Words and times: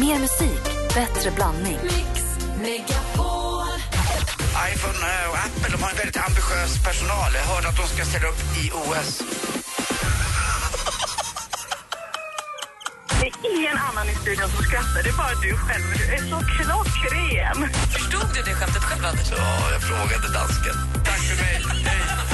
Mer 0.00 0.18
musik, 0.18 0.62
bättre 0.94 1.30
blandning. 1.30 1.78
iPhone 4.72 4.98
eh, 4.98 5.30
och 5.30 5.38
Apple 5.46 5.70
de 5.72 5.82
har 5.82 5.90
en 5.90 5.96
väldigt 5.96 6.16
ambitiös 6.16 6.84
personal. 6.84 7.30
Jag 7.34 7.42
hörde 7.42 7.68
att 7.68 7.76
de 7.76 7.86
ska 7.86 8.04
ställa 8.04 8.28
upp 8.28 8.42
i 8.62 8.70
OS. 8.70 9.22
Det 13.20 13.26
är 13.26 13.58
ingen 13.58 13.78
annan 13.78 14.08
i 14.08 14.14
studion 14.14 14.48
som 14.48 14.64
skrattar, 14.64 15.02
det 15.02 15.08
är 15.08 15.18
bara 15.24 15.34
du 15.42 15.56
själv. 15.56 15.84
Du 15.96 16.04
är 16.14 16.18
så 16.18 16.38
klockren. 16.54 17.68
Förstod 17.92 18.28
du 18.34 18.42
det 18.42 18.54
skämtet 18.54 18.82
själv, 18.82 19.04
Anders? 19.04 19.30
Ja, 19.36 19.70
jag 19.72 19.82
frågade 19.82 20.32
dansken. 20.32 20.74
Tack 21.04 21.20
för 21.28 21.36
mig. 21.44 21.65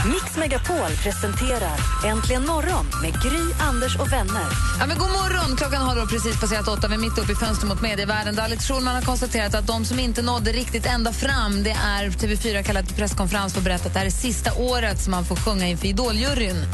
Mix 0.04 0.36
Megapol 0.36 0.90
presenterar 1.02 1.78
Äntligen 2.04 2.46
morgon 2.46 2.86
med 3.02 3.22
Gry, 3.22 3.40
Anders 3.60 3.96
och 3.96 4.12
vänner. 4.12 4.46
Ja, 4.80 4.86
men 4.86 4.98
god 4.98 5.10
morgon! 5.10 5.56
Klockan 5.56 5.82
har 5.82 5.96
då 5.96 6.06
precis 6.06 6.40
passerat 6.40 6.68
åtta. 6.68 6.88
Vi 6.88 6.94
är 6.94 6.98
mitt 6.98 7.18
uppe 7.18 7.32
i 7.32 7.34
fönstret 7.34 7.68
mot 7.68 7.80
medievärlden. 7.80 8.34
Där 8.34 8.42
Alex 8.42 8.68
Schulman 8.68 8.94
har 8.94 9.02
konstaterat 9.02 9.54
att 9.54 9.66
de 9.66 9.84
som 9.84 9.98
inte 9.98 10.22
nådde 10.22 10.52
riktigt 10.52 10.86
ända 10.86 11.12
fram 11.12 11.62
det 11.62 11.70
är 11.70 12.10
TV4 12.10 12.62
kallat 12.62 12.86
till 12.86 12.96
presskonferens 12.96 13.52
för 13.52 13.60
att 13.60 13.64
berätta 13.64 13.86
att 13.86 13.92
det 13.92 13.98
här 13.98 14.06
är 14.06 14.10
sista 14.10 14.54
året 14.54 15.00
som 15.00 15.10
man 15.10 15.24
får 15.24 15.36
sjunga 15.36 15.66
inför 15.66 15.86
Idoljuryn. 15.86 16.66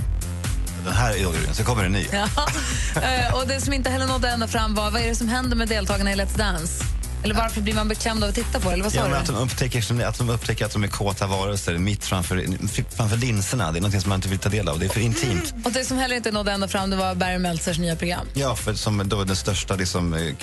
Den 0.85 0.93
här 0.93 1.13
är 1.13 1.17
juryn, 1.17 1.55
så 1.55 1.65
kommer 1.65 1.85
en 1.85 1.93
ny. 1.93 2.07
Ja. 2.13 2.29
Eh, 3.03 3.35
och 3.35 3.47
det 3.47 3.61
som 3.61 3.73
inte 3.73 3.91
heller 3.91 4.07
nådde 4.07 4.29
ända 4.29 4.49
fram 4.49 4.75
var 4.75 4.91
vad 4.91 5.03
är 5.03 5.09
det 5.09 5.15
som 5.15 5.29
händer 5.29 5.57
med 5.57 5.69
deltagarna 5.69 6.13
i 6.13 6.15
Let's 6.15 6.39
Dance? 6.39 6.85
Eller 7.25 7.35
varför 7.35 7.61
blir 7.61 7.75
man 7.75 7.89
beklämd 7.89 8.25
av 8.25 8.29
att 8.29 8.35
titta 8.35 8.61
på 8.61 8.69
det? 8.69 8.73
Eller 8.73 8.85
vad 8.85 8.93
sa 8.93 8.99
Ja, 8.99 9.09
men 9.09 9.19
att, 9.19 9.27
de 9.27 9.37
upptäcker, 9.37 10.05
att 10.05 10.19
de 10.19 10.31
upptäcker 10.31 10.65
att 10.65 10.73
de 10.73 10.85
är 10.85 10.89
kåta 10.89 11.27
varelser 11.27 11.79
mitt 11.79 12.05
framför, 12.05 12.45
framför 12.97 13.17
linserna. 13.17 13.73
Det 13.73 13.79
är 13.79 13.81
något 13.81 14.03
som 14.03 14.09
man 14.09 14.17
inte 14.17 14.29
vill 14.29 14.39
ta 14.39 14.49
del 14.49 14.69
av. 14.69 14.79
Det 14.79 14.87
är 14.87 14.91
för 14.91 15.01
intimt. 15.01 15.55
Och 15.65 15.73
det 15.73 15.85
som 15.85 15.99
heller 15.99 16.17
inte 16.17 16.31
nådde 16.31 16.53
ända 16.53 16.69
fram 16.69 16.91
det 16.91 16.97
var 16.97 17.15
Barry 17.15 17.39
Meltzers 17.39 17.79
nya 17.79 17.97
program. 17.97 18.27
Ja, 18.35 18.57
för 18.57 18.75
som 18.75 19.09
då 19.09 19.25
den, 19.25 19.37
största, 19.37 19.75
liksom, 19.75 20.15
eh, 20.15 20.35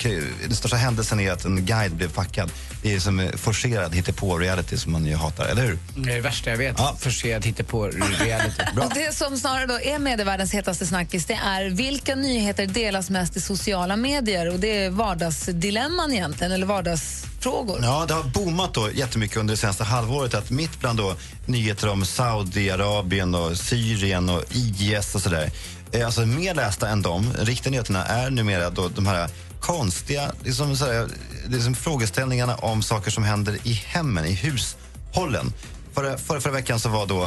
den 0.47 0.55
största 0.55 0.77
händelsen 0.77 1.19
är 1.19 1.31
att 1.31 1.45
en 1.45 1.65
guide 1.65 1.95
blev 1.95 2.11
packad. 2.11 2.51
Det 2.85 2.95
är 2.95 2.99
som 2.99 3.19
eh, 3.19 3.31
forcerad 3.31 3.95
hittepå-reality 3.95 4.77
som 4.77 4.91
man 4.91 5.05
ju 5.05 5.15
hatar, 5.15 5.45
eller 5.45 5.61
hur? 5.61 5.77
Det 5.95 6.11
är 6.11 6.15
det 6.15 6.21
värsta 6.21 6.49
jag 6.49 6.57
vet. 6.57 6.75
Ja. 6.77 6.95
Försenad 6.99 7.67
på 7.67 7.87
reality. 7.87 8.63
Och 8.81 8.91
det 8.93 9.15
som 9.15 9.37
snarare 9.37 9.65
då 9.65 9.81
är 9.81 9.99
medievärldens 9.99 10.53
hetaste 10.53 10.85
snackis 10.85 11.25
det 11.25 11.33
är 11.33 11.69
vilka 11.69 12.15
nyheter 12.15 12.65
delas 12.65 13.09
mest 13.09 13.37
i 13.37 13.41
sociala 13.41 13.95
medier? 13.95 14.53
Och 14.53 14.59
Det 14.59 14.85
är 14.85 14.89
vardagsdilemman 14.89 16.13
egentligen, 16.13 16.51
eller 16.51 16.65
vardagsfrågor. 16.65 17.79
Ja, 17.81 18.05
det 18.07 18.13
har 18.13 18.23
boomat 18.23 18.73
då 18.73 18.91
jättemycket 18.91 19.37
under 19.37 19.53
det 19.53 19.57
senaste 19.57 19.83
halvåret. 19.83 20.33
Att 20.33 20.49
mitt 20.49 20.79
bland 20.79 20.97
då 20.97 21.15
nyheter 21.45 21.89
om 21.89 22.05
Saudiarabien 22.05 23.35
och 23.35 23.57
Syrien 23.57 24.29
och 24.29 24.43
IS 24.51 25.15
och 25.15 25.21
sådär. 25.21 25.51
är 25.91 26.05
Alltså 26.05 26.25
mer 26.25 26.53
lästa 26.53 26.89
än 26.89 27.01
de 27.01 27.33
riktiga 27.39 27.71
nyheterna 27.71 28.05
är 28.05 28.29
numera 28.29 28.69
då 28.69 28.87
de 28.87 29.07
här 29.07 29.29
konstiga 29.65 30.31
liksom 30.43 30.77
så 30.77 30.85
här, 30.85 31.07
det 31.47 31.57
är 31.57 31.61
som 31.61 31.75
frågeställningarna 31.75 32.55
om 32.55 32.83
saker 32.83 33.11
som 33.11 33.23
händer 33.23 33.57
i 33.63 33.73
hemmen, 33.73 34.25
i 34.25 34.33
hushållen. 34.33 35.53
Förra, 35.93 36.17
förra, 36.17 36.41
förra 36.41 36.53
veckan 36.53 36.79
så 36.79 36.89
var 36.89 37.05
då 37.07 37.23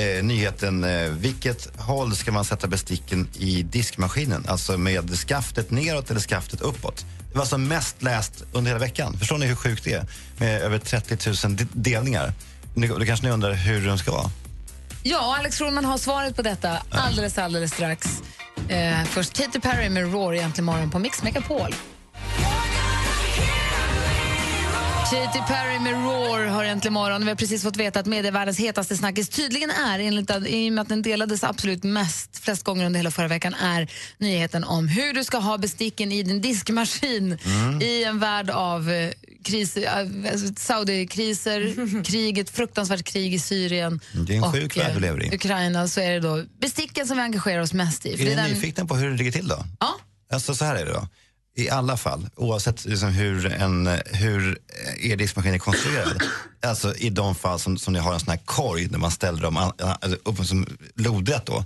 eh, 0.00 0.24
nyheten 0.24 0.84
eh, 0.84 1.08
vilket 1.10 1.68
håll 1.80 2.16
ska 2.16 2.32
man 2.32 2.44
sätta 2.44 2.66
besticken 2.66 3.28
i 3.38 3.62
diskmaskinen? 3.62 4.44
Alltså 4.48 4.78
med 4.78 5.10
skaftet 5.16 5.70
neråt 5.70 6.10
eller 6.10 6.20
skaftet 6.20 6.60
uppåt. 6.60 7.04
Det 7.32 7.38
var 7.38 7.44
som 7.44 7.64
mest 7.68 8.02
läst 8.02 8.44
under 8.52 8.70
hela 8.70 8.80
veckan. 8.80 9.18
Förstår 9.18 9.38
ni 9.38 9.46
hur 9.46 9.54
sjukt 9.54 9.84
det 9.84 9.92
är? 9.92 10.06
Med 10.38 10.62
över 10.62 10.78
30 10.78 11.46
000 11.48 11.56
delningar. 11.72 12.32
Nu- 12.74 12.88
Då 12.88 13.04
kanske 13.04 13.26
ni 13.26 13.32
undrar 13.32 13.52
hur 13.52 13.86
de 13.86 13.98
ska 13.98 14.10
vara. 14.12 14.30
Ja, 15.02 15.36
Alex 15.38 15.58
Schulman 15.58 15.84
har 15.84 15.98
svaret 15.98 16.36
på 16.36 16.42
detta 16.42 16.82
alldeles, 16.90 17.38
alldeles 17.38 17.72
strax. 17.72 18.22
Eh, 18.68 19.04
först 19.04 19.32
Katy 19.32 19.60
Perry 19.60 19.88
med 19.88 20.12
Roar 20.12 20.34
egentligen 20.34 20.64
morgon 20.64 20.90
på 20.90 20.98
Mix 20.98 21.22
Megapol. 21.22 21.74
Katy 25.10 25.38
Perry 25.48 25.78
med 25.78 25.92
Roar 25.92 26.46
har 26.46 26.64
äntligen 26.64 26.92
morgon. 26.92 27.22
Vi 27.22 27.28
har 27.28 27.36
precis 27.36 27.62
fått 27.62 27.76
veta 27.76 28.00
att 28.00 28.06
medievärldens 28.06 28.58
hetaste 28.58 28.96
snackis 28.96 29.28
tydligen 29.28 29.70
är, 29.70 29.98
enligt 29.98 30.30
att, 30.30 30.46
i 30.46 30.68
och 30.68 30.72
med 30.72 30.82
att 30.82 30.88
den 30.88 31.02
delades 31.02 31.44
absolut 31.44 31.82
mest, 31.82 32.38
flest 32.38 32.64
gånger 32.64 32.86
under 32.86 32.98
hela 32.98 33.10
förra 33.10 33.28
veckan, 33.28 33.54
är 33.54 33.90
nyheten 34.18 34.64
om 34.64 34.88
hur 34.88 35.12
du 35.12 35.24
ska 35.24 35.38
ha 35.38 35.58
besticken 35.58 36.12
i 36.12 36.22
din 36.22 36.40
diskmaskin 36.40 37.38
i 37.82 38.04
en 38.04 38.18
värld 38.18 38.50
av 38.50 38.90
eh, 38.90 39.10
kris, 39.44 39.76
eh, 39.76 39.98
alltså 40.32 40.46
Saudi-kriser, 40.56 42.02
kriget, 42.04 42.50
fruktansvärt 42.50 43.04
krig 43.04 43.34
i 43.34 43.38
Syrien 43.38 44.00
Det 44.26 44.36
är 44.36 44.46
en 44.46 44.52
sjuk 44.52 44.76
och, 44.76 44.82
värld 44.82 44.90
eh, 44.94 45.00
lever 45.00 45.22
i. 45.24 45.34
Ukraina 45.34 45.88
så 45.88 46.00
är 46.00 46.10
det 46.10 46.20
då 46.20 46.44
besticken 46.60 47.06
som 47.06 47.16
vi 47.16 47.22
engagerar 47.22 47.60
oss 47.60 47.72
mest 47.72 48.06
i. 48.06 48.16
För 48.16 48.24
Är 48.24 48.28
ni 48.28 48.34
den- 48.34 48.50
nyfikna 48.50 48.86
på 48.86 48.94
hur 48.96 49.10
det 49.10 49.16
ligger 49.16 49.32
till 49.32 49.48
då? 49.48 49.64
Ja. 49.80 49.96
Alltså 50.32 50.54
så 50.54 50.64
här 50.64 50.76
är 50.76 50.86
det 50.86 50.92
då. 50.92 51.08
I 51.60 51.70
alla 51.70 51.96
fall, 51.96 52.28
oavsett 52.36 52.84
liksom 52.84 53.08
hur, 53.08 53.46
en, 53.46 53.86
hur 54.06 54.58
er 55.00 55.16
diskmaskin 55.16 55.54
är 55.54 55.58
konstruerad. 55.58 56.22
alltså 56.62 56.94
i 56.96 57.10
de 57.10 57.34
fall 57.34 57.58
som, 57.58 57.78
som 57.78 57.92
ni 57.92 57.98
har 57.98 58.14
en 58.14 58.20
sån 58.20 58.28
här 58.30 58.40
korg 58.44 58.86
där 58.86 58.98
man 58.98 59.10
ställer 59.10 59.42
dem 59.42 59.56
an- 59.56 59.72
alltså, 59.78 60.18
upp 60.24 60.46
som 60.46 60.66
lodrätt 60.94 61.46
då. 61.46 61.64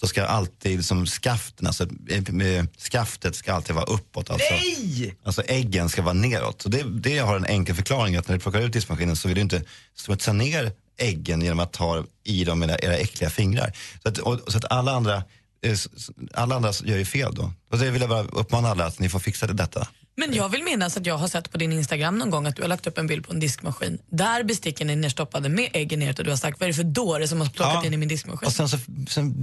Så 0.00 0.06
ska 0.06 0.24
alltid 0.24 0.76
liksom 0.76 1.06
skaften, 1.06 1.66
alltså 1.66 1.84
eh, 1.84 2.64
skaftet 2.90 3.36
ska 3.36 3.52
alltid 3.52 3.74
vara 3.74 3.84
uppåt. 3.84 4.30
Alltså, 4.30 4.54
Nej! 4.54 5.14
Alltså 5.24 5.42
äggen 5.42 5.88
ska 5.88 6.02
vara 6.02 6.14
neråt. 6.14 6.62
Så 6.62 6.68
det, 6.68 6.82
det 6.82 7.18
har 7.18 7.36
en 7.36 7.44
enkel 7.44 7.74
förklaring 7.74 8.16
att 8.16 8.28
när 8.28 8.34
du 8.36 8.40
plockar 8.40 8.60
ut 8.60 8.72
diskmaskinen 8.72 9.16
så 9.16 9.28
vill 9.28 9.34
du 9.34 9.40
inte 9.40 9.62
smutsa 9.96 10.32
ner 10.32 10.72
äggen 10.98 11.42
genom 11.42 11.60
att 11.60 11.72
ta 11.72 12.04
i 12.24 12.44
dem 12.44 12.58
med 12.58 12.70
era, 12.82 12.96
äckliga 12.96 13.30
fingrar. 13.30 13.72
Så 14.02 14.08
att, 14.08 14.18
och, 14.18 14.40
så 14.48 14.58
att 14.58 14.72
alla 14.72 14.92
andra 14.92 15.22
eh, 15.62 15.76
alla 16.34 16.54
andra 16.56 16.72
gör 16.84 16.96
ju 16.98 17.04
fel 17.04 17.34
då. 17.34 17.52
Och 17.70 17.78
det 17.78 17.90
vill 17.90 18.00
jag 18.00 18.10
bara 18.10 18.22
uppmana 18.22 18.68
alla 18.68 18.84
att 18.86 18.98
ni 18.98 19.08
får 19.08 19.18
fixa 19.18 19.46
det, 19.46 19.52
detta. 19.52 19.88
Men 20.16 20.34
jag 20.34 20.48
vill 20.48 20.62
minnas 20.62 20.96
att 20.96 21.06
jag 21.06 21.16
har 21.18 21.28
sett 21.28 21.52
på 21.52 21.58
din 21.58 21.72
Instagram 21.72 22.18
någon 22.18 22.30
gång 22.30 22.46
att 22.46 22.56
du 22.56 22.62
har 22.62 22.68
lagt 22.68 22.86
upp 22.86 22.98
en 22.98 23.06
bild 23.06 23.26
på 23.26 23.32
en 23.32 23.40
diskmaskin 23.40 23.98
där 24.10 24.42
besticken 24.44 24.90
är 24.90 24.96
nerstoppade 24.96 25.48
med 25.48 25.68
äggen 25.72 25.98
neråt 25.98 26.18
och 26.18 26.24
du 26.24 26.30
har 26.30 26.36
sagt 26.36 26.60
vad 26.60 26.64
är 26.68 26.72
det 26.72 26.76
för 26.76 26.84
dåre 26.84 27.28
som 27.28 27.40
har 27.40 27.48
plockat 27.48 27.74
Ja. 27.74 27.86
in 27.86 27.94
i 27.94 27.96
min 27.96 28.08
diskmaskin? 28.08 28.46
Och 28.46 28.52
sen, 28.52 28.68
så, 28.68 28.78
sen, 29.10 29.34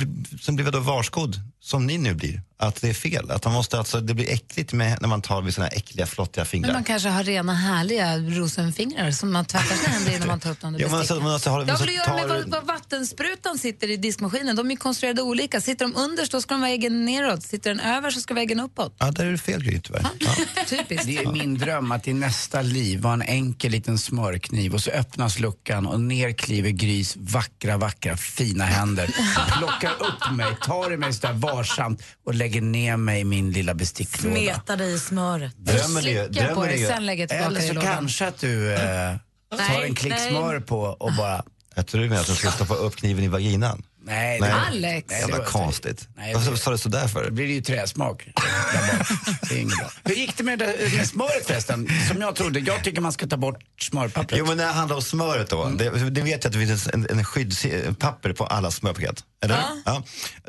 sen 0.42 0.56
blir 0.56 0.66
jag 0.66 0.74
då 0.74 0.80
varskodd, 0.80 1.36
som 1.62 1.86
ni 1.88 1.98
nu 1.98 2.14
blir, 2.14 2.42
att 2.58 2.82
det 2.82 2.90
är 2.90 2.94
fel. 2.94 3.32
Att 3.32 3.46
man 3.46 3.54
måste, 3.54 3.78
alltså, 3.80 4.00
det 4.02 4.14
blir 4.14 4.30
äckligt 4.32 4.74
med, 4.74 5.02
när 5.02 5.08
man 5.08 5.22
tar 5.22 5.42
vid 5.42 5.54
såna 5.54 5.68
äckliga, 5.68 6.06
flottiga 6.06 6.46
fingrar. 6.46 6.68
Men 6.68 6.74
man 6.76 6.84
kanske 6.84 7.10
har 7.10 7.24
rena 7.24 7.54
härliga 7.54 8.18
rosenfingrar 8.18 9.12
som 9.12 9.32
man 9.32 9.46
tvättar 9.46 9.76
sina 9.76 9.90
händer 9.94 10.16
innan 10.16 10.28
man 10.28 10.40
tar 10.40 10.52
upp 10.52 10.62
dem 10.62 10.68
under 10.68 10.80
Ja, 10.82 10.88
men 10.88 11.00
alltså, 11.00 11.14
besticken. 11.14 11.26
Det 11.26 11.66
man 11.66 11.80
har 11.80 11.88
att 11.88 11.94
göra 11.94 12.16
med 12.16 12.28
vad, 12.28 12.50
vad 12.50 12.66
vattensprutan 12.66 13.58
sitter 13.58 13.90
i 13.90 13.98
diskmaskinen. 13.98 14.56
De 14.56 14.72
är 14.72 14.76
konstruerade 14.76 15.22
olika. 15.22 15.62
Sitter 15.62 15.86
de 15.86 15.96
underst 15.96 16.32
då 16.32 16.42
ska 16.42 16.54
de 16.54 16.62
vara 16.62 16.72
äggen 16.72 17.06
neråt. 17.06 17.44
Sitter 17.44 17.70
den 17.70 17.80
över 17.80 18.12
så 18.18 18.22
ska 18.22 18.34
vara 18.34 18.42
äggen 18.44 18.60
uppåt. 18.60 18.96
Ja, 19.00 19.12
där 19.12 19.26
är 19.26 19.32
det 19.32 19.38
fel 19.38 19.64
grej 19.64 19.82
tyvärr. 19.84 20.08
Ja. 20.20 20.30
Typiskt. 20.68 21.06
Det 21.06 21.18
är 21.18 21.32
min 21.32 21.58
dröm 21.58 21.92
att 21.92 22.08
i 22.08 22.14
nästa 22.14 22.62
liv 22.62 23.00
vara 23.00 23.14
en 23.14 23.22
enkel 23.22 23.72
liten 23.72 23.98
smörkniv 23.98 24.74
och 24.74 24.82
så 24.84 24.92
öppnas 24.92 25.40
luckan 25.40 25.86
och 25.88 26.00
ner 26.02 26.32
kliver 26.34 26.70
Grys 26.70 27.16
vackra, 27.18 27.78
vackra, 27.78 28.18
fina 28.18 28.66
händer. 28.66 29.16
Plockar 29.58 29.92
upp 29.92 30.32
mig, 30.36 30.48
tar 30.62 30.94
i 30.94 30.98
mig 30.98 31.14
sådär 31.14 31.34
varsamt 31.34 32.04
och 32.26 32.36
lägger 32.36 32.62
ner 32.62 32.98
mig 32.98 33.22
i 33.22 33.24
min 33.24 33.52
lilla 33.52 33.74
besticklåda. 33.74 34.36
Smeta 34.36 34.76
dig 34.76 34.94
i 34.94 35.00
smöret. 35.00 35.54
Drömmen 35.58 36.06
är 36.06 36.10
ju... 36.10 36.26
Slicka 36.26 36.56
på 36.56 36.68
ju 36.70 36.88
sen 36.88 37.06
lägger 37.06 37.28
tillbaka 37.28 37.50
Eller 37.50 37.62
så 37.62 37.74
lådan. 37.74 37.94
kanske 37.96 38.28
att 38.28 38.40
du 38.40 38.74
eh, 38.74 38.80
tar 38.80 39.58
Nej, 39.58 39.84
en 39.84 39.96
klick 39.96 40.14
nej. 40.14 40.30
smör 40.30 40.60
på 40.60 40.80
och 40.82 41.14
bara... 41.14 41.44
jag 41.76 41.88
tror 41.88 42.02
du 42.02 42.10
menar 42.10 42.22
att 42.22 42.28
jag 42.28 42.38
ska 42.38 42.52
stoppa 42.52 42.74
upp 42.76 42.96
kniven 42.96 43.24
i 43.24 43.28
vaginan. 43.28 43.84
Nej, 44.08 44.40
Nej. 44.42 44.52
Alex. 44.52 45.08
Nej, 45.10 45.24
det 45.28 45.32
var- 45.38 45.46
konstigt. 45.46 46.08
Nej, 46.18 46.34
Varför 46.34 46.52
det- 46.52 46.58
sa 46.58 46.72
du 46.72 46.78
sådär 46.78 47.08
för? 47.08 47.24
Då 47.26 47.32
blir 47.32 47.48
det 47.48 47.54
ju 47.54 47.62
träsmak. 47.62 48.26
där 48.26 48.98
bak. 48.98 49.08
Det 49.50 49.56
är 49.56 49.60
inget 49.62 49.78
bra. 49.78 49.90
Hur 50.04 50.16
gick 50.16 50.38
det 50.38 50.44
med, 50.44 50.60
det, 50.60 50.76
med 50.98 51.08
smöret 51.08 51.46
förresten? 51.48 51.88
Som 52.08 52.22
jag 52.22 52.36
trodde. 52.36 52.60
Jag 52.60 52.84
tycker 52.84 53.02
man 53.02 53.12
ska 53.12 53.28
ta 53.28 53.38
bort 53.38 53.60
smörpappret. 53.82 54.40
Jo, 54.40 54.46
men 54.46 54.58
när 54.58 54.66
det 54.66 54.72
handlar 54.72 54.96
om 54.96 55.02
smöret 55.02 55.50
då. 55.50 55.70
Det, 55.70 56.10
det 56.10 56.22
vet 56.22 56.44
jag 56.44 56.50
att 56.50 56.54
det 56.60 56.68
finns 56.68 56.88
en, 56.88 57.08
en 57.10 57.24
skyddspapper 57.26 58.34
på 58.34 58.46
alla 58.46 58.72
smörpaket. 58.72 59.24
Eller? 59.44 59.64
Ja. 59.86 60.04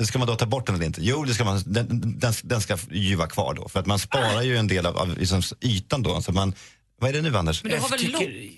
Ska 0.05 0.19
man 0.19 0.29
då 0.29 0.35
ta 0.35 0.47
bort 0.47 0.67
den 0.67 0.75
eller 0.75 0.87
inte? 0.87 1.01
Jo, 1.05 1.25
det 1.25 1.35
ska 1.35 1.45
man, 1.45 1.63
den, 1.67 2.19
den, 2.19 2.33
den 2.43 2.61
ska 2.61 2.79
ju 2.91 3.15
vara 3.15 3.29
kvar 3.29 3.55
då. 3.55 3.69
För 3.69 3.81
att 3.81 3.87
man 3.87 3.99
sparar 3.99 4.43
ju 4.43 4.57
en 4.57 4.67
del 4.69 4.87
av, 4.87 4.97
av 4.99 5.19
liksom, 5.19 5.43
ytan 5.61 6.03
då. 6.03 6.23
Så 6.23 6.33
man, 6.33 6.55
vad 7.01 7.11
är 7.11 7.15
det 7.15 7.23
nu 7.23 7.37
Anders? 7.39 7.63
Men 7.63 7.73
du 7.73 7.79
har 7.79 7.89
väl 7.89 7.99
tycker, 7.99 8.51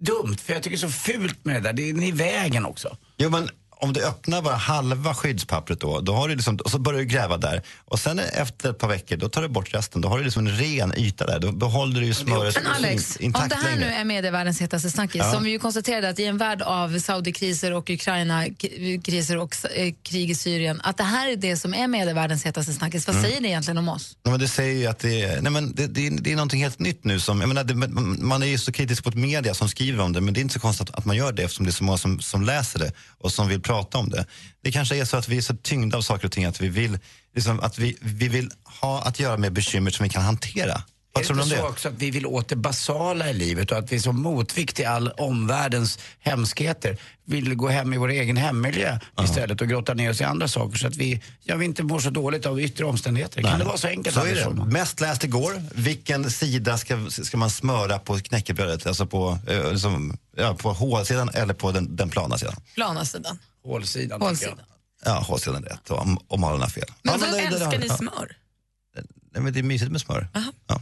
dumt, 0.00 0.36
för 0.44 0.52
jag 0.52 0.62
tycker 0.62 0.76
det 0.76 0.84
är 0.86 0.88
så 0.88 0.94
fult 1.12 1.44
med 1.44 1.54
det 1.56 1.60
där. 1.60 1.72
Det 1.72 1.82
är 1.90 2.02
i 2.02 2.12
vägen 2.12 2.66
också. 2.66 2.96
Jo, 3.16 3.30
men 3.30 3.50
om 3.80 3.92
du 3.92 4.04
öppnar 4.04 4.42
bara 4.42 4.54
halva 4.56 5.14
skyddspappret 5.14 5.80
då, 5.80 6.00
då 6.00 6.14
har 6.14 6.28
du 6.28 6.34
liksom, 6.34 6.56
och 6.56 6.70
så 6.70 6.78
börjar 6.78 6.98
du 7.00 7.06
gräva 7.06 7.36
där. 7.36 7.62
Och 7.84 7.98
sen 7.98 8.18
efter 8.18 8.70
ett 8.70 8.78
par 8.78 8.88
veckor, 8.88 9.16
då 9.16 9.28
tar 9.28 9.42
du 9.42 9.48
bort 9.48 9.74
resten. 9.74 10.00
Då 10.00 10.08
har 10.08 10.18
du 10.18 10.24
liksom 10.24 10.46
en 10.46 10.56
ren 10.56 10.92
yta 10.98 11.26
där. 11.26 11.38
Då 11.38 11.52
behåller 11.52 12.00
du 12.00 12.06
ju 12.06 12.14
smöret 12.14 12.58
Men 12.64 12.72
Alex, 12.72 13.16
in- 13.16 13.26
intakt 13.26 13.42
om 13.42 13.48
det 13.48 13.54
här 13.68 13.76
längre. 13.76 13.88
nu 13.90 13.94
är 13.94 14.04
medievärldens 14.04 14.60
hetaste 14.60 14.90
snackis, 14.90 15.22
Ja. 15.24 15.32
som 15.32 15.44
vi 15.44 15.50
ju 15.50 15.58
konstaterade 15.58 16.08
att 16.08 16.18
i 16.18 16.24
en 16.24 16.38
värld 16.38 16.62
av 16.62 16.98
Saudi-kriser 16.98 17.72
och 17.72 17.90
Ukraina-kriser 17.90 19.36
och 19.36 19.56
eh, 19.74 19.92
krig 20.02 20.30
i 20.30 20.34
Syrien, 20.34 20.80
att 20.84 20.96
det 20.96 21.02
här 21.04 21.28
är 21.32 21.36
det 21.36 21.56
som 21.56 21.74
är 21.74 21.88
medievärldens 21.88 22.44
hetaste 22.44 22.72
snackis. 22.72 23.06
Vad 23.06 23.16
säger 23.22 23.40
det 23.40 23.48
egentligen 23.48 23.78
om 23.78 23.88
oss? 23.88 24.16
Ja, 24.22 24.30
men 24.30 24.40
det 24.40 24.48
säger 24.48 24.74
ju 24.80 24.86
att 24.86 24.98
det 24.98 25.22
är, 25.22 25.40
nej, 25.40 25.52
men 25.52 25.74
det, 25.74 25.86
det, 25.86 26.10
det 26.10 26.32
är 26.32 26.36
någonting 26.36 26.62
helt 26.62 26.78
nytt 26.78 27.04
nu. 27.04 27.20
Som, 27.20 27.40
jag 27.40 27.48
menar, 27.48 27.64
det, 27.64 27.74
man 28.24 28.42
är 28.42 28.46
ju 28.46 28.58
så 28.58 28.72
kritisk 28.72 29.04
mot 29.04 29.14
media 29.14 29.54
som 29.54 29.68
skriver 29.68 30.04
om 30.04 30.12
det, 30.12 30.20
men 30.20 30.34
det 30.34 30.40
är 30.40 30.42
inte 30.42 30.54
så 30.54 30.60
konstigt 30.60 30.90
att, 30.90 30.96
att 30.98 31.04
man 31.04 31.16
gör 31.16 31.32
det 31.32 31.42
eftersom 31.42 31.64
det 31.66 31.70
är 31.70 31.72
så 31.72 31.84
många 31.84 31.98
som, 31.98 32.20
som 32.20 32.42
läser 32.42 32.78
det 32.78 32.92
och 33.18 33.32
som 33.32 33.48
vill 33.48 33.60
prata 33.68 33.98
om 33.98 34.08
det. 34.10 34.26
Det 34.62 34.72
kanske 34.72 34.96
är 34.96 35.04
så 35.04 35.16
att 35.16 35.28
vi 35.28 35.36
är 35.36 35.42
så 35.42 35.56
tyngda 35.56 35.96
av 35.96 36.02
saker 36.02 36.26
och 36.26 36.32
ting 36.32 36.44
att 36.44 36.60
vi 36.60 36.68
vill, 36.68 36.98
liksom, 37.34 37.60
att 37.60 37.78
vi, 37.78 37.96
vi 38.00 38.28
vill 38.28 38.50
ha 38.80 39.02
att 39.02 39.20
göra 39.20 39.36
med 39.36 39.52
bekymmer 39.52 39.90
som 39.90 40.04
vi 40.04 40.10
kan 40.10 40.22
hantera. 40.22 40.82
Vad 41.12 41.22
är 41.22 41.26
tror 41.26 41.36
det 41.36 41.42
du 41.42 41.42
om 41.42 41.46
inte 41.48 41.56
så 41.56 41.62
det? 41.62 41.68
också 41.72 41.88
att 41.88 41.94
vi 41.94 42.10
vill 42.10 42.26
åt 42.26 42.48
det 42.48 42.56
basala 42.56 43.30
i 43.30 43.34
livet 43.34 43.72
och 43.72 43.78
att 43.78 43.92
vi 43.92 44.00
som 44.00 44.22
motvikt 44.22 44.76
till 44.76 44.86
all 44.86 45.08
omvärldens 45.08 45.98
hemskheter 46.20 46.98
vill 47.24 47.54
gå 47.54 47.68
hem 47.68 47.94
i 47.94 47.96
vår 47.98 48.08
egen 48.08 48.36
hemmiljö 48.36 48.98
istället 49.24 49.60
och 49.60 49.68
grotta 49.68 49.94
ner 49.94 50.10
oss 50.10 50.20
i 50.20 50.24
andra 50.24 50.48
saker 50.48 50.78
så 50.78 50.86
att 50.86 50.96
vi, 50.96 51.22
ja, 51.42 51.56
vi 51.56 51.64
inte 51.64 51.82
mår 51.82 52.00
så 52.00 52.10
dåligt 52.10 52.46
av 52.46 52.60
yttre 52.60 52.84
omständigheter. 52.84 53.42
Kan 53.42 53.58
det 53.58 53.64
vara 53.64 53.76
så 53.76 53.88
enkelt? 53.88 54.14
Så 54.14 54.20
är 54.20 54.46
Anders 54.46 54.64
det. 54.66 54.72
Mest 54.72 55.00
läst 55.00 55.24
igår. 55.24 55.62
Vilken 55.74 56.30
sida 56.30 56.78
ska, 56.78 57.10
ska 57.10 57.36
man 57.36 57.50
smöra 57.50 57.98
på 57.98 58.18
knäckebrödet? 58.18 58.86
Alltså 58.86 59.06
på, 59.06 59.38
eh, 59.48 59.72
liksom, 59.72 60.16
ja, 60.36 60.54
på 60.54 60.72
H-sidan 60.72 61.28
eller 61.34 61.54
på 61.54 61.72
den, 61.72 61.96
den 61.96 62.10
plana 62.10 62.38
sidan? 62.38 62.54
Plana 62.74 63.04
sidan. 63.04 63.38
Hålsidan, 63.64 64.20
Hålsidan. 64.20 64.58
jag. 65.04 65.14
Ja, 65.14 65.24
H-sidan 65.28 65.64
är 65.64 65.68
rätt 65.68 65.90
om, 65.90 66.18
om 66.28 66.40
Malin 66.40 66.60
har 66.60 66.68
fel. 66.68 66.84
Men 67.02 67.14
ja, 67.20 67.26
så 67.26 67.32
det- 67.36 67.40
det- 67.40 67.46
älskar 67.46 67.70
det- 67.70 67.78
ni 67.78 67.86
ja. 67.86 67.96
smör? 67.96 68.36
Nej, 69.34 69.42
men 69.42 69.52
det 69.52 69.58
är 69.58 69.62
mysigt 69.62 69.92
med 69.92 70.00
smör. 70.00 70.28
Ja. 70.66 70.80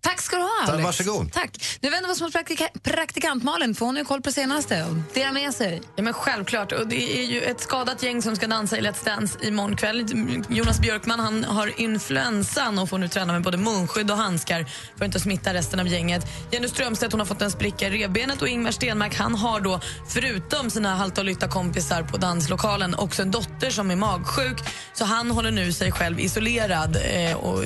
Tack 0.00 0.20
ska 0.20 0.36
du 0.36 0.42
ha, 0.42 0.72
Alex. 0.72 0.84
varsågod. 0.84 1.32
Tack. 1.32 1.78
Nu 1.80 1.90
vänder 1.90 2.08
vi 2.08 2.14
oss 2.14 2.20
mot 2.20 2.32
praktika 2.32 2.68
praktikant 2.82 3.42
Malin, 3.42 3.74
för 3.74 3.86
hon 3.86 3.94
har 3.94 4.00
ju 4.00 4.04
koll 4.04 4.22
på 4.22 4.28
det 4.28 4.34
senaste 4.34 4.84
och 4.84 5.14
delar 5.14 5.32
med 5.32 5.54
sig. 5.54 5.82
Ja, 5.96 6.02
men 6.02 6.12
självklart. 6.12 6.72
Och 6.72 6.86
det 6.88 7.18
är 7.18 7.24
ju 7.24 7.40
ett 7.40 7.60
skadat 7.60 8.02
gäng 8.02 8.22
som 8.22 8.36
ska 8.36 8.46
dansa 8.46 8.78
i 8.78 8.80
Let's 8.80 9.04
Dance 9.04 9.38
imorgon 9.42 9.76
kväll. 9.76 10.06
Jonas 10.48 10.80
Björkman 10.80 11.20
han 11.20 11.44
har 11.44 11.80
influensan 11.80 12.78
och 12.78 12.88
får 12.88 12.98
nu 12.98 13.08
träna 13.08 13.32
med 13.32 13.42
både 13.42 13.56
munskydd 13.56 14.10
och 14.10 14.16
handskar 14.16 14.64
för 14.64 15.04
att 15.04 15.08
inte 15.08 15.20
smitta 15.20 15.54
resten 15.54 15.80
av 15.80 15.88
gänget. 15.88 16.26
Jenny 16.50 16.68
Strömstedt 16.68 17.12
hon 17.12 17.20
har 17.20 17.26
fått 17.26 17.42
en 17.42 17.50
spricka 17.50 17.86
i 17.86 17.90
revbenet 17.90 18.42
och 18.42 18.48
Ingmar 18.48 18.70
Stenmark 18.70 19.14
han 19.14 19.34
har 19.34 19.60
då 19.60 19.80
förutom 20.08 20.70
sina 20.70 20.94
halta 20.94 21.20
och 21.20 21.24
lytta 21.24 21.48
kompisar 21.48 22.02
på 22.02 22.16
danslokalen 22.16 22.94
också 22.94 23.22
en 23.22 23.30
dotter 23.30 23.70
som 23.70 23.90
är 23.90 23.96
magsjuk. 23.96 24.58
Så 24.94 25.04
han 25.04 25.30
håller 25.30 25.50
nu 25.50 25.72
sig 25.72 25.92
själv 25.92 26.20
isolerad 26.20 26.96
eh, 27.04 27.36
och, 27.36 27.64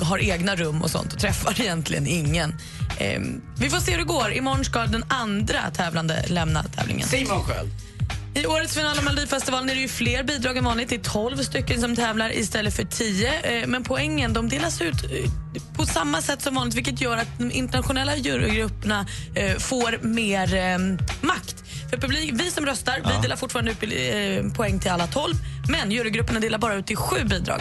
och 0.00 0.06
har 0.06 0.18
egna 0.18 0.56
rum 0.56 0.82
och 0.82 0.90
sånt 0.90 1.12
och 1.12 1.18
träffar 1.18 1.35
egentligen 1.58 2.06
ingen. 2.06 2.54
Eh, 2.98 3.20
vi 3.58 3.70
får 3.70 3.78
se 3.78 3.90
hur 3.90 3.98
det 3.98 4.04
går. 4.04 4.32
Imorgon 4.32 4.64
ska 4.64 4.86
den 4.86 5.04
andra 5.08 5.70
tävlande 5.70 6.24
lämna 6.26 6.62
tävlingen. 6.62 7.08
Simon 7.08 7.42
själv. 7.44 7.70
I 8.34 8.46
årets 8.46 8.74
final 8.74 8.98
av 8.98 9.04
Melodifestivalen 9.04 9.70
är 9.70 9.74
det 9.74 9.80
ju 9.80 9.88
fler 9.88 10.22
bidrag 10.22 10.56
än 10.56 10.64
vanligt. 10.64 10.88
Det 10.88 10.94
är 10.94 11.00
12 11.00 11.36
stycken 11.36 11.80
som 11.80 11.96
tävlar 11.96 12.36
istället 12.38 12.76
för 12.76 12.84
10. 12.84 13.60
Eh, 13.60 13.66
Men 13.66 13.84
poängen 13.84 14.32
de 14.32 14.48
delas 14.48 14.80
ut 14.80 15.04
eh, 15.04 15.30
på 15.76 15.86
samma 15.86 16.22
sätt 16.22 16.42
som 16.42 16.54
vanligt 16.54 16.74
vilket 16.74 17.00
gör 17.00 17.16
att 17.16 17.38
de 17.38 17.50
internationella 17.50 18.16
jurygrupperna 18.16 19.06
eh, 19.34 19.56
får 19.56 19.98
mer 20.02 20.54
eh, 20.54 20.78
makt. 21.20 21.64
För 21.90 21.96
publik, 21.96 22.30
vi 22.34 22.50
som 22.50 22.66
röstar 22.66 23.00
vi 23.04 23.22
delar 23.22 23.36
fortfarande 23.36 23.70
ut 23.70 23.82
eh, 23.82 24.52
poäng 24.52 24.80
till 24.80 24.90
alla 24.90 25.06
12 25.06 25.34
men 25.68 25.90
jurygrupperna 25.90 26.40
delar 26.40 26.58
bara 26.58 26.74
ut 26.74 26.86
till 26.86 26.96
sju 26.96 27.24
bidrag. 27.24 27.60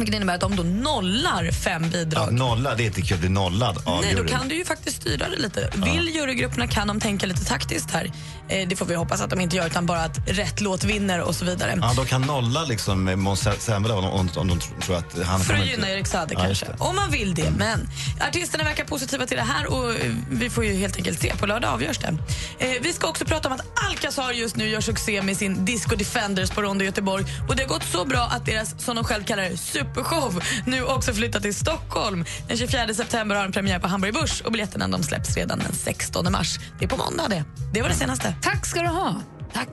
Vilket 0.00 0.16
innebär 0.16 0.34
att 0.34 0.40
de 0.40 0.56
då 0.56 0.62
nollar 0.62 1.50
fem 1.52 1.90
bidrag. 1.90 2.28
Ja, 2.28 2.30
nolla, 2.30 2.74
det 2.74 2.82
är 2.82 2.86
inte 2.86 3.02
kul. 3.02 3.18
Bli 3.18 3.28
nollad 3.28 3.78
av 3.84 4.00
Nej, 4.00 4.12
då 4.14 4.18
juryn. 4.18 4.38
kan 4.38 4.48
du 4.48 4.54
ju 4.54 4.64
faktiskt 4.64 4.96
styra 5.02 5.28
det 5.28 5.36
lite. 5.36 5.70
Vill 5.74 6.08
jurygrupperna 6.14 6.66
kan 6.66 6.88
de 6.88 7.00
tänka 7.00 7.26
lite 7.26 7.44
taktiskt 7.44 7.90
här. 7.90 8.12
Eh, 8.48 8.68
det 8.68 8.76
får 8.76 8.86
vi 8.86 8.94
hoppas 8.94 9.20
att 9.20 9.30
de 9.30 9.40
inte 9.40 9.56
gör, 9.56 9.66
utan 9.66 9.86
bara 9.86 10.00
att 10.00 10.18
rätt 10.28 10.60
låt 10.60 10.84
vinner 10.84 11.20
och 11.20 11.34
så 11.34 11.44
vidare. 11.44 11.78
Ja, 11.82 11.92
de 11.96 12.06
kan 12.06 12.22
nolla 12.22 12.64
liksom 12.64 13.04
Måns 13.22 13.48
Zelmerlöw 13.58 13.98
om, 13.98 14.04
om, 14.04 14.28
om 14.36 14.48
de 14.48 14.58
tr- 14.58 14.80
tror 14.82 14.96
att 14.96 15.26
han 15.26 15.40
För 15.40 15.54
att 15.54 15.66
gynna 15.66 15.90
Erik 15.90 16.06
Saade 16.06 16.34
Ja, 16.34 16.40
kanske. 16.40 16.66
Om 16.78 16.96
man 16.96 17.10
vill 17.10 17.34
det. 17.34 17.50
Men 17.56 17.88
artisterna 18.28 18.64
verkar 18.64 18.84
positiva 18.84 19.26
till 19.26 19.36
det 19.36 19.42
här 19.42 19.66
och 19.66 19.90
eh, 19.90 19.96
vi 20.30 20.50
får 20.50 20.64
ju 20.64 20.72
helt 20.74 20.96
enkelt 20.96 21.20
se. 21.20 21.34
På 21.36 21.46
lördag 21.46 21.70
avgörs 21.70 21.98
det. 21.98 22.16
Eh, 22.58 22.70
vi 22.82 22.92
ska 22.92 23.08
också 23.08 23.24
prata 23.24 23.48
om 23.48 23.54
att 23.54 23.66
Alcazar 23.88 24.32
just 24.32 24.56
nu 24.56 24.68
gör 24.68 24.80
succé 24.80 25.22
med 25.22 25.36
sin 25.36 25.64
Disco 25.64 25.96
Defenders 25.96 26.50
på 26.50 26.62
Rondo 26.62 26.84
Göteborg. 26.84 27.24
Och 27.48 27.56
det 27.56 27.62
har 27.62 27.68
gått 27.68 27.84
så 27.84 28.04
bra 28.04 28.20
att 28.20 28.46
deras, 28.46 28.74
som 28.84 28.96
de 28.96 29.04
själv 29.04 29.24
kallar 29.24 29.42
det, 29.42 29.56
supershow 29.94 30.42
nu 30.66 30.84
också 30.84 31.12
flyttat 31.12 31.42
till 31.42 31.54
Stockholm. 31.54 32.24
Den 32.48 32.56
24 32.56 32.94
september 32.94 33.36
har 33.36 33.44
en 33.44 33.52
premiär 33.52 33.78
på 33.78 33.88
Hamburg 33.88 34.14
Börs 34.14 34.40
och 34.40 34.52
biljetterna 34.52 34.88
de 34.88 35.02
släpps 35.02 35.36
redan 35.36 35.58
den 35.58 35.72
16 35.72 36.32
mars. 36.32 36.58
Det 36.78 36.84
är 36.84 36.88
på 36.88 36.96
måndag 36.96 37.28
det. 37.28 37.44
Det 37.74 37.82
var 37.82 37.88
det 37.88 37.94
senaste. 37.94 38.34
Tack 38.42 38.66
ska 38.66 38.82
du 38.82 38.88
ha. 38.88 39.14
Tack. 39.52 39.68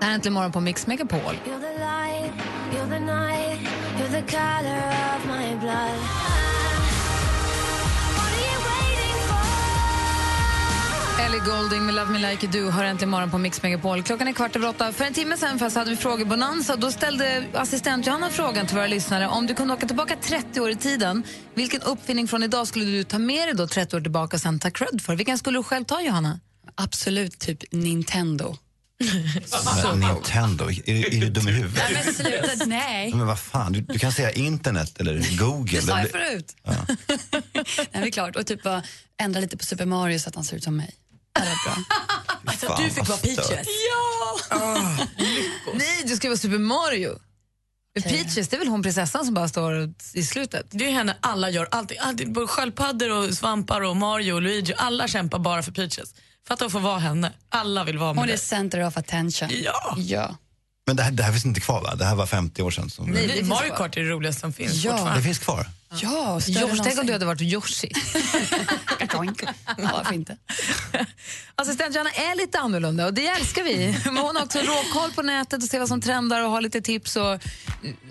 Det 0.00 0.04
här 0.04 0.10
är 0.10 0.14
Äntligen 0.14 0.34
morgon 0.34 0.52
på 0.52 0.60
Mix 0.60 0.86
Megapol. 0.86 1.20
You're 1.20 1.60
the 1.60 1.78
light, 1.78 2.32
you're 2.72 2.90
the 2.90 3.00
night, 3.00 3.60
you're 3.98 4.10
the 4.10 4.36
color 4.36 5.16
of 5.16 5.26
my 5.26 5.56
blood. 5.60 6.25
Ellie 11.20 11.40
Golding 11.40 11.86
med 11.86 11.94
Love 11.94 12.10
Me 12.10 12.30
Like 12.30 12.46
You 12.46 12.52
Do 12.52 12.70
hör 12.70 12.84
äntligen 12.84 13.10
morgon 13.10 13.30
på 13.30 13.38
Mix 13.38 13.62
Megapol. 13.62 14.02
Klockan 14.02 14.28
är 14.28 14.32
kvart 14.32 14.56
över 14.56 14.68
åtta. 14.68 14.92
För 14.92 15.04
en 15.04 15.14
timme 15.14 15.36
sen 15.36 15.58
fast 15.58 15.76
hade 15.76 15.90
vi 15.90 15.96
frågebonanza. 15.96 16.76
Då 16.76 16.90
ställde 16.90 17.44
assistent 17.54 18.06
Johanna 18.06 18.30
frågan 18.30 18.66
till 18.66 18.76
våra 18.76 18.86
lyssnare 18.86 19.28
om 19.28 19.46
du 19.46 19.54
kunde 19.54 19.74
åka 19.74 19.86
tillbaka 19.86 20.16
30 20.22 20.60
år 20.60 20.70
i 20.70 20.76
tiden. 20.76 21.22
Vilken 21.54 21.82
uppfinning 21.82 22.28
från 22.28 22.42
idag 22.42 22.66
skulle 22.68 22.84
du 22.84 23.04
ta 23.04 23.18
med 23.18 23.48
dig 23.48 23.54
då 23.54 23.66
30 23.66 23.96
år 23.96 24.00
tillbaka 24.00 24.36
och 24.36 24.40
sen 24.40 24.58
ta 24.58 24.70
cred 24.70 25.02
för? 25.02 25.16
Vilken 25.16 25.38
skulle 25.38 25.58
du 25.58 25.62
själv 25.62 25.84
ta, 25.84 26.00
Johanna? 26.00 26.40
Absolut 26.74 27.38
typ 27.38 27.72
Nintendo. 27.72 28.56
Men 29.84 30.00
Nintendo, 30.00 30.70
är, 30.70 31.14
är 31.14 31.20
du 31.20 31.30
dum 31.30 31.48
i 31.48 31.52
huvudet? 31.52 31.82
Nej 31.90 32.02
men 32.04 32.14
sluta, 32.14 32.64
nej. 32.66 33.14
Men 33.14 33.26
vad 33.26 33.38
fan, 33.38 33.72
du, 33.72 33.80
du 33.80 33.98
kan 33.98 34.12
säga 34.12 34.30
internet 34.30 35.00
eller 35.00 35.38
Google. 35.38 35.80
Det 35.80 35.82
sa 35.82 35.98
jag 35.98 36.10
förut. 36.10 36.56
nej, 36.64 37.88
det 37.92 37.98
är 37.98 38.10
klart. 38.10 38.36
Och 38.36 38.46
typ 38.46 38.60
ändra 39.20 39.40
lite 39.40 39.56
på 39.56 39.64
Super 39.64 39.86
Mario 39.86 40.18
så 40.18 40.28
att 40.28 40.34
han 40.34 40.44
ser 40.44 40.56
ut 40.56 40.64
som 40.64 40.76
mig. 40.76 40.94
Alltså, 42.44 42.76
du 42.78 42.90
fick 42.90 43.08
vara. 43.08 43.18
Peaches. 43.18 43.68
Nej, 45.74 46.02
du 46.04 46.16
ska 46.16 46.28
vara 46.28 46.38
Super 46.38 46.58
Mario. 46.58 47.18
Peaches, 48.02 48.48
det 48.48 48.56
är 48.56 48.58
väl 48.58 48.68
hon 48.68 48.82
prinsessan 48.82 49.24
som 49.24 49.34
bara 49.34 49.48
står 49.48 49.92
i 50.12 50.22
slutet? 50.24 50.66
Det 50.70 50.86
är 50.86 50.90
henne 50.90 51.16
alla 51.20 51.50
gör. 51.50 51.68
Alltid, 51.70 51.98
alltid, 51.98 52.32
både 52.32 52.46
sköldpaddor 52.46 53.10
och 53.10 53.34
svampar 53.34 53.80
och 53.80 53.96
Mario 53.96 54.32
och 54.32 54.42
Luigi. 54.42 54.74
Alla 54.76 55.08
kämpar 55.08 55.38
bara 55.38 55.62
för 55.62 55.72
Peaches. 55.72 56.14
Fatta 56.48 56.66
att 56.66 56.72
få 56.72 56.78
vara 56.78 56.98
henne. 56.98 57.32
Alla 57.48 57.84
vill 57.84 57.98
vara 57.98 58.12
med 58.14 58.22
Hon 58.22 58.30
är 58.30 58.36
center 58.36 58.86
of 58.86 58.96
attention. 58.96 59.48
Ja. 59.64 59.94
ja. 59.98 60.36
Men 60.86 60.96
det 60.96 61.02
här, 61.02 61.10
det 61.10 61.22
här 61.22 61.32
finns 61.32 61.44
inte 61.46 61.60
kvar 61.60 61.82
va? 61.82 61.94
Det 61.94 62.04
här 62.04 62.14
var 62.14 62.26
50 62.26 62.62
år 62.62 62.70
sedan. 62.70 62.90
Som, 62.90 63.06
Nej, 63.06 63.26
det 63.26 63.46
Mario. 63.46 63.74
Kart 63.76 63.96
är 63.96 64.00
det 64.00 64.10
roligaste 64.10 64.40
som 64.40 64.52
finns 64.52 64.84
Ja. 64.84 65.12
Det 65.16 65.22
finns 65.22 65.38
kvar. 65.38 65.66
Ja, 66.02 66.40
Josh, 66.46 66.80
tänk 66.82 67.00
om 67.00 67.06
du 67.06 67.12
hade 67.12 67.26
varit 67.26 67.42
Yoshi. 67.42 67.88
Varför 69.78 70.14
inte? 70.14 70.36
Assistent 71.54 71.94
Johanna 71.94 72.10
är 72.10 72.36
lite 72.36 72.58
annorlunda 72.58 73.06
och 73.06 73.14
det 73.14 73.26
älskar 73.26 73.64
vi. 73.64 73.96
Men 74.04 74.16
hon 74.16 74.36
har 74.36 74.44
också 74.44 74.58
råkoll 74.58 75.12
på 75.12 75.22
nätet 75.22 75.62
och 75.62 75.68
ser 75.68 75.78
vad 75.78 75.88
som 75.88 76.00
trendar 76.00 76.44
och 76.44 76.50
har 76.50 76.60
lite 76.60 76.80
tips 76.80 77.16
och, 77.16 77.32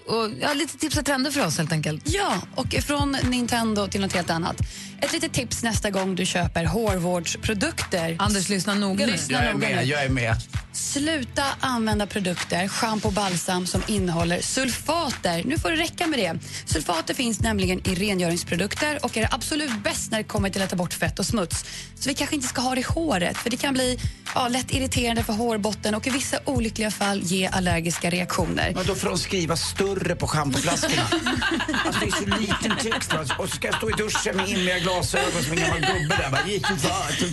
och 0.06 0.30
ja, 0.42 0.54
lite 0.54 0.78
tips 0.78 0.98
och 0.98 1.06
trender 1.06 1.32
för 1.32 1.46
oss 1.46 1.58
helt 1.58 1.72
enkelt. 1.72 2.04
Ja, 2.06 2.42
och 2.56 2.76
från 2.88 3.12
Nintendo 3.12 3.88
till 3.88 4.02
något 4.02 4.14
helt 4.14 4.30
annat. 4.30 4.56
Ett 5.02 5.14
litet 5.14 5.34
tips 5.34 5.64
nästa 5.64 5.90
gång 5.90 6.16
du 6.16 6.26
köper 6.26 6.66
hårvårdsprodukter. 6.66 8.16
Anders, 8.20 8.50
lyssna 8.50 8.74
noga 8.74 9.06
nu. 9.06 9.12
Lyssna 9.12 9.38
Jag 9.38 9.50
är 9.50 9.54
noga 9.54 9.68
med, 9.68 9.86
jag 9.86 10.04
är 10.04 10.10
med. 10.10 10.36
Sluta 10.74 11.44
använda 11.60 12.08
produkter, 12.08 12.68
schampo 12.68 13.08
och 13.08 13.14
balsam 13.14 13.68
som 13.68 13.82
innehåller 13.88 14.42
sulfater. 14.42 15.44
Nu 15.46 15.60
får 15.60 15.72
det 15.72 15.76
räcka 15.76 16.08
med 16.08 16.20
det. 16.20 16.40
Sulfater 16.66 17.14
finns 17.14 17.40
nämligen 17.40 17.88
i 17.88 17.96
rengöringsprodukter 17.96 19.00
och 19.06 19.18
är 19.18 19.34
absolut 19.34 19.84
bäst 19.84 20.12
när 20.12 20.18
det 20.18 20.24
kommer 20.24 20.50
till 20.50 20.62
att 20.62 20.70
ta 20.70 20.76
bort 20.76 20.94
fett 20.94 21.20
och 21.20 21.26
smuts. 21.26 21.66
Så 21.96 22.10
vi 22.10 22.16
kanske 22.16 22.36
inte 22.36 22.48
ska 22.48 22.62
ha 22.62 22.76
det 22.76 22.82
i 22.82 22.84
håret 22.84 23.38
för 23.38 23.50
det 23.50 23.58
kan 23.58 23.74
bli 23.74 24.00
ja, 24.36 24.48
lätt 24.48 24.72
irriterande 24.72 25.24
för 25.24 25.34
hårbotten 25.34 25.96
och 25.96 26.08
i 26.08 26.10
vissa 26.10 26.38
olyckliga 26.46 26.92
fall 26.92 27.22
ge 27.22 27.48
allergiska 27.48 28.10
reaktioner. 28.10 28.72
Men 28.76 28.86
då 28.86 28.96
får 28.96 29.10
de 29.10 29.18
skriva 29.18 29.56
större 29.56 30.16
på 30.16 30.28
schampoflaskorna. 30.28 31.02
alltså 31.86 32.00
det 32.00 32.08
är 32.08 32.12
så 32.12 32.40
liten 32.40 32.92
text. 32.92 33.14
Och 33.40 33.50
så 33.50 33.56
ska 33.56 33.68
jag 33.68 33.76
stå 33.76 33.90
i 33.90 33.94
duschen 33.94 34.38
med 34.38 34.50
inliga 34.50 34.80
glasögon 34.80 35.44
som 35.44 35.52
en 35.52 35.58
gammal 35.58 35.80
gubbe 35.80 36.16
där. 36.16 36.32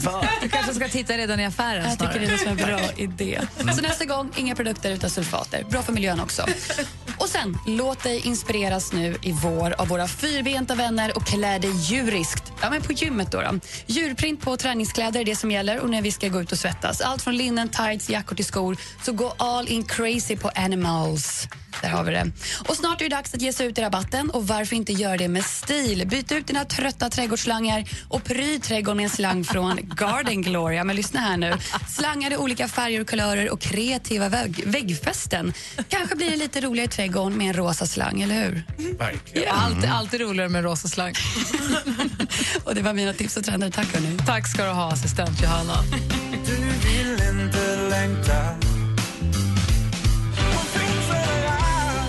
Bara. 0.04 0.28
Du 0.42 0.48
kanske 0.48 0.74
ska 0.74 0.88
titta 0.88 1.16
redan 1.16 1.40
i 1.40 1.46
affären 1.46 1.84
Jag 1.88 1.98
tycker 1.98 2.26
det 2.26 2.42
är 2.42 2.46
en 2.46 2.56
bra 2.56 2.80
idé. 2.96 3.40
Så 3.76 3.82
nästa 3.82 4.04
gång, 4.04 4.30
inga 4.36 4.54
produkter 4.54 4.90
utan 4.90 5.10
sulfater. 5.10 5.64
Bra 5.70 5.82
för 5.82 5.92
miljön 5.92 6.20
också. 6.20 6.46
Och 7.18 7.28
sen, 7.28 7.58
låt 7.66 8.02
dig 8.02 8.26
inspireras 8.26 8.92
nu 8.92 9.16
i 9.22 9.32
vår 9.32 9.74
av 9.80 9.88
våra 9.88 10.08
fyrbenta 10.08 10.74
vänner 10.74 11.16
och 11.16 11.26
klä 11.26 11.58
dig 11.58 11.70
djuriskt. 11.70 12.52
Ja, 12.60 12.70
men 12.70 12.82
på 12.82 12.92
gymmet 12.92 13.32
då, 13.32 13.40
då. 13.40 13.58
Djurprint 13.86 14.40
på 14.40 14.56
träningskläder 14.56 15.20
är 15.20 15.24
det 15.24 15.36
som 15.36 15.50
gäller 15.50 15.80
och 15.80 15.90
när 15.90 16.02
vi 16.02 16.12
ska 16.12 16.28
gå 16.28 16.40
ut 16.42 16.52
och 16.52 16.58
svettas. 16.58 16.91
Allt 17.00 17.22
från 17.22 17.36
linnen, 17.36 17.68
tights, 17.68 18.10
jackor 18.10 18.36
till 18.36 18.44
skor. 18.44 18.76
Så 19.04 19.12
gå 19.12 19.34
all 19.38 19.68
in 19.68 19.84
crazy 19.84 20.36
på 20.36 20.50
animals. 20.54 21.48
Där 21.82 21.88
har 21.88 22.04
vi 22.04 22.12
det. 22.12 22.30
Och 22.68 22.76
snart 22.76 23.00
är 23.00 23.08
det 23.08 23.16
dags 23.16 23.34
att 23.34 23.42
ge 23.42 23.52
sig 23.52 23.66
ut 23.66 23.78
i 23.78 23.82
rabatten 23.82 24.30
och 24.30 24.46
varför 24.46 24.76
inte 24.76 24.92
göra 24.92 25.16
det 25.16 25.28
med 25.28 25.44
stil? 25.44 26.06
Byt 26.06 26.32
ut 26.32 26.46
dina 26.46 26.64
trötta 26.64 27.10
trädgårdsslangar 27.10 27.84
och 28.08 28.24
pryd 28.24 28.62
trädgården 28.62 28.96
med 28.96 29.04
en 29.04 29.10
slang 29.10 29.44
från 29.44 29.78
Garden 29.82 30.42
Gloria. 30.42 30.84
Men 30.84 30.96
lyssna 30.96 31.20
här 31.20 31.36
nu. 31.36 31.54
Slangar 31.88 32.32
i 32.32 32.36
olika 32.36 32.68
färger 32.68 33.00
och 33.00 33.06
kulörer 33.06 33.50
och 33.50 33.60
kreativa 33.60 34.28
vägg 34.28 34.62
väggfästen. 34.66 35.52
Kanske 35.88 36.16
blir 36.16 36.30
det 36.30 36.36
lite 36.36 36.60
roligare 36.60 36.86
i 36.86 36.88
trädgården 36.88 37.38
med 37.38 37.46
en 37.46 37.52
rosa 37.54 37.86
slang, 37.86 38.22
eller 38.22 38.34
hur? 38.34 38.64
Verkligen. 38.98 39.54
Alltid, 39.54 39.90
alltid 39.90 40.20
roligare 40.20 40.48
med 40.48 40.64
rosa 40.64 40.88
slang. 40.88 41.14
Och 42.64 42.74
det 42.74 42.82
var 42.82 42.92
mina 42.92 43.12
tips 43.12 43.36
och 43.36 43.44
trender. 43.44 43.70
Tack 43.70 43.94
hörni. 43.94 44.18
Tack 44.26 44.48
ska 44.48 44.64
du 44.64 44.70
ha, 44.70 44.92
assistent 44.92 45.42
Johanna. 45.42 45.74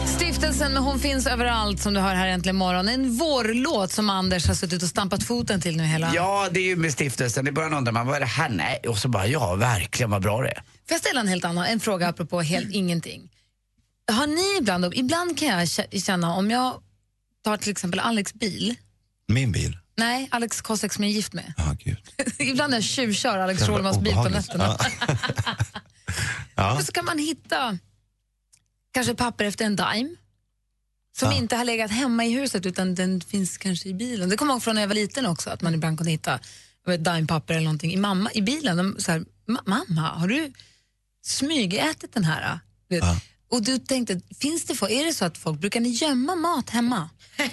Stiftelsen 0.08 0.74
med 0.74 0.82
Hon 0.84 1.00
finns 1.00 1.28
överallt 1.28 1.82
som 1.82 1.94
du 1.94 2.00
hör 2.00 2.16
här 2.16 2.28
äntligen 2.28 2.56
morgon. 2.56 2.88
En 2.88 3.18
vårlåt 3.18 3.92
som 3.92 4.10
Anders 4.10 4.48
har 4.48 4.56
suttit 4.56 4.84
och 4.84 4.90
stampat 4.90 5.24
foten 5.24 5.62
till 5.62 5.78
nu 5.78 5.84
hela... 5.84 6.12
Ja, 6.16 6.50
det 6.52 6.60
är 6.60 6.64
ju 6.64 6.76
med 6.76 6.94
stiftelsen. 6.94 7.48
I 7.48 7.52
början 7.52 7.74
undrar 7.74 7.92
man, 7.94 8.08
vad 8.08 8.16
är 8.16 8.20
det 8.20 8.26
här? 8.26 8.50
Nej. 8.50 8.80
Och 8.88 8.98
så 8.98 9.08
bara, 9.08 9.28
ja, 9.28 9.56
verkligen 9.56 10.12
vad 10.12 10.22
bra 10.22 10.42
det 10.42 10.50
är. 10.50 10.56
Får 10.56 10.64
jag 10.88 11.00
ställa 11.00 11.20
en 11.20 11.28
helt 11.28 11.46
annan 11.46 11.66
en 11.66 11.80
fråga 11.80 12.08
apropå 12.08 12.42
helt 12.42 12.74
ingenting? 12.74 13.30
Har 14.12 14.28
ni 14.28 14.58
ibland, 14.60 14.94
ibland 14.96 15.38
kan 15.40 15.48
jag 15.48 15.60
kä- 15.60 16.06
känna 16.06 16.34
om 16.36 16.52
jag 16.52 16.74
tar 17.44 17.58
till 17.58 17.72
exempel 17.72 18.00
Alex 18.00 18.34
bil, 18.34 18.76
Min 19.28 19.52
bil. 19.52 19.78
Nej, 19.96 20.28
Alex 20.32 20.62
Kosek 20.62 20.94
som 20.94 21.04
jag 21.04 21.12
är 21.12 21.16
gift 21.16 21.34
med. 21.34 21.54
Ja, 21.58 21.76
gud. 21.80 21.98
ibland 22.40 22.70
när 22.72 22.78
jag 22.78 22.84
tjuvkör 22.84 23.38
Alex 23.40 23.66
Schulmans 23.66 24.00
bil 24.00 24.14
på 24.14 24.30
nätterna. 24.30 24.78
Ja. 26.56 26.76
Och 26.78 26.84
så 26.84 26.92
kan 26.92 27.06
man 27.06 27.18
hitta 27.18 27.78
kanske 28.94 29.16
papper 29.16 29.46
efter 29.46 29.66
en 29.66 29.76
Daim 29.76 30.18
som 31.18 31.32
Ja. 31.32 31.38
inte 31.38 31.56
har 31.56 31.66
legat 31.66 31.92
hemma 31.92 32.26
i 32.26 32.30
huset 32.34 32.66
utan 32.66 32.96
den 32.96 33.22
finns 33.22 33.58
kanske 33.58 33.90
i 33.90 33.94
bilen. 33.94 34.30
Det 34.30 34.38
kommer 34.38 34.52
jag 34.52 34.56
ihåg 34.56 34.64
från 34.64 34.76
när 34.76 34.82
jag 34.82 34.88
var 34.88 34.96
liten 34.96 35.26
också 35.26 35.50
att 35.50 35.62
man 35.62 35.74
ibland 35.74 35.98
kunde 35.98 36.12
hitta 36.12 36.40
Daim-papper 37.00 37.54
eller 37.54 37.64
någonting 37.64 37.94
i, 37.94 37.98
mamma, 37.98 38.32
i 38.34 38.42
bilen. 38.42 38.78
De, 38.78 38.96
så 39.00 39.12
här, 39.12 39.20
"Ma- 39.48 39.64
mamma, 39.66 40.02
har 40.02 40.28
du 40.28 40.54
smygätit 41.26 42.14
den 42.14 42.24
här? 42.24 42.60
Ja. 42.88 43.18
Och 43.50 43.64
du 43.64 43.78
tänkte, 43.78 44.22
finns 44.40 44.66
det, 44.66 44.74
är 44.74 45.06
det 45.06 45.14
så 45.14 45.26
att 45.26 45.38
folk, 45.38 45.60
brukar 45.60 45.80
ni 45.80 45.90
gömma 45.90 46.36
mat 46.36 46.70
hemma? 46.70 47.10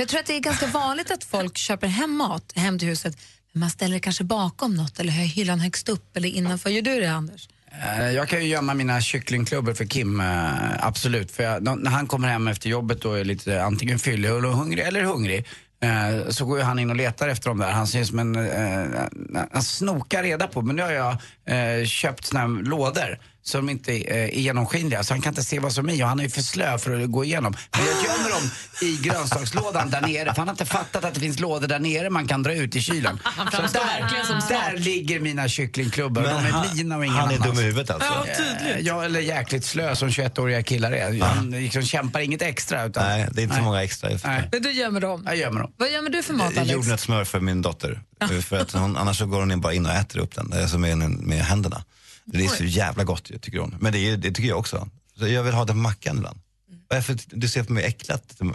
Jag 0.00 0.08
tror 0.08 0.20
att 0.20 0.26
det 0.26 0.36
är 0.36 0.40
ganska 0.40 0.66
vanligt 0.66 1.10
att 1.10 1.24
folk 1.24 1.58
köper 1.58 1.86
hem 1.86 2.16
mat 2.16 2.52
hem 2.54 2.78
till 2.78 2.88
huset 2.88 3.16
men 3.52 3.60
man 3.60 3.70
ställer 3.70 3.94
det 3.94 4.00
kanske 4.00 4.24
bakom 4.24 4.74
något 4.74 5.00
eller 5.00 5.12
har 5.12 5.18
hyllan 5.18 5.60
högst 5.60 5.88
upp 5.88 6.16
eller 6.16 6.28
innanför. 6.28 6.70
Gör 6.70 6.82
du 6.82 7.00
det 7.00 7.12
Anders? 7.12 7.48
Eh, 7.82 8.10
jag 8.10 8.28
kan 8.28 8.40
ju 8.40 8.48
gömma 8.48 8.74
mina 8.74 9.00
kycklingklubbor 9.00 9.74
för 9.74 9.84
Kim, 9.84 10.20
eh, 10.20 10.86
absolut. 10.86 11.30
För 11.30 11.42
jag, 11.42 11.62
när 11.62 11.90
han 11.90 12.06
kommer 12.06 12.28
hem 12.28 12.48
efter 12.48 12.68
jobbet 12.70 13.04
och 13.04 13.18
är 13.18 13.24
lite 13.24 13.62
antingen 13.62 13.98
fyllig 13.98 14.28
eller 14.28 14.48
hungrig, 14.48 14.84
eller 14.84 15.02
hungrig 15.02 15.46
eh, 15.82 16.28
så 16.28 16.44
går 16.44 16.58
ju 16.58 16.64
han 16.64 16.78
in 16.78 16.90
och 16.90 16.96
letar 16.96 17.28
efter 17.28 17.50
dem 17.50 17.58
där. 17.58 17.70
Han 17.70 17.86
ser 17.86 18.04
som 18.04 18.18
en... 18.18 18.36
Eh, 18.36 19.46
han 19.52 19.62
snokar 19.62 20.22
reda 20.22 20.46
på. 20.46 20.62
Men 20.62 20.76
nu 20.76 20.82
har 20.82 20.92
jag 20.92 21.16
eh, 21.44 21.86
köpt 21.86 22.26
såna 22.26 22.40
här 22.40 22.62
lådor 22.62 23.18
som 23.42 23.70
inte 23.70 23.92
eh, 23.92 24.16
är 24.24 24.28
genomskinliga 24.40 25.02
så 25.04 25.14
han 25.14 25.20
kan 25.22 25.30
inte 25.30 25.44
se 25.44 25.58
vad 25.58 25.72
som 25.72 25.88
är 25.88 25.92
i 25.94 26.02
och 26.02 26.08
han 26.08 26.20
är 26.20 26.24
ju 26.24 26.30
för 26.30 26.42
slö 26.42 26.78
för 26.78 27.00
att 27.00 27.10
gå 27.10 27.24
igenom. 27.24 27.54
Men 27.76 27.86
jag 27.86 27.94
gömmer 27.94 28.30
dem 28.30 28.50
i 28.82 28.96
grönsakslådan 29.02 29.90
där 29.90 30.00
nere 30.00 30.24
för 30.34 30.36
han 30.36 30.48
har 30.48 30.52
inte 30.54 30.64
fattat 30.66 31.04
att 31.04 31.14
det 31.14 31.20
finns 31.20 31.40
lådor 31.40 31.68
där 31.68 31.78
nere 31.78 32.10
man 32.10 32.26
kan 32.28 32.42
dra 32.42 32.54
ut 32.54 32.76
i 32.76 32.80
kylen. 32.80 33.20
Så 33.50 33.56
framstår 33.56 33.80
verkligen 34.00 34.26
som 34.26 34.40
där 34.48 34.76
ligger 34.76 35.20
mina 35.20 35.48
kycklingklubbor. 35.48 36.22
Men 36.22 36.30
De 36.34 36.46
är 36.46 36.50
han, 36.50 36.66
mina 36.76 36.96
och 36.96 37.04
ingen 37.04 37.16
han 37.16 37.30
är 37.30 37.34
annans. 37.36 37.50
dum 37.50 37.58
i 37.58 37.62
huvudet 37.66 37.90
alltså? 37.90 38.12
Eh, 38.28 38.80
Ja, 38.80 39.04
eller 39.04 39.20
jäkligt 39.20 39.64
slö 39.64 39.96
som 39.96 40.08
21-åriga 40.08 40.62
killar 40.62 40.92
är. 40.92 41.20
Han 41.20 41.50
liksom 41.50 41.82
kämpar 41.82 42.20
inget 42.20 42.42
extra. 42.42 42.84
Utan, 42.84 43.04
Nej, 43.06 43.28
det 43.32 43.40
är 43.40 43.42
inte 43.42 43.56
så 43.56 43.62
många 43.62 43.82
extra. 43.82 44.10
Nej. 44.24 44.48
Men 44.52 44.62
du 44.62 44.72
gömmer 44.72 45.00
dem. 45.00 45.22
Jag 45.26 45.36
gömmer 45.36 45.60
dem. 45.60 45.72
Vad 45.76 45.90
gömmer 45.90 46.10
du 46.10 46.22
för 46.22 46.34
mat 46.34 46.56
Alex? 46.56 46.72
Jordnötssmör 46.72 47.24
för 47.24 47.40
min 47.40 47.62
dotter. 47.62 48.00
För 48.42 48.56
att 48.56 48.72
hon, 48.72 48.96
annars 48.96 49.18
så 49.18 49.26
går 49.26 49.40
hon 49.40 49.52
in 49.52 49.60
bara 49.60 49.72
in 49.74 49.86
och 49.86 49.92
äter 49.92 50.18
upp 50.20 50.34
den 50.34 50.52
alltså 50.62 50.78
med, 50.78 50.98
med 50.98 51.38
händerna. 51.44 51.84
Det 52.24 52.44
är 52.44 52.48
så 52.48 52.64
jävla 52.64 53.04
gott 53.04 53.24
tycker 53.42 53.58
hon. 53.58 53.76
Men 53.80 53.92
det, 53.92 53.98
är, 53.98 54.16
det 54.16 54.32
tycker 54.32 54.48
jag 54.48 54.58
också. 54.58 54.88
Så 55.18 55.28
jag 55.28 55.42
vill 55.42 55.54
ha 55.54 55.66
på 55.66 55.74
mackan 55.74 56.16
ibland. 56.16 56.40
Varför, 56.88 57.18
du 57.26 57.48
ser 57.48 57.62
på 57.62 57.72
mig 57.72 57.84
äcklat, 57.84 58.40
äh, 58.40 58.46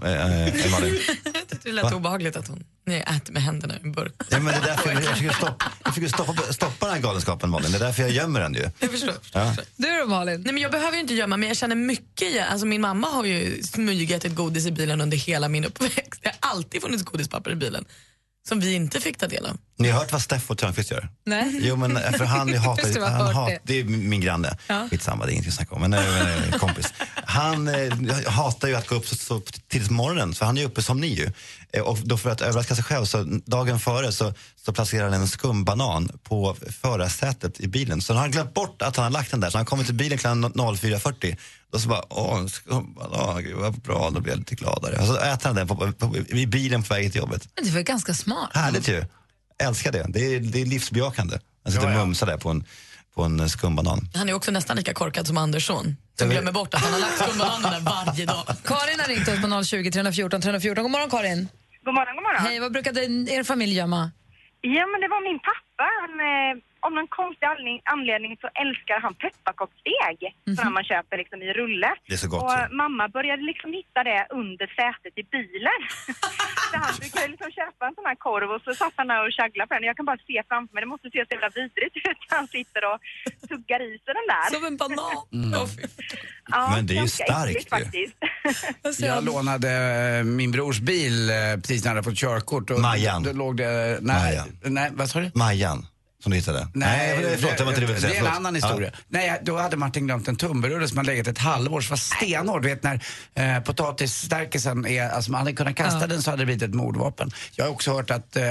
Malin. 0.71 0.99
Det 1.63 1.71
lät 1.71 1.93
obehagligt 1.93 2.35
att 2.35 2.47
hon 2.47 2.63
nej, 2.85 3.01
äter 3.01 3.33
med 3.33 3.43
händerna 3.43 3.75
i 3.75 3.79
en 3.83 3.91
burk. 3.91 4.13
Ja, 4.29 4.39
men 4.39 4.45
det 4.45 4.59
är 4.59 4.61
därför 4.61 4.91
jag, 4.91 5.03
jag 5.03 5.11
försöker, 5.11 5.33
stoppa, 5.35 5.71
jag 5.83 5.93
försöker 5.93 6.13
stoppa, 6.13 6.53
stoppa 6.53 6.85
den 6.85 6.95
här 6.95 7.01
galenskapen 7.01 7.49
Malin. 7.49 7.71
Det 7.71 7.77
är 7.77 7.79
därför 7.79 8.01
jag 8.01 8.11
gömmer 8.11 8.39
den 8.39 8.53
ju. 8.53 8.69
Jag 8.79 8.91
förstår. 8.91 9.13
förstår, 9.13 9.41
Ja. 9.41 9.47
förstår. 9.47 9.65
Du 9.75 9.99
då 9.99 10.05
Malin? 10.05 10.41
Nej, 10.41 10.53
men 10.53 10.63
jag 10.63 10.71
behöver 10.71 10.93
ju 10.93 11.01
inte 11.01 11.13
gömma 11.13 11.37
men 11.37 11.47
jag 11.47 11.57
känner 11.57 11.75
mycket. 11.75 12.47
Alltså, 12.49 12.65
min 12.65 12.81
mamma 12.81 13.07
har 13.07 13.25
ju 13.25 13.63
smygätit 13.63 14.35
godis 14.35 14.65
i 14.65 14.71
bilen 14.71 15.01
under 15.01 15.17
hela 15.17 15.49
min 15.49 15.65
uppväxt. 15.65 16.21
Det 16.21 16.35
har 16.39 16.49
alltid 16.51 16.81
funnits 16.81 17.03
godispapper 17.03 17.51
i 17.51 17.55
bilen 17.55 17.85
som 18.47 18.59
vi 18.59 18.73
inte 18.73 18.99
fick 18.99 19.17
ta 19.17 19.27
del 19.27 19.45
av. 19.45 19.57
Ni 19.77 19.89
har 19.89 19.99
hört 19.99 20.11
vad 20.11 20.21
Steffo 20.21 20.55
Törnqvist 20.55 20.91
gör? 20.91 21.09
Nej. 21.25 21.59
Jo 21.61 21.75
men 21.75 21.97
eh, 21.97 22.11
för 22.11 22.25
han 22.25 22.53
hatar 22.57 23.09
han 23.09 23.35
hat, 23.35 23.49
det. 23.49 23.59
det. 23.63 23.79
är 23.79 23.83
min 23.83 24.21
granne. 24.21 24.57
Ja. 24.67 24.87
Skitsamma, 24.91 25.25
det 25.25 25.31
är 25.31 25.33
ingenting 25.33 25.49
att 25.49 25.55
snacka 25.55 25.75
om. 25.75 25.81
Men 25.81 25.93
äh, 25.93 26.51
kompis. 26.59 26.93
Han 27.35 27.67
eh, 27.67 28.27
hatar 28.27 28.67
ju 28.67 28.75
att 28.75 28.87
gå 28.87 28.95
upp 28.95 29.07
så, 29.07 29.15
så 29.15 29.41
tidigt 29.69 29.87
på 29.87 29.93
morgonen, 29.93 30.33
så 30.35 30.45
han 30.45 30.57
är 30.57 30.65
uppe 30.65 30.83
som 30.83 30.99
ni 31.01 31.07
ju. 31.07 31.31
Eh, 31.73 31.81
och 31.81 31.97
då 32.03 32.17
för 32.17 32.29
att 32.29 32.41
överraska 32.41 32.75
sig 32.75 32.83
själv, 32.83 33.05
så 33.05 33.23
dagen 33.45 33.79
före 33.79 34.11
så, 34.11 34.33
så 34.65 34.73
placerar 34.73 35.09
han 35.09 35.13
en 35.21 35.27
skumbanan 35.27 36.19
på 36.23 36.55
förarsätet 36.81 37.59
i 37.59 37.67
bilen. 37.67 38.01
Så 38.01 38.13
han 38.13 38.21
har 38.21 38.29
glömt 38.29 38.53
bort 38.53 38.81
att 38.81 38.95
han 38.95 39.03
har 39.03 39.11
lagt 39.11 39.31
den 39.31 39.39
där, 39.39 39.49
så 39.49 39.57
han 39.57 39.65
kommer 39.65 39.83
till 39.83 39.93
bilen 39.93 40.17
klockan 40.17 40.45
04.40. 40.45 41.37
Då 41.71 41.79
så 41.79 41.89
bara, 41.89 42.03
åh, 42.09 42.39
en 42.39 42.49
skumbanan, 42.49 43.43
gud 43.43 43.55
vad 43.55 43.73
bra, 43.73 44.09
då 44.09 44.19
blir 44.19 44.31
jag 44.33 44.39
lite 44.39 44.55
gladare. 44.55 44.97
Och 44.97 45.07
så 45.07 45.17
äter 45.17 45.47
han 45.47 45.55
den 45.55 45.67
på, 45.67 45.91
på, 45.91 46.17
i 46.27 46.47
bilen 46.47 46.83
på 46.83 46.93
väg 46.93 47.11
till 47.11 47.21
jobbet. 47.21 47.49
Men 47.55 47.65
det 47.65 47.71
var 47.71 47.81
ganska 47.81 48.13
smart. 48.13 48.49
Härligt 48.53 48.87
ju. 48.87 49.05
Älskar 49.63 49.91
det. 49.91 50.05
Det 50.09 50.35
är, 50.35 50.39
det 50.39 50.61
är 50.61 50.65
livsbejakande. 50.65 51.37
Han 51.63 51.73
sitter 51.73 51.87
Ja, 51.87 51.93
ja. 51.93 52.01
och 52.01 52.07
mumsar 52.07 52.27
där 52.27 52.37
på 52.37 52.49
en, 52.49 52.63
på 53.15 53.23
en 53.23 53.49
skumbanan. 53.49 53.99
Han 54.13 54.29
är 54.29 54.33
också 54.33 54.51
nästan 54.51 54.77
lika 54.77 54.93
korkad 54.93 55.27
som 55.27 55.37
Andersson 55.37 55.95
som 56.19 56.29
glömmer 56.29 56.51
bort 56.51 56.73
att 56.73 56.81
han 56.81 56.93
har 56.93 56.99
lagt 56.99 57.17
skumbananen 57.23 57.71
där 57.71 57.81
varje 57.91 58.25
dag. 58.25 58.43
Karin 58.71 58.99
har 58.99 59.07
ringt 59.07 59.27
oss 59.27 59.41
på 59.41 59.63
020 59.63 59.91
314 59.91 60.41
314. 60.41 60.83
God 60.83 60.91
morgon 60.91 61.09
Karin. 61.09 61.47
God 61.85 61.93
morgon, 61.93 62.15
god 62.15 62.23
morgon. 62.23 62.41
Hej, 62.45 62.59
vad 62.59 62.71
brukade 62.71 62.99
er 63.35 63.43
familj 63.43 63.73
gömma? 63.81 64.11
Ja, 64.61 64.83
men 64.91 64.99
det 65.03 65.09
var 65.15 65.21
min 65.29 65.39
pappa. 65.49 65.85
Han, 66.01 66.13
eh, 66.31 66.51
av 66.85 66.91
någon 66.97 67.09
konstig 67.19 67.45
anledning, 67.53 67.79
anledning 67.95 68.31
så 68.43 68.47
älskar 68.63 68.97
han 69.05 69.13
pepparkaksdeg 69.23 70.17
som 70.57 70.73
man 70.77 70.83
köper 70.91 71.15
liksom 71.21 71.39
i 71.47 71.49
rulle. 71.59 71.91
Det 72.07 72.13
är 72.17 72.21
så 72.25 72.29
gott, 72.33 72.43
Och 72.43 72.55
ju. 72.71 72.75
mamma 72.81 73.03
började 73.17 73.43
liksom 73.51 73.69
hitta 73.79 73.99
det 74.09 74.21
under 74.41 74.67
sätet 74.81 75.13
i 75.21 75.23
bilen. 75.35 75.79
så 76.71 76.75
han 76.85 76.93
brukade 77.01 77.27
liksom 77.33 77.49
köpa 77.59 77.81
en 77.89 77.95
sån 77.97 78.07
här 78.11 78.17
korv 78.27 78.47
och 78.55 78.61
så 78.65 78.71
satt 78.81 78.93
han 78.99 79.07
där 79.11 79.19
och 79.25 79.33
käglade 79.39 79.67
på 79.69 79.73
den. 79.77 79.83
Jag 79.91 79.97
kan 79.99 80.05
bara 80.11 80.21
se 80.29 80.37
framför 80.49 80.71
mig, 80.73 80.81
det 80.85 80.91
måste 80.95 81.07
se 81.15 81.19
så 81.27 81.31
jävla 81.35 81.49
vidrigt 81.59 81.95
ut. 82.09 82.21
Han 82.37 82.45
sitter 82.55 82.81
och 82.91 82.97
tuggar 83.49 83.79
i 83.89 83.91
sig 84.03 84.11
den 84.19 84.27
där. 84.33 84.45
Som 84.55 84.63
en 84.69 84.77
banan. 84.81 85.67
Fy. 85.75 85.81
Ja, 86.55 86.61
Men 86.75 86.85
det 86.87 86.93
är 86.97 87.01
ju 87.01 87.07
starkt 87.07 87.49
äckligt 87.49 87.65
ju. 87.65 87.77
faktiskt. 87.77 88.15
Jag 89.09 89.23
lånade 89.25 89.71
eh, 90.17 90.23
min 90.23 90.51
brors 90.51 90.79
bil 90.79 91.29
eh, 91.29 91.35
precis 91.55 91.83
när 91.83 91.89
jag 91.91 91.95
hade 91.95 92.03
fått 92.09 92.17
körkort. 92.19 92.69
Och 92.71 92.79
Majan. 92.79 93.23
Då 93.23 93.31
låg 93.31 93.57
det... 93.57 93.99
Nej, 94.01 94.23
Majan. 94.25 94.47
nej 94.63 94.89
vad 94.93 95.09
sa 95.09 95.19
du? 95.19 95.31
Majan, 95.35 95.85
som 96.25 96.31
du 96.31 96.37
hittade. 96.37 96.67
förlåt, 96.73 97.57
det 97.57 97.63
var 97.63 97.71
inte 97.71 97.93
det 97.93 97.99
säga. 97.99 98.13
Det 98.13 98.17
är 98.17 98.21
en 98.21 98.27
annan 98.27 98.55
historia. 98.55 98.91
Nej, 99.07 99.41
då 99.43 99.57
hade 99.57 99.77
Martin 99.77 100.05
glömt 100.05 100.27
en 100.27 100.35
tunnbrödsrulle 100.35 100.87
som 100.87 100.97
hade 100.97 101.11
legat 101.11 101.27
ett 101.27 101.37
halvår 101.37 101.81
som 101.81 101.89
var 101.89 101.97
stenhård. 101.97 102.61
Du 102.61 102.69
vet 102.69 102.83
när 102.83 103.03
eh, 103.35 103.63
potatisstärkelsen 103.63 104.85
är, 104.85 105.09
alltså 105.09 105.31
man 105.31 105.39
hade 105.39 105.53
kunnat 105.53 105.75
kasta 105.75 106.07
den 106.07 106.21
så 106.21 106.29
hade 106.31 106.41
det 106.41 106.45
blivit 106.45 106.63
ett 106.63 106.73
mordvapen. 106.73 107.31
Jag 107.51 107.65
har 107.65 107.71
också 107.71 107.93
hört 107.93 108.11
att 108.11 108.35
eh, 108.35 108.43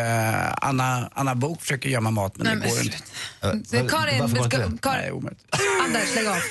Anna, 0.57 1.11
Anna 1.15 1.35
Bok 1.35 1.61
försöker 1.61 1.89
gömma 1.89 2.11
mat 2.11 2.37
men 2.37 2.47
Nej, 2.47 2.55
det 2.55 2.61
men 2.61 2.69
går 2.71 2.83
inte. 2.83 2.97
Ja. 3.41 3.53
Så, 3.81 3.97
Karin, 3.97 4.29
ska, 4.29 4.45
inte 4.45 4.57
det? 4.57 4.79
Kar, 4.83 4.93
Nej, 4.93 5.13
omöjligt. 5.13 5.45
Anders, 5.85 6.15
lägg 6.15 6.27
av. 6.27 6.37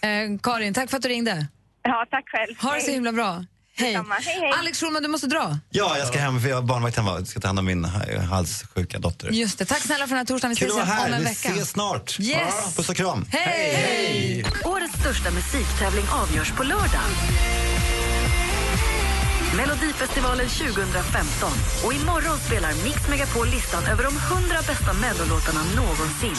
Eh, 0.00 0.38
Karin, 0.42 0.74
tack 0.74 0.90
för 0.90 0.96
att 0.96 1.02
du 1.02 1.08
ringde. 1.08 1.46
Ja, 1.82 2.06
tack 2.10 2.24
själv. 2.28 2.58
Ha 2.60 2.74
det 2.74 2.80
så 2.80 2.90
himla 2.90 3.12
bra. 3.12 3.44
Hej. 3.78 3.94
Hej, 3.94 4.04
hej. 4.40 4.52
Alex 4.58 4.80
Schulman, 4.80 5.02
du 5.02 5.08
måste 5.08 5.26
dra. 5.26 5.58
Ja, 5.70 5.98
jag 5.98 6.08
ska 6.08 6.18
hem 6.18 6.40
för 6.40 6.48
jag 6.48 6.56
har 6.56 6.62
barnvakt 6.62 6.96
hemma. 6.96 7.14
Jag 7.18 7.26
ska 7.26 7.40
ta 7.40 7.48
hand 7.48 7.58
om 7.58 7.64
min 7.64 7.84
eh, 7.84 8.20
halssjuka 8.22 8.98
dotter. 8.98 9.30
Just 9.30 9.58
det. 9.58 9.64
Tack 9.64 9.82
snälla 9.82 10.04
för 10.06 10.08
den 10.08 10.18
här 10.18 10.24
torsdagen. 10.24 10.50
Vi 10.54 10.56
Kul 10.60 10.68
ses 10.68 10.82
att 10.82 10.88
vara 10.88 10.98
igen 10.98 11.06
om 11.06 11.12
här. 11.12 11.18
en 11.18 11.24
Vi 11.24 11.28
vecka. 11.30 11.48
ses 11.48 11.70
snart. 11.70 12.20
Yes. 12.20 12.74
Puss 12.76 12.88
och 12.88 12.96
kram. 12.96 13.26
Hej! 13.30 14.44
Årets 14.64 14.94
största 15.00 15.30
musiktävling 15.30 16.04
avgörs 16.22 16.50
på 16.52 16.62
lördag. 16.62 17.00
Melodifestivalen 19.56 20.48
2015. 20.48 21.50
Och 21.84 21.92
imorgon 21.92 22.38
spelar 22.38 22.72
Mix 22.84 23.08
Megapol 23.08 23.46
listan 23.48 23.86
över 23.86 24.04
de 24.04 24.16
100 24.16 24.56
bästa 24.66 24.92
mellolåtarna 24.92 25.60
någonsin. 25.76 26.36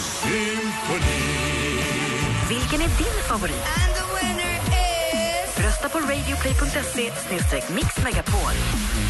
Vilken 2.49 2.81
är 2.81 2.87
din 2.97 3.23
favorit? 3.29 3.63
Rösta 5.67 5.89
på 5.89 5.99
radioplay.se 5.99 7.73
mixmegapol. 7.73 8.55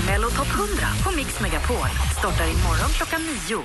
Mello 0.08 0.30
Top 0.30 0.48
100 0.48 0.88
på 1.04 1.12
Mix 1.12 1.40
Megapol 1.42 1.90
startar 2.20 2.46
imorgon 2.46 2.90
klockan 2.98 3.22
nio. 3.22 3.64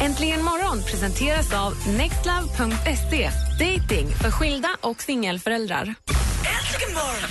Äntligen 0.00 0.44
morgon 0.44 0.82
presenteras 0.82 1.52
av 1.52 1.88
nextlove.se. 1.88 3.30
Dating 3.58 4.08
för 4.22 4.30
skilda 4.30 4.68
och 4.80 5.02
singelföräldrar. 5.02 5.94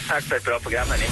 Tack 0.08 0.24
för 0.24 0.36
ett 0.36 0.44
bra 0.46 0.60
program, 0.60 0.88
hörni. 0.90 1.08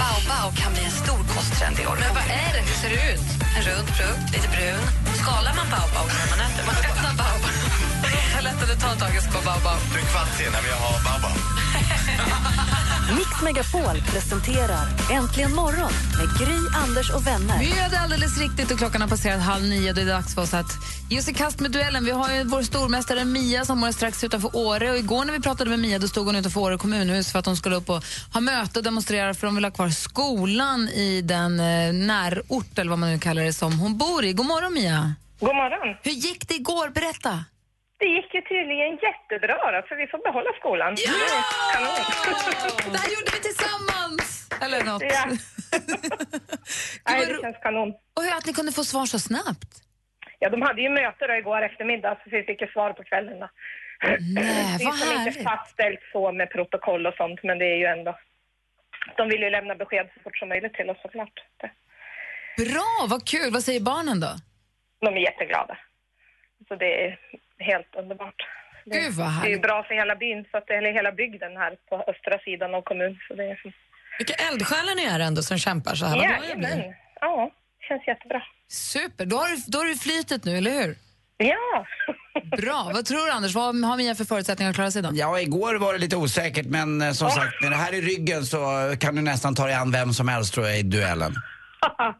Baobab 0.00 0.56
kan 0.56 0.72
bli 0.72 0.84
en 0.84 0.90
stor 0.90 1.34
kosttrend 1.34 1.80
i 1.80 1.86
år. 1.86 1.96
Men 2.00 2.14
vad 2.14 2.24
är 2.24 2.52
det? 2.54 2.62
Hur 2.68 2.76
ser 2.82 2.90
det 2.90 3.12
ut? 3.12 3.26
En 3.56 3.62
rund 3.62 3.88
frukt, 3.88 4.32
lite 4.32 4.48
brun. 4.48 4.84
Skalar 5.22 5.54
man 5.58 5.66
baobab 5.74 6.06
när 6.18 6.28
man 6.32 6.40
äter? 6.46 6.66
Man 6.66 6.74
äter 6.74 7.02
baobab. 7.02 7.89
Ta 8.40 8.44
lätt 8.44 8.62
eller 8.62 8.74
ta 8.74 8.88
tag, 8.94 9.14
jag 9.14 9.22
ska 9.22 9.32
bara 9.32 9.44
baobab. 9.44 9.80
Du 9.92 9.98
är 9.98 10.04
kvart 10.12 10.28
sen, 10.38 10.52
men 10.52 10.70
jag 10.70 10.76
har 10.76 10.96
Baobab. 11.06 11.36
Mix 13.18 13.42
Megapol 13.42 13.96
presenterar 14.12 14.86
Äntligen 15.12 15.54
morgon 15.54 15.92
med 16.18 16.28
Gry, 16.38 16.58
Anders 16.84 17.10
och 17.10 17.26
vänner. 17.26 17.58
Vi 17.58 17.68
gör 17.68 17.88
det 17.90 17.98
alldeles 17.98 18.38
riktigt 18.38 18.70
och 18.70 18.78
klockan 18.78 19.00
har 19.00 19.08
passerat 19.08 19.40
halv 19.42 19.64
nio. 19.64 19.92
Det 19.92 20.02
är 20.02 20.06
dags 20.06 20.34
för 20.34 20.42
oss 20.42 20.54
att 20.54 20.72
ge 21.10 21.18
oss 21.18 21.28
i 21.28 21.34
kast 21.34 21.60
med 21.60 21.70
duellen. 21.70 22.04
Vi 22.04 22.10
har 22.10 22.34
ju 22.34 22.44
vår 22.44 22.62
stormästare 22.62 23.24
Mia 23.24 23.64
som 23.64 23.80
bor 23.80 23.92
strax 23.92 24.24
utanför 24.24 24.56
Åre. 24.56 24.90
Och 24.90 24.98
igår 24.98 25.24
när 25.24 25.32
vi 25.32 25.40
pratade 25.40 25.70
med 25.70 25.78
Mia 25.78 25.98
då 25.98 26.08
stod 26.08 26.26
hon 26.26 26.36
utanför 26.36 26.60
Åre 26.60 26.78
kommunhus 26.78 27.32
för 27.32 27.38
att 27.38 27.46
hon 27.46 27.56
skulle 27.56 27.76
upp 27.76 27.90
och 27.90 28.04
ha 28.32 28.40
möte 28.40 28.78
och 28.78 28.84
demonstrera 28.84 29.34
för 29.34 29.46
de 29.46 29.54
vill 29.54 29.64
ha 29.64 29.70
kvar 29.70 29.88
skolan 29.88 30.88
i 30.88 31.22
den 31.22 31.60
eh, 31.60 31.92
närort 31.92 32.78
eller 32.78 32.90
vad 32.90 32.98
man 32.98 33.10
nu 33.10 33.18
kallar 33.18 33.42
det 33.42 33.52
som 33.52 33.78
hon 33.78 33.98
bor 33.98 34.24
i. 34.24 34.32
God 34.32 34.46
morgon 34.46 34.74
Mia! 34.74 35.14
God 35.40 35.56
morgon. 35.56 35.96
Hur 36.02 36.12
gick 36.12 36.48
det 36.48 36.54
igår? 36.54 36.88
Berätta! 36.88 37.44
Det 38.00 38.06
gick 38.16 38.34
ju 38.34 38.40
tydligen 38.52 38.92
jättebra 39.08 39.56
då, 39.74 39.78
för 39.88 39.96
vi 39.96 40.06
får 40.06 40.18
behålla 40.28 40.50
skolan. 40.60 40.92
Ja! 41.06 41.12
Kanon. 41.74 42.92
Det 42.92 42.98
här 43.04 43.10
gjorde 43.14 43.30
vi 43.36 43.40
tillsammans! 43.48 44.48
Eller 44.64 44.80
något. 44.90 45.02
Ja. 45.02 45.24
Nej, 47.10 47.26
det 47.26 47.40
känns 47.42 47.56
kanon. 47.62 47.88
Och 48.16 48.22
hur 48.24 48.32
att 48.38 48.46
ni 48.46 48.52
kunde 48.52 48.72
få 48.72 48.84
svar 48.84 49.06
så 49.06 49.18
snabbt. 49.18 49.72
Ja, 50.38 50.50
de 50.50 50.62
hade 50.62 50.82
ju 50.82 50.88
möte 50.90 51.26
då 51.26 51.34
igår 51.34 51.62
eftermiddag, 51.62 52.14
så 52.24 52.30
vi 52.30 52.42
fick 52.42 52.60
ju 52.60 52.66
svar 52.66 52.92
på 52.92 53.02
kvällen 53.04 53.40
då. 53.40 53.48
Nej, 54.02 54.76
det 54.78 54.84
är 54.84 54.90
som 54.92 55.26
inte 55.26 55.42
fastställt 55.42 56.00
så 56.12 56.32
med 56.32 56.50
protokoll 56.50 57.06
och 57.06 57.14
sånt, 57.14 57.40
men 57.42 57.58
det 57.58 57.64
är 57.64 57.76
ju 57.76 57.84
ändå... 57.86 58.18
De 59.16 59.28
vill 59.28 59.40
ju 59.42 59.50
lämna 59.50 59.74
besked 59.74 60.06
så 60.14 60.20
fort 60.22 60.36
som 60.38 60.48
möjligt 60.48 60.74
till 60.74 60.90
oss 60.90 60.98
såklart. 61.02 61.36
Det- 61.60 61.70
Bra, 62.64 63.06
vad 63.08 63.28
kul. 63.28 63.50
Vad 63.52 63.62
säger 63.64 63.80
barnen 63.80 64.20
då? 64.20 64.32
De 65.00 65.06
är 65.06 65.20
jätteglada. 65.20 65.78
Så 66.68 66.76
det 66.76 67.04
är 67.04 67.18
helt 67.60 67.94
underbart. 68.00 68.40
Det, 68.84 69.00
Gud, 69.00 69.12
vad 69.12 69.42
det 69.42 69.52
är 69.52 69.58
bra 69.58 69.82
för 69.88 69.94
hela 69.94 70.16
byn, 70.16 70.44
så 70.50 70.56
att, 70.58 70.70
eller 70.70 70.92
hela 70.92 71.12
bygden 71.12 71.56
här 71.56 71.72
på 71.88 71.94
östra 72.12 72.38
sidan 72.38 72.74
av 72.74 72.82
kommunen. 72.82 73.18
Så 73.28 73.34
det 73.34 73.44
är 73.44 73.58
Vilka 74.18 74.34
eldsjälar 74.34 74.94
ni 74.96 75.04
är 75.04 75.20
ändå 75.20 75.42
som 75.42 75.58
kämpar 75.58 75.94
så 75.94 76.06
här. 76.06 76.16
Jajamän. 76.16 76.94
Ja, 77.20 77.50
känns 77.88 78.06
jättebra. 78.06 78.42
Super, 78.68 79.26
då 79.26 79.36
har, 79.36 79.48
du, 79.48 79.56
då 79.66 79.78
har 79.78 79.86
du 79.86 79.96
flytet 79.96 80.44
nu, 80.44 80.56
eller 80.58 80.70
hur? 80.70 80.96
Ja. 81.36 81.86
Bra. 82.56 82.90
Vad 82.94 83.04
tror 83.06 83.26
du, 83.26 83.32
Anders? 83.32 83.54
Vad 83.54 83.84
har 83.84 83.96
Mia 83.96 84.14
för 84.14 84.24
förutsättningar 84.24 84.70
att 84.70 84.76
klara 84.76 84.90
sig 84.90 85.02
då? 85.02 85.10
Ja, 85.12 85.40
igår 85.40 85.74
var 85.74 85.92
det 85.92 85.98
lite 85.98 86.16
osäkert 86.16 86.66
men 86.66 87.02
eh, 87.02 87.12
som 87.12 87.30
sagt, 87.30 87.62
med 87.62 87.72
det 87.72 87.76
här 87.76 87.94
i 87.94 88.00
ryggen 88.00 88.44
så 88.44 88.58
kan 89.00 89.14
du 89.16 89.22
nästan 89.22 89.54
ta 89.54 89.66
dig 89.66 89.74
an 89.74 89.90
vem 89.92 90.12
som 90.12 90.28
helst 90.28 90.54
tror 90.54 90.66
jag 90.66 90.78
i 90.78 90.82
duellen. 90.82 91.32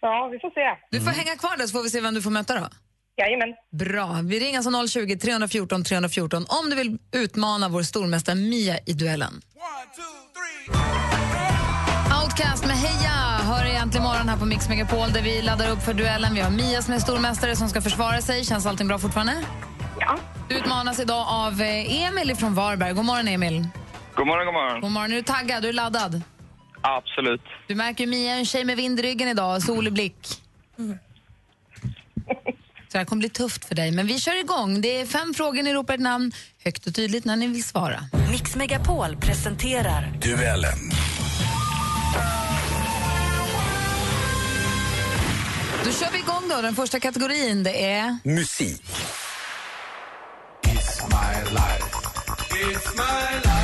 ja, 0.00 0.28
vi 0.32 0.38
får 0.38 0.50
se. 0.50 0.80
Du 0.90 1.00
får 1.00 1.10
hänga 1.10 1.36
kvar 1.36 1.56
där 1.56 1.66
så 1.66 1.72
får 1.72 1.82
vi 1.82 1.90
se 1.90 2.00
vem 2.00 2.14
du 2.14 2.22
får 2.22 2.30
möta 2.30 2.54
då. 2.60 2.68
Jajamän. 3.18 3.48
Bra. 3.72 4.20
Vi 4.24 4.40
ringer 4.40 4.58
alltså 4.58 5.00
020 5.00 5.16
314 5.18 5.84
314 5.84 6.46
om 6.48 6.70
du 6.70 6.76
vill 6.76 6.98
utmana 7.12 7.68
vår 7.68 7.82
stormästare 7.82 8.34
Mia 8.36 8.78
i 8.86 8.92
duellen. 8.92 9.40
Outcast 12.22 12.66
med 12.66 12.76
Heja 12.76 13.38
hör 13.42 13.64
egentligen 13.64 14.04
morgon 14.04 14.28
här 14.28 14.36
på 14.38 14.44
Mix 14.44 14.68
Megapol 14.68 15.12
där 15.12 15.22
vi 15.22 15.42
laddar 15.42 15.70
upp 15.70 15.82
för 15.82 15.94
duellen. 15.94 16.34
Vi 16.34 16.40
har 16.40 16.50
Mia 16.50 16.82
som 16.82 16.94
är 16.94 16.98
stormästare 16.98 17.56
som 17.56 17.68
ska 17.68 17.80
försvara 17.80 18.20
sig. 18.20 18.44
Känns 18.44 18.66
allting 18.66 18.88
bra 18.88 18.98
fortfarande? 18.98 19.44
Ja. 20.00 20.18
Du 20.48 20.54
utmanas 20.58 21.00
idag 21.00 21.26
av 21.28 21.60
eh, 21.60 22.02
Emil 22.02 22.36
från 22.36 22.54
Varberg. 22.54 22.92
God 22.92 23.04
morgon 23.04 23.28
Emil. 23.28 23.68
God 24.14 24.26
morgon, 24.26 24.46
god 24.46 24.54
morgon. 24.54 24.80
God 24.80 24.90
morgon. 24.90 25.12
Är 25.12 25.16
du 25.16 25.22
taggad? 25.22 25.62
Du 25.62 25.68
är 25.68 25.72
laddad? 25.72 26.22
Absolut. 26.80 27.42
Du 27.66 27.74
märker 27.74 28.04
ju 28.04 28.10
Mia 28.10 28.34
en 28.34 28.46
tjej 28.46 28.64
med 28.64 28.76
vind 28.76 29.00
i 29.00 29.02
ryggen 29.02 29.28
idag, 29.28 29.62
sol 29.62 29.86
i 29.86 29.90
blick. 29.90 30.42
Så 32.88 32.92
det 32.92 32.98
här 32.98 33.04
kommer 33.04 33.20
bli 33.20 33.28
tufft 33.28 33.64
för 33.64 33.74
dig, 33.74 33.90
men 33.90 34.06
vi 34.06 34.20
kör 34.20 34.40
igång. 34.40 34.80
Det 34.80 35.00
är 35.00 35.06
fem 35.06 35.34
frågor, 35.34 35.62
ni 35.62 35.74
ropar 35.74 35.94
ett 35.94 36.00
namn 36.00 36.32
högt 36.64 36.86
och 36.86 36.94
tydligt 36.94 37.24
när 37.24 37.36
ni 37.36 37.46
vill 37.46 37.64
svara. 37.64 38.00
Mix 38.30 38.56
Megapol 38.56 39.16
presenterar 39.16 40.18
Duellen. 40.22 40.90
Då 45.84 45.90
kör 45.92 46.12
vi 46.12 46.18
igång 46.18 46.48
då. 46.48 46.62
Den 46.62 46.74
första 46.74 47.00
kategorin 47.00 47.62
det 47.62 47.92
är... 47.92 48.18
Musik. 48.24 48.82
Han 52.96 53.52
har 53.52 53.57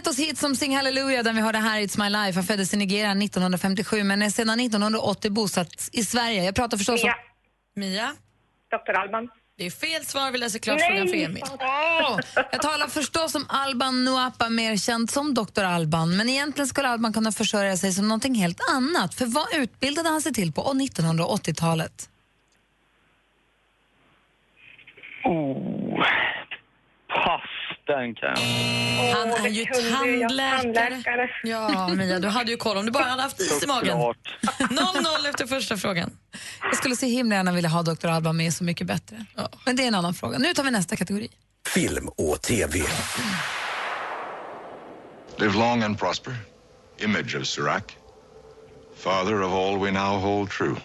gett 0.00 0.08
oss 0.08 0.18
hit 0.18 0.38
som 0.38 0.56
Sing 0.56 0.76
Hallelujah, 0.76 1.24
den 1.24 1.36
vi 1.36 1.42
hörde 1.42 1.58
här 1.58 1.80
i 1.80 1.86
It's 1.86 1.98
My 1.98 2.10
Life. 2.10 2.38
Han 2.38 2.44
föddes 2.44 2.74
i 2.74 2.76
Nigeria 2.76 3.10
1957 3.10 4.02
men 4.02 4.22
är 4.22 4.30
sedan 4.30 4.60
1980 4.60 5.30
bosatt 5.30 5.88
i 5.92 6.04
Sverige. 6.04 6.44
Jag 6.44 6.54
pratar 6.54 6.76
förstås 6.76 7.04
om... 7.04 7.10
Mia. 7.76 7.90
Mia, 7.90 8.14
Dr. 8.70 8.92
Alban. 8.92 9.28
det 9.58 9.66
är 9.66 9.70
fel 9.70 10.04
svar. 10.04 10.30
Vi 10.30 10.38
läser 10.38 10.58
klart 10.58 10.80
frågan 10.80 11.08
för 11.08 11.16
Emil. 11.16 11.42
Åh! 11.60 12.20
Jag 12.34 12.62
talar 12.62 12.86
förstås 12.86 13.34
om 13.34 13.46
Alban 13.48 14.04
Nuapa, 14.04 14.48
mer 14.48 14.76
känd 14.76 15.10
som 15.10 15.34
Dr. 15.34 15.62
Alban. 15.62 16.16
Men 16.16 16.28
egentligen 16.28 16.68
skulle 16.68 16.88
Alban 16.88 17.12
kunna 17.12 17.32
försörja 17.32 17.76
sig 17.76 17.92
som 17.92 18.08
någonting 18.08 18.34
helt 18.34 18.60
annat. 18.70 19.14
För 19.14 19.26
vad 19.26 19.54
utbildade 19.54 20.08
han 20.08 20.22
sig 20.22 20.34
till 20.34 20.52
på 20.52 20.62
1980-talet? 20.62 22.08
Oh. 25.24 26.04
Pass, 27.08 27.59
den 27.90 28.14
kan 28.14 28.28
jag. 28.28 29.16
Han 29.16 29.46
är 29.46 29.48
ju 29.48 29.64
tandläkare. 29.64 31.30
Ja, 31.42 31.88
Mia, 31.88 32.18
du 32.18 32.28
hade 32.28 32.50
ju 32.50 32.56
koll 32.56 32.76
om 32.76 32.86
du 32.86 32.92
bara 32.92 33.04
hade 33.04 33.22
haft 33.22 33.40
is 33.40 33.62
i 33.62 33.66
magen. 33.66 33.86
Såklart. 33.86 34.16
0-0 34.58 35.28
efter 35.28 35.46
första 35.46 35.76
frågan. 35.76 36.10
Jag 36.62 36.76
skulle 36.76 36.96
så 36.96 37.06
himla 37.06 37.34
gärna 37.36 37.52
vilja 37.52 37.70
ha 37.70 37.82
Dr. 37.82 38.06
Alban 38.06 38.36
med 38.36 38.54
Så 38.54 38.64
mycket 38.64 38.86
bättre. 38.86 39.24
Men 39.66 39.76
det 39.76 39.82
är 39.82 39.88
en 39.88 39.94
annan 39.94 40.14
fråga. 40.14 40.38
Nu 40.38 40.54
tar 40.54 40.64
vi 40.64 40.70
nästa 40.70 40.96
kategori. 40.96 41.28
Film 41.74 42.08
och 42.08 42.42
TV. 42.42 42.78
Live 45.36 45.58
long 45.58 45.82
and 45.82 45.98
prosper. 45.98 46.34
Image 46.98 47.36
of 47.36 47.46
Sirach. 47.46 47.82
Father 48.98 49.42
of 49.42 49.52
all 49.52 49.78
we 49.84 49.90
now 49.90 50.20
hold 50.20 50.50
true. 50.50 50.76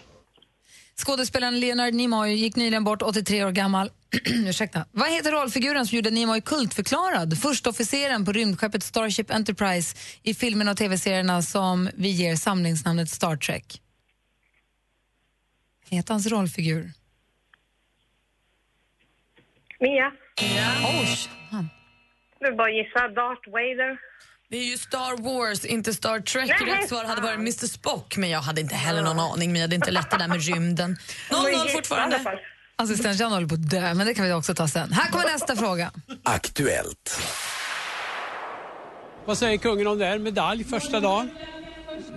Skådespelaren 0.98 1.60
Leonard 1.60 1.94
Nimoy 1.94 2.34
gick 2.34 2.56
nyligen 2.56 2.84
bort, 2.84 3.02
83 3.02 3.44
år 3.44 3.50
gammal. 3.50 3.90
Ursäkta. 4.26 4.84
Vad 4.92 5.10
heter 5.12 5.32
rollfiguren 5.32 5.86
som 5.86 5.96
gjorde 5.96 6.10
Nimoy 6.10 6.40
kultförklarad? 6.40 7.38
Första 7.38 7.70
officeren 7.70 8.24
på 8.24 8.32
rymdskeppet 8.32 8.82
Starship 8.82 9.30
Enterprise 9.30 9.96
i 10.22 10.34
filmerna 10.34 10.70
och 10.70 10.76
tv-serierna 10.76 11.42
som 11.42 11.90
vi 11.94 12.08
ger 12.08 12.36
samlingsnamnet 12.36 13.10
Star 13.10 13.36
Trek. 13.36 13.80
Vad 15.90 15.96
heter 15.96 16.14
hans 16.14 16.26
rollfigur? 16.26 16.92
Mia. 19.80 20.12
Oj, 21.00 21.18
han. 21.50 21.68
Du 22.40 22.56
bara 22.56 22.70
gissa. 22.70 23.08
Darth 23.08 23.50
Vader. 23.50 23.98
Det 24.50 24.56
är 24.56 24.64
ju 24.64 24.78
Star 24.78 25.22
Wars, 25.22 25.64
inte 25.64 25.94
Star 25.94 26.20
Trek. 26.20 26.50
Rätt 26.50 26.88
svar 26.88 27.04
hade 27.04 27.20
varit 27.20 27.38
Mr 27.38 27.66
Spock, 27.66 28.16
men 28.16 28.30
jag 28.30 28.40
hade 28.40 28.60
inte 28.60 28.74
heller 28.74 29.02
någon 29.02 29.20
aning. 29.20 29.52
Mia, 29.52 29.66
det 29.66 29.74
är 29.74 29.76
inte 29.76 29.90
lätt 29.90 30.10
det 30.10 30.18
där 30.18 30.28
med 30.28 30.42
rymden. 30.42 30.96
Men 31.30 31.38
0-0 31.40 31.48
gissa 31.48 31.50
i 31.50 31.60
alla 31.60 31.70
fortfarande. 31.70 32.40
Assistent 32.76 33.20
Jan 33.20 33.32
håller 33.32 33.46
på 33.48 33.54
att 33.54 33.70
dö, 33.70 33.94
men 33.94 34.06
det 34.06 34.14
kan 34.14 34.24
vi 34.24 34.32
också 34.32 34.54
ta 34.54 34.68
sen. 34.68 34.92
Här 34.92 35.10
kommer 35.10 35.24
nästa 35.24 35.56
fråga. 35.56 35.90
Aktuellt. 36.22 37.20
Vad 39.24 39.38
säger 39.38 39.58
kungen 39.58 39.86
om 39.86 39.98
det 39.98 40.04
här? 40.06 40.18
Medalj 40.18 40.64
första 40.64 41.00
dagen? 41.00 41.30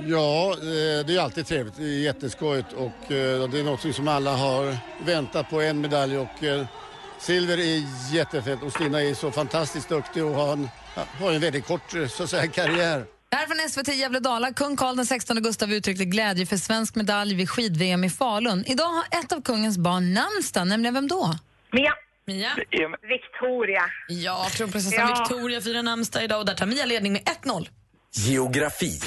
Ja, 0.05 0.51
eh, 0.53 1.05
det 1.05 1.15
är 1.15 1.19
alltid 1.19 1.45
trevligt. 1.45 1.75
Det 1.77 1.83
är 1.83 1.99
jätteskojigt 1.99 2.73
och 2.73 3.11
eh, 3.11 3.49
det 3.49 3.59
är 3.59 3.63
något 3.63 3.95
som 3.95 4.07
alla 4.07 4.35
har 4.35 4.77
väntat 5.05 5.49
på, 5.49 5.61
en 5.61 5.81
medalj 5.81 6.17
och 6.17 6.43
eh, 6.43 6.65
silver 7.19 7.57
är 7.57 7.83
jättefett 8.13 8.63
och 8.63 8.73
Stina 8.73 9.01
är 9.01 9.13
så 9.13 9.31
fantastiskt 9.31 9.89
duktig 9.89 10.25
och 10.25 10.35
har 10.35 10.53
en, 10.53 10.69
har 11.19 11.31
en 11.31 11.41
väldigt 11.41 11.65
kort 11.67 11.95
eh, 11.95 12.07
så 12.07 12.23
att 12.23 12.29
säga, 12.29 12.47
karriär. 12.47 13.05
Det 13.29 13.35
här 13.35 13.43
är 13.43 13.47
från 13.47 13.69
SVT 13.69 13.95
Gävle-Dala. 13.95 14.53
Kung 14.53 14.77
Carl 14.77 15.05
XVI 15.05 15.41
Gustav 15.41 15.71
uttryckte 15.73 16.05
glädje 16.05 16.45
för 16.45 16.57
svensk 16.57 16.95
medalj 16.95 17.35
vid 17.35 17.49
skid-VM 17.49 18.03
i 18.03 18.09
Falun. 18.09 18.63
Idag 18.67 18.85
har 18.87 19.03
ett 19.19 19.31
av 19.31 19.41
kungens 19.41 19.77
barn 19.77 20.13
namnsdag, 20.13 20.67
nämligen 20.67 20.93
vem 20.93 21.07
då? 21.07 21.33
Mia. 21.71 21.93
Mia? 22.27 22.49
Victoria. 23.01 23.83
Ja, 24.07 24.47
kronprinsessan 24.51 24.99
Ja. 24.99 25.19
Victoria 25.19 25.61
firar 25.61 25.83
namnsdag 25.83 26.23
idag 26.23 26.39
och 26.39 26.45
där 26.45 26.53
tar 26.53 26.65
Mia 26.65 26.85
ledning 26.85 27.13
med 27.13 27.21
1-0. 27.43 27.67
Geografi. 28.13 28.99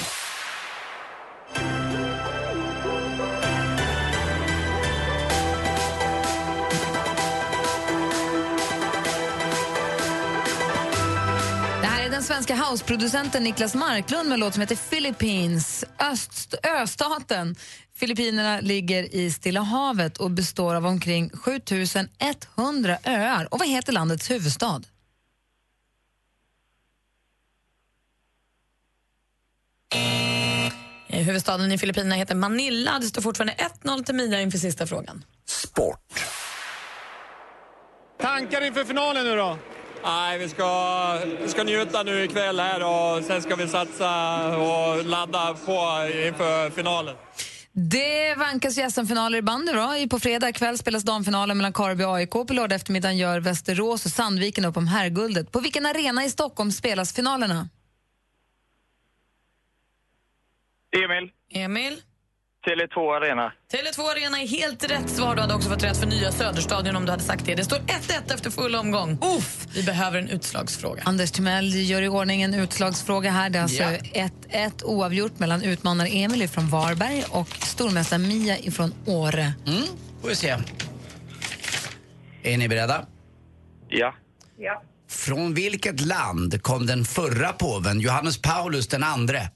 Den 12.22 12.26
svenska 12.26 12.54
houseproducenten 12.54 13.42
Niklas 13.44 13.74
Marklund 13.74 14.28
med 14.28 14.34
en 14.34 14.40
låt 14.40 14.54
som 14.54 14.60
heter 14.60 14.76
Philippines. 14.76 15.84
Öst, 15.98 16.54
östaten 16.82 17.56
Filippinerna 17.94 18.60
ligger 18.60 19.14
i 19.14 19.30
Stilla 19.30 19.60
havet 19.60 20.18
och 20.18 20.30
består 20.30 20.74
av 20.74 20.86
omkring 20.86 21.30
7100 21.30 22.98
öar. 23.04 23.48
Och 23.50 23.58
vad 23.58 23.68
heter 23.68 23.92
landets 23.92 24.30
huvudstad? 24.30 24.82
Eh, 31.08 31.18
Huvudstaden 31.18 31.72
i 31.72 31.78
Filippinerna 31.78 32.14
heter 32.14 32.34
Manila. 32.34 32.98
Det 32.98 33.06
står 33.06 33.22
fortfarande 33.22 33.54
1-0 33.82 34.04
till 34.04 34.14
Mia 34.14 34.40
inför 34.40 34.58
sista 34.58 34.86
frågan. 34.86 35.24
Tankar 38.20 38.64
inför 38.64 38.84
finalen 38.84 39.24
nu 39.24 39.36
då? 39.36 39.58
Nej, 40.04 40.38
vi 40.38 40.48
ska, 40.48 41.18
vi 41.42 41.48
ska 41.48 41.62
njuta 41.64 42.02
nu 42.02 42.24
ikväll 42.24 42.60
här 42.60 42.84
och 42.84 43.24
sen 43.24 43.42
ska 43.42 43.56
vi 43.56 43.68
satsa 43.68 44.10
och 44.56 45.04
ladda 45.04 45.54
på 45.54 45.72
inför 46.26 46.70
finalen. 46.70 47.16
Det 47.72 48.34
vankas 48.34 48.78
ju 48.78 48.90
SM-finaler 48.90 49.38
i 49.38 49.42
bandy. 49.42 49.72
Då. 49.72 49.96
I- 49.96 50.08
På 50.08 50.18
fredag 50.20 50.52
kväll 50.52 50.78
spelas 50.78 51.02
damfinalen 51.02 51.56
mellan 51.56 51.72
Karby 51.72 52.04
och 52.04 52.14
AIK. 52.16 52.30
På 52.30 52.46
lördag 52.50 52.76
eftermiddag 52.76 53.12
gör 53.12 53.40
Västerås 53.40 54.04
och 54.06 54.10
Sandviken 54.12 54.64
upp 54.64 54.76
om 54.76 54.86
herrguldet. 54.88 55.52
På 55.52 55.60
vilken 55.60 55.86
arena 55.86 56.24
i 56.24 56.30
Stockholm 56.30 56.72
spelas 56.72 57.12
finalerna? 57.14 57.68
Emil, 60.96 61.30
Emil? 61.50 62.00
Tele2 62.66 63.16
Arena. 63.16 63.52
Tele2 63.72 64.10
Arena 64.10 64.40
är 64.40 64.46
helt 64.46 64.90
rätt 64.90 65.10
svar. 65.10 65.34
Du 65.34 65.40
hade 65.40 65.54
också 65.54 65.68
fått 65.70 65.84
rätt 65.84 65.96
för 65.96 66.06
nya 66.06 66.32
Söderstadion 66.32 66.96
om 66.96 67.04
du 67.04 67.10
hade 67.10 67.22
sagt 67.22 67.46
det. 67.46 67.54
Det 67.54 67.64
står 67.64 67.76
1-1 67.76 68.34
efter 68.34 68.50
full 68.50 68.74
omgång. 68.74 69.18
Uff, 69.38 69.66
vi 69.74 69.82
behöver 69.82 70.18
en 70.18 70.28
utslagsfråga. 70.28 71.02
Anders 71.06 71.30
Timell 71.30 71.74
gör 71.74 72.02
i 72.02 72.08
ordning 72.08 72.42
en 72.42 72.54
utslagsfråga 72.54 73.30
här. 73.30 73.50
Det 73.50 73.58
är 73.58 73.62
alltså 73.62 73.82
Ja. 73.82 74.28
1-1 74.50 74.84
oavgjort 74.84 75.38
mellan 75.38 75.62
utmanare 75.62 76.08
Emil 76.08 76.48
från 76.48 76.68
Varberg 76.68 77.24
och 77.30 77.48
stormästare 77.48 78.18
Mia 78.18 78.56
från 78.72 78.94
Åre. 79.06 79.52
Mm, 79.66 79.82
får 80.22 80.28
vi 80.28 80.36
se. 80.36 80.56
Är 82.42 82.56
ni 82.58 82.68
beredda? 82.68 83.06
Ja. 83.88 84.14
Ja. 84.58 84.82
Från 85.10 85.54
vilket 85.54 86.00
land 86.00 86.62
kom 86.62 86.86
den 86.86 87.04
förra 87.04 87.52
påven, 87.52 88.00
Johannes 88.00 88.42
Paulus 88.42 88.88
den 88.88 89.02
andre? 89.04 89.50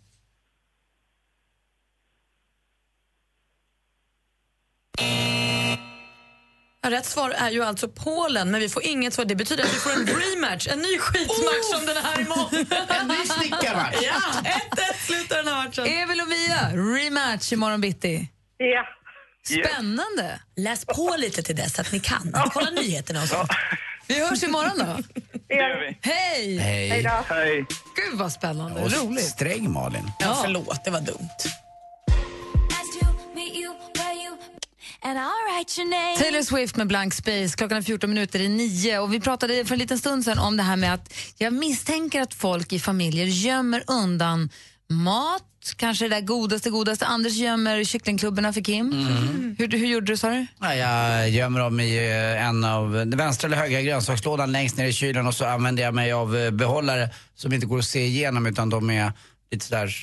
Rätt 6.86 7.06
svar 7.06 7.30
är 7.30 7.50
ju 7.50 7.64
alltså 7.64 7.88
Polen, 7.88 8.50
men 8.50 8.60
vi 8.60 8.68
får 8.68 8.86
inget 8.86 9.14
svar. 9.14 9.24
Det 9.24 9.34
betyder 9.34 9.64
att 9.64 9.74
vi 9.74 9.78
får 9.78 9.92
en 9.92 10.06
rematch, 10.06 10.68
en 10.68 10.78
ny 10.78 10.98
skitmatch 10.98 11.64
som 11.74 11.86
den 11.86 11.96
här 11.96 12.20
imorgon. 12.20 12.66
En 13.00 13.08
ny 13.08 13.14
snickarmatch. 13.26 13.96
Ja, 14.02 14.20
1-1 14.42 15.06
slutar 15.06 15.36
den 15.36 15.48
här 15.48 15.64
matchen. 15.64 15.86
Emil 15.86 16.20
och 16.20 16.28
Mia, 16.28 16.68
rematch 16.70 17.52
imorgon 17.52 17.80
bitti. 17.80 18.28
Ja. 18.56 18.86
Spännande. 19.46 20.40
Läs 20.56 20.84
på 20.84 21.14
lite 21.18 21.42
till 21.42 21.56
dess 21.56 21.78
att 21.78 21.92
ni 21.92 22.00
kan. 22.00 22.34
Kolla 22.52 22.70
nyheterna 22.70 23.22
och 23.22 23.28
så. 23.28 23.46
Vi 24.06 24.28
hörs 24.28 24.42
imorgon 24.42 24.78
då. 24.78 25.02
Det 25.48 25.54
gör 25.54 25.80
vi. 25.80 25.98
Hej! 26.10 26.58
Hej. 26.58 27.06
Hej. 27.28 27.66
Gud 27.96 28.18
vad 28.18 28.32
spännande. 28.32 28.80
Och 28.80 28.92
Roligt. 28.92 29.24
Sträng 29.24 29.72
Malin. 29.72 30.10
Ja, 30.18 30.38
förlåt, 30.42 30.84
det 30.84 30.90
var 30.90 31.00
dumt. 31.00 31.28
Taylor 36.18 36.42
Swift 36.42 36.76
med 36.76 36.86
Blank 36.86 37.14
Space. 37.14 37.56
Klockan 37.56 37.78
är 37.78 37.82
14 37.82 38.10
minuter 38.10 38.40
i 38.40 38.48
nio. 38.48 38.98
Och 38.98 39.14
vi 39.14 39.20
pratade 39.20 39.64
för 39.64 39.72
en 39.74 39.78
liten 39.78 39.98
stund 39.98 40.24
sedan 40.24 40.38
om 40.38 40.56
det 40.56 40.62
här 40.62 40.76
med 40.76 40.94
att 40.94 41.14
jag 41.38 41.52
misstänker 41.52 42.20
att 42.20 42.34
folk 42.34 42.72
i 42.72 42.78
familjer 42.78 43.26
gömmer 43.26 43.82
undan 43.86 44.50
mat, 44.88 45.42
kanske 45.76 46.08
det 46.08 46.14
där 46.14 46.20
godaste, 46.20 46.70
godaste. 46.70 47.06
Anders 47.06 47.34
gömmer 47.34 47.84
kycklingklubborna 47.84 48.52
för 48.52 48.60
Kim. 48.60 48.92
Hur, 49.58 49.68
hur 49.68 49.86
gjorde 49.86 50.06
du, 50.06 50.16
sa 50.16 50.30
du? 50.30 50.46
Ja, 50.60 50.74
jag 50.74 51.28
gömmer 51.30 51.60
dem 51.60 51.80
i 51.80 51.96
eh, 51.96 52.46
en 52.46 52.64
av 52.64 52.92
den 52.92 53.16
vänstra 53.16 53.46
eller 53.46 53.56
högra 53.56 53.82
grönsakslådan 53.82 54.52
längst 54.52 54.76
ner 54.76 54.86
i 54.86 54.92
kylen 54.92 55.26
och 55.26 55.34
så 55.34 55.44
använder 55.44 55.82
jag 55.82 55.94
mig 55.94 56.12
av 56.12 56.36
eh, 56.36 56.50
behållare 56.50 57.08
som 57.34 57.52
inte 57.52 57.66
går 57.66 57.78
att 57.78 57.84
se 57.84 58.06
igenom 58.06 58.46
utan 58.46 58.70
de 58.70 58.90
är 58.90 59.12
lite 59.50 59.66
sådär, 59.66 59.94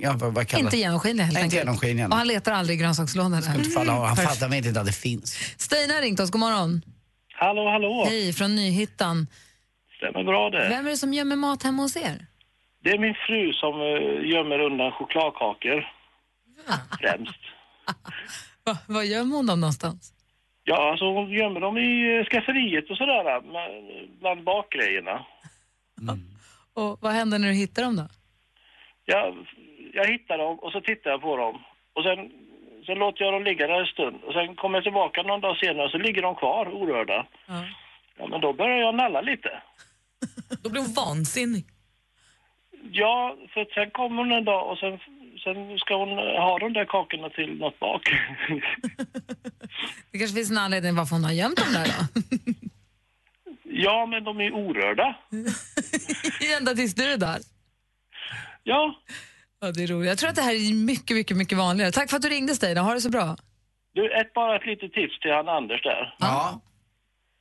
ja, 0.00 0.12
vad, 0.16 0.34
vad 0.34 0.48
kallas 0.48 0.64
Inte 0.64 0.76
genomskinliga 0.76 1.24
helt 1.24 1.34
Nej, 1.34 1.42
enkelt. 1.42 1.60
genomskinliga. 1.60 2.06
Och 2.06 2.14
han 2.14 2.26
letar 2.28 2.52
aldrig 2.52 2.78
i 2.78 2.82
grönsakslådan. 2.82 3.32
Han 3.32 4.16
fattar 4.16 4.48
väl 4.48 4.66
inte 4.66 4.80
att 4.80 4.86
det 4.86 4.92
finns. 4.92 5.54
Stina 5.58 5.94
har 5.94 6.02
ringt 6.02 6.20
oss. 6.20 6.30
God 6.30 6.40
morgon. 6.40 6.82
Hallå, 7.32 7.70
hallå. 7.70 8.04
Hej, 8.08 8.32
från 8.32 8.54
Nyhyttan. 8.56 9.26
Stämmer 9.96 10.24
bra 10.24 10.50
det. 10.50 10.68
Vem 10.68 10.86
är 10.86 10.90
det 10.90 10.96
som 10.96 11.14
gömmer 11.14 11.36
mat 11.36 11.62
hemma 11.62 11.82
hos 11.82 11.96
er? 11.96 12.26
Det 12.84 12.90
är 12.90 12.98
min 12.98 13.14
fru 13.26 13.52
som 13.52 13.74
eh, 13.80 14.30
gömmer 14.30 14.58
undan 14.58 14.92
chokladkakor. 14.92 15.88
Främst. 17.00 17.38
Va, 18.64 18.78
vad 18.86 19.06
gömmer 19.06 19.36
hon 19.36 19.46
dem 19.46 19.60
någonstans? 19.60 20.12
Ja, 20.64 20.90
alltså 20.90 21.04
hon 21.04 21.30
gömmer 21.30 21.60
dem 21.60 21.78
i 21.78 22.18
eh, 22.18 22.24
skafferiet 22.24 22.90
och 22.90 22.96
sådär, 22.96 23.40
bland 24.20 24.44
bakgrejerna. 24.44 25.26
Och 26.74 26.98
vad 27.00 27.12
händer 27.12 27.38
när 27.38 27.48
du 27.48 27.54
hittar 27.54 27.82
dem 27.82 27.96
då? 27.96 28.08
Jag, 29.10 29.46
jag 29.92 30.06
hittar 30.12 30.38
dem 30.38 30.58
och 30.58 30.72
så 30.72 30.80
tittar 30.80 31.10
jag 31.10 31.20
på 31.22 31.36
dem. 31.36 31.54
Och 31.94 32.02
sen, 32.04 32.18
sen 32.86 32.98
låter 32.98 33.24
jag 33.24 33.32
dem 33.34 33.44
ligga 33.44 33.66
där 33.66 33.80
en 33.80 33.86
stund. 33.86 34.16
Och 34.26 34.32
sen 34.32 34.56
kommer 34.56 34.78
jag 34.78 34.84
tillbaka 34.84 35.22
någon 35.22 35.40
dag 35.40 35.56
senare 35.56 35.84
och 35.84 35.90
så 35.90 35.98
ligger 35.98 36.22
de 36.22 36.34
kvar 36.34 36.64
orörda. 36.74 37.26
Ja, 38.18 38.26
men 38.30 38.40
då 38.40 38.52
börjar 38.52 38.78
jag 38.78 38.94
nalla 38.94 39.20
lite. 39.20 39.62
Då 40.62 40.70
blir 40.70 40.82
hon 40.82 40.92
vansinnig. 40.92 41.64
Ja, 42.92 43.36
för 43.54 43.66
sen 43.74 43.90
kommer 43.90 44.16
hon 44.22 44.32
en 44.32 44.44
dag 44.44 44.70
och 44.70 44.78
sen, 44.78 44.98
sen 45.44 45.78
ska 45.78 45.96
hon 45.96 46.10
eh, 46.18 46.42
ha 46.46 46.58
de 46.58 46.72
där 46.72 46.84
kakorna 46.84 47.28
till 47.30 47.58
något 47.58 47.78
bak. 47.78 48.02
Det 50.12 50.18
kanske 50.18 50.36
finns 50.36 50.50
en 50.50 50.58
anledning 50.58 50.94
varför 50.94 51.16
hon 51.16 51.24
har 51.24 51.32
gömt 51.32 51.56
dem 51.56 51.72
där 51.72 51.86
då? 51.86 52.22
ja, 53.64 54.06
men 54.06 54.24
de 54.24 54.40
är 54.40 54.52
orörda. 54.52 55.16
Ända 56.58 56.74
tills 56.74 56.94
du 56.94 57.12
är 57.12 57.16
där. 57.16 57.38
Ja. 58.62 58.94
Ja, 59.60 59.72
det 59.72 59.82
är 59.82 59.86
roligt. 59.86 60.08
Jag 60.08 60.18
tror 60.18 60.30
att 60.30 60.36
det 60.36 60.42
här 60.42 60.54
är 60.54 60.74
mycket, 60.74 61.16
mycket, 61.16 61.36
mycket 61.36 61.58
vanligare. 61.58 61.92
Tack 61.92 62.10
för 62.10 62.16
att 62.16 62.22
du 62.22 62.28
ringde 62.28 62.54
Stina. 62.54 62.80
Ha 62.80 62.94
det 62.94 63.00
så 63.00 63.10
bra. 63.10 63.36
Du, 63.94 64.20
ett, 64.20 64.32
bara 64.32 64.56
ett 64.56 64.66
litet 64.66 64.92
tips 64.92 65.20
till 65.20 65.30
han 65.32 65.48
Anders 65.48 65.82
där. 65.82 66.14
Ja. 66.18 66.60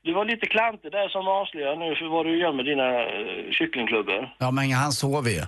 Du 0.03 0.13
var 0.13 0.25
lite 0.25 0.45
klantig 0.45 0.91
där 0.91 1.09
som 1.09 1.27
avslöjar 1.27 1.75
nu 1.75 1.95
för 1.95 2.05
vad 2.05 2.25
du 2.25 2.39
gömmer 2.39 2.63
dina 2.63 2.87
uh, 3.01 3.51
kycklingklubbor. 3.51 4.35
Ja, 4.37 4.51
men 4.51 4.71
han 4.71 4.91
sover 4.91 5.31
ju. 5.31 5.41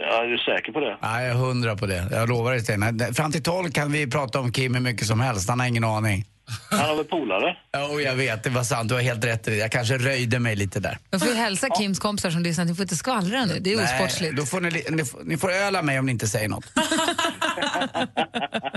Ja, 0.00 0.24
är 0.24 0.26
du 0.28 0.38
säker 0.38 0.72
på 0.72 0.80
det? 0.80 0.98
Ja, 1.02 1.20
jag 1.22 1.30
är 1.30 1.34
hundra 1.34 1.76
på 1.76 1.86
det. 1.86 2.08
Jag 2.10 2.28
lovar 2.28 2.52
dig 2.52 2.60
Sten. 2.60 3.14
Fram 3.14 3.32
till 3.32 3.42
tolv 3.42 3.70
kan 3.70 3.92
vi 3.92 4.06
prata 4.10 4.40
om 4.40 4.52
Kim 4.52 4.74
hur 4.74 4.80
mycket 4.82 5.06
som 5.06 5.20
helst. 5.20 5.48
Han 5.48 5.60
har 5.60 5.66
ingen 5.66 5.84
aning. 5.84 6.24
Han 6.70 6.80
har 6.80 6.96
väl 6.96 7.04
polare? 7.04 7.56
Jo, 7.76 8.00
jag 8.00 8.14
vet. 8.14 8.44
Det 8.44 8.50
var 8.50 8.62
sant. 8.64 8.88
Du 8.88 8.94
har 8.94 9.02
helt 9.02 9.24
rätt 9.24 9.48
i 9.48 9.50
det. 9.50 9.56
Jag 9.56 9.72
kanske 9.72 9.98
röjde 9.98 10.38
mig 10.38 10.56
lite 10.56 10.80
där. 10.80 10.98
Jag 11.10 11.20
får 11.20 11.34
hälsa 11.34 11.68
Kims 11.78 11.98
kompisar 11.98 12.30
som 12.30 12.42
lyssnar. 12.42 12.64
Ni 12.64 12.74
får 12.74 12.82
inte 12.82 12.96
skvallra 12.96 13.44
nu. 13.44 13.58
Det 13.60 13.72
är 13.72 13.84
osportsligt. 13.84 14.36
då 14.36 14.46
får 14.46 14.60
ni, 14.60 14.84
ni, 14.90 15.04
får, 15.04 15.24
ni 15.24 15.36
får 15.36 15.52
öla 15.52 15.82
mig 15.82 15.98
om 15.98 16.06
ni 16.06 16.12
inte 16.12 16.28
säger 16.28 16.48
något. 16.48 16.64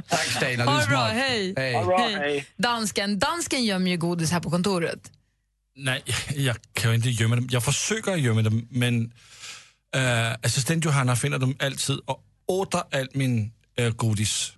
Tack 0.07 0.19
Stina, 0.25 0.41
du 0.45 0.51
är 0.51 0.55
det 0.55 0.63
bra. 0.65 0.84
smart. 0.86 1.12
Hej. 1.13 1.53
Hej. 1.57 2.45
Dansken. 2.57 3.19
Dansken 3.19 3.65
gömmer 3.65 3.91
ju 3.91 3.97
godis 3.97 4.31
här 4.31 4.39
på 4.39 4.49
kontoret. 4.49 4.99
Nej, 5.75 6.03
jag 6.36 6.55
kan 6.73 6.93
inte 6.93 7.10
gömma 7.10 7.36
dem. 7.36 7.47
Jag 7.51 7.63
försöker 7.65 8.15
gömma 8.15 8.41
dem, 8.41 8.67
men 8.71 9.13
äh, 9.95 10.34
assistent 10.43 10.86
Johanna 10.86 11.15
finner 11.15 11.39
dem 11.39 11.56
alltid 11.60 11.99
och 12.06 12.23
åter 12.47 12.84
allt 12.91 13.15
min 13.15 13.51
äh, 13.77 13.89
godis. 13.89 14.54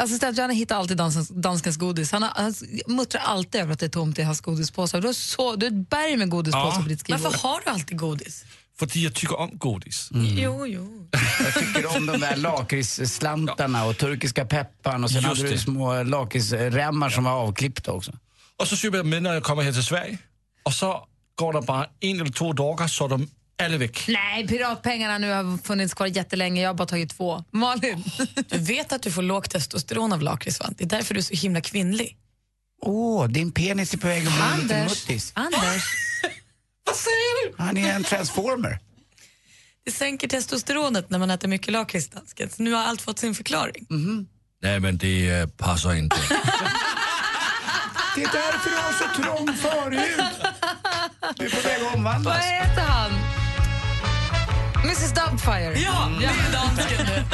Assistent 0.00 0.38
Johanna 0.38 0.54
hittar 0.54 0.76
alltid 0.76 0.96
dansens, 0.96 1.28
danskens 1.28 1.76
godis. 1.76 2.12
Han, 2.12 2.22
har, 2.22 2.30
han 2.36 2.54
muttrar 2.86 3.20
alltid 3.20 3.60
över 3.60 3.72
att 3.72 3.78
det 3.78 3.86
är 3.86 3.90
tomt 3.90 4.18
i 4.18 4.22
hans 4.22 4.40
godispåsar. 4.40 5.00
Du 5.00 5.06
har, 5.06 5.12
så, 5.14 5.56
du 5.56 5.66
har 5.66 5.72
ett 5.72 5.90
berg 5.90 6.16
med 6.16 6.30
godispåsar 6.30 6.76
Ja. 6.78 6.82
på 6.82 6.88
ditt 6.88 7.00
skrivbord. 7.00 7.24
Varför 7.32 7.48
har 7.48 7.60
du 7.64 7.70
alltid 7.70 7.98
godis? 7.98 8.44
För 8.78 8.98
jag 8.98 9.14
tycker 9.14 9.38
om 9.38 9.50
godis. 9.58 10.08
Jo, 10.12 10.66
jo. 10.66 11.08
Jag 11.44 11.54
tycker 11.54 11.96
om 11.96 12.06
de 12.06 12.20
där 12.20 12.36
lakritsslantarna 12.36 13.84
och 13.84 13.98
turkiska 13.98 14.44
pepparn 14.44 15.04
och 15.04 15.10
sen 15.10 15.22
Just 15.22 15.42
hade 15.42 15.50
du 15.52 15.58
små 15.58 16.02
lakritsremmar 16.02 17.10
som 17.10 17.24
var 17.24 17.32
avklippta 17.32 17.92
också. 17.92 18.12
Och 18.56 18.68
så 18.68 18.76
köper 18.76 18.96
jag 18.96 19.06
med 19.06 19.22
när 19.22 19.34
jag 19.34 19.42
kommer 19.42 19.62
här 19.62 19.72
till 19.72 19.84
Sverige. 19.84 20.18
Och 20.62 20.72
så 20.72 21.06
går 21.34 21.52
det 21.52 21.60
bara 21.60 21.86
en 22.00 22.20
eller 22.20 22.30
två 22.32 22.52
dagar 22.52 22.88
så 22.88 23.08
de 23.08 23.30
väck. 23.58 24.04
Nej, 24.08 24.48
piratpengarna 24.48 25.18
nu 25.18 25.30
har 25.32 25.58
funnits 25.58 25.94
kvar 25.94 26.06
jättelänge. 26.06 26.62
Jag 26.62 26.68
har 26.68 26.74
bara 26.74 26.88
tagit 26.88 27.16
två. 27.16 27.44
Malin? 27.50 28.04
Du 28.48 28.58
vet 28.58 28.92
att 28.92 29.02
du 29.02 29.10
får 29.10 29.22
lågt 29.22 29.50
testosteron 29.50 30.12
av 30.12 30.22
lakrits? 30.22 30.58
Det 30.76 30.84
är 30.84 30.88
därför 30.88 31.14
du 31.14 31.18
är 31.18 31.22
så 31.22 31.34
himla 31.34 31.60
kvinnlig. 31.60 32.16
Åh, 32.82 33.26
din 33.28 33.52
penis 33.52 33.94
är 33.94 33.98
på 33.98 34.06
väg 34.06 34.26
att 34.26 34.32
bli 34.32 34.62
lite 34.62 34.76
Anders. 34.76 34.90
muttis. 35.08 35.32
Anders. 35.34 35.60
Vad 36.86 36.96
säger 36.96 37.48
du? 37.48 37.54
Han 37.58 37.76
är 37.76 37.92
en 37.94 38.04
transformer. 38.04 38.78
Det 39.84 39.90
sänker 39.90 40.28
testosteronet 40.28 41.10
när 41.10 41.18
man 41.18 41.30
äter 41.30 41.48
mycket 41.48 41.72
lakrits. 41.72 42.10
Så 42.56 42.62
nu 42.62 42.72
har 42.72 42.82
allt 42.82 43.00
fått 43.02 43.18
sin 43.18 43.34
förklaring. 43.34 43.86
Nej, 44.62 44.80
men 44.80 44.98
det 44.98 45.30
äh, 45.30 45.46
passar 45.46 45.94
inte. 45.94 46.16
Det 48.16 48.22
är 48.22 48.32
därför 48.32 48.70
du 48.70 48.76
har 48.76 48.92
så 48.92 49.22
trång 49.22 49.56
förhud. 49.56 50.24
Du 51.36 51.46
är 51.46 51.50
på 51.50 51.68
väg 51.68 51.82
att 51.86 51.94
omvandlas. 51.94 52.36
Vad 52.36 52.44
heter 52.44 52.82
han? 52.82 53.10
Mrs 54.84 55.12
Doubtfire. 55.12 55.80
Ja, 55.80 56.08
det 56.20 56.26
är 56.26 56.52
dansken 56.52 57.06
nu. 57.06 57.24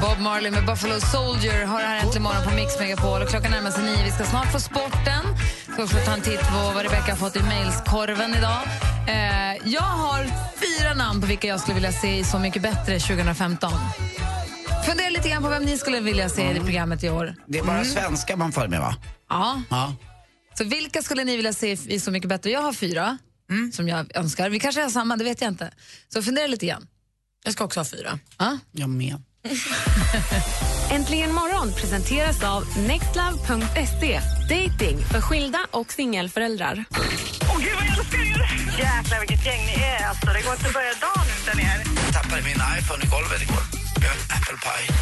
Bob 0.00 0.18
Marley 0.20 0.50
med 0.50 0.66
Buffalo 0.66 1.00
Soldier 1.00 1.66
har 1.66 1.80
det 1.80 1.86
här 1.86 2.00
äntligen 2.00 2.22
morgon 2.22 2.44
på 2.44 2.54
Mix 2.54 2.80
Megapol. 2.80 3.22
Och 3.22 3.28
klockan 3.28 3.50
närmar 3.50 3.70
sig 3.70 3.84
nio. 3.84 4.04
Vi 4.04 4.10
ska 4.10 4.24
snart 4.24 4.52
få 4.52 4.60
sporten. 4.60 5.24
Ska 5.72 5.86
få 5.86 5.98
ta 6.04 6.12
en 6.12 6.20
titt 6.20 6.40
på 6.40 6.72
vad 6.74 6.82
Rebecca 6.82 7.12
har 7.12 7.16
fått 7.16 7.36
i 7.36 7.42
mailskorven 7.42 8.34
idag. 8.34 8.60
Eh, 9.08 9.72
jag 9.72 9.82
har 9.82 10.24
fyra 10.56 10.94
namn 10.94 11.20
på 11.20 11.26
vilka 11.26 11.48
jag 11.48 11.60
skulle 11.60 11.74
vilja 11.74 11.92
se 11.92 12.18
i 12.18 12.24
Så 12.24 12.38
mycket 12.38 12.62
bättre 12.62 12.98
2015. 13.00 13.72
Fundera 14.86 15.08
lite 15.10 15.28
grann 15.28 15.42
på 15.42 15.48
vem 15.48 15.62
ni 15.64 15.78
skulle 15.78 16.00
vilja 16.00 16.28
se 16.28 16.50
i 16.56 16.60
programmet 16.60 17.04
i 17.04 17.10
år. 17.10 17.34
Det 17.46 17.58
är 17.58 17.62
bara 17.64 17.76
Mm. 17.76 17.84
svenska 17.92 18.36
man 18.36 18.52
följer 18.52 18.70
med 18.70 18.80
va? 18.80 18.96
Ja. 19.30 19.62
Ja. 19.70 19.96
Så 20.58 20.64
vilka 20.64 21.02
skulle 21.02 21.24
ni 21.24 21.36
vilja 21.36 21.52
se 21.52 21.70
i 21.72 22.00
Så 22.00 22.10
mycket 22.10 22.28
bättre? 22.28 22.50
Jag 22.50 22.62
har 22.62 22.72
fyra 22.72 23.18
som 23.72 23.88
jag 23.88 24.16
önskar. 24.16 24.50
Vi 24.50 24.60
kanske 24.60 24.82
har 24.82 24.90
samma, 24.90 25.16
det 25.16 25.24
vet 25.24 25.40
jag 25.40 25.48
inte. 25.50 25.70
Så 26.12 26.22
fundera 26.22 26.46
lite 26.46 26.66
grann. 26.66 26.86
Jag 27.44 27.52
ska 27.52 27.64
också 27.64 27.80
ha 27.80 27.84
fyra. 27.84 28.18
Ja. 28.38 28.58
Jag 28.72 28.88
med. 28.90 29.22
Äntligen 30.90 31.32
morgon 31.34 31.72
presenteras 31.72 32.42
av 32.42 32.64
nextlove.se. 32.78 34.20
Dating 34.48 34.98
för 35.12 35.20
skilda 35.20 35.58
och 35.70 35.92
singelföräldrar. 35.92 36.84
Åh 36.90 37.58
gud 37.58 37.72
vad 37.74 37.84
jag 37.86 37.98
älskar 37.98 38.18
er! 38.18 38.78
Jäklar 38.78 39.20
vilket 39.20 39.46
gäng 39.46 39.66
ni 39.66 39.82
är 39.82 40.06
alltså. 40.08 40.26
Det 40.26 40.42
går 40.42 40.52
inte 40.54 40.66
att 40.66 40.74
börja 40.74 40.92
dagen 41.00 41.26
utan 41.42 41.60
er. 41.60 41.82
Jag 42.04 42.14
tappade 42.22 42.42
min 42.42 42.60
iPhone 42.78 43.04
i 43.04 43.06
golvet 43.06 43.42
igår. 43.42 43.83
En 44.10 44.18
apple 44.36 44.58
pie. 44.64 44.94